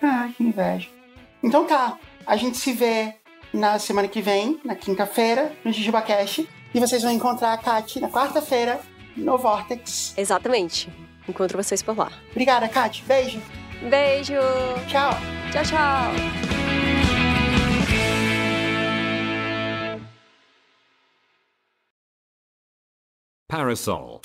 [0.00, 0.88] Ai, que inveja.
[1.42, 3.16] Então tá, a gente se vê
[3.52, 6.48] na semana que vem, na quinta-feira, no JujubaCast.
[6.74, 8.80] E vocês vão encontrar a Kate na quarta-feira,
[9.16, 10.14] no Vortex.
[10.16, 10.90] Exatamente.
[11.28, 12.10] Encontro vocês por lá.
[12.30, 13.04] Obrigada, Kate.
[13.04, 13.40] Beijo.
[13.88, 14.34] Beijo.
[14.88, 15.12] Tchau.
[15.52, 16.12] Tchau, tchau.
[23.48, 24.22] Parasol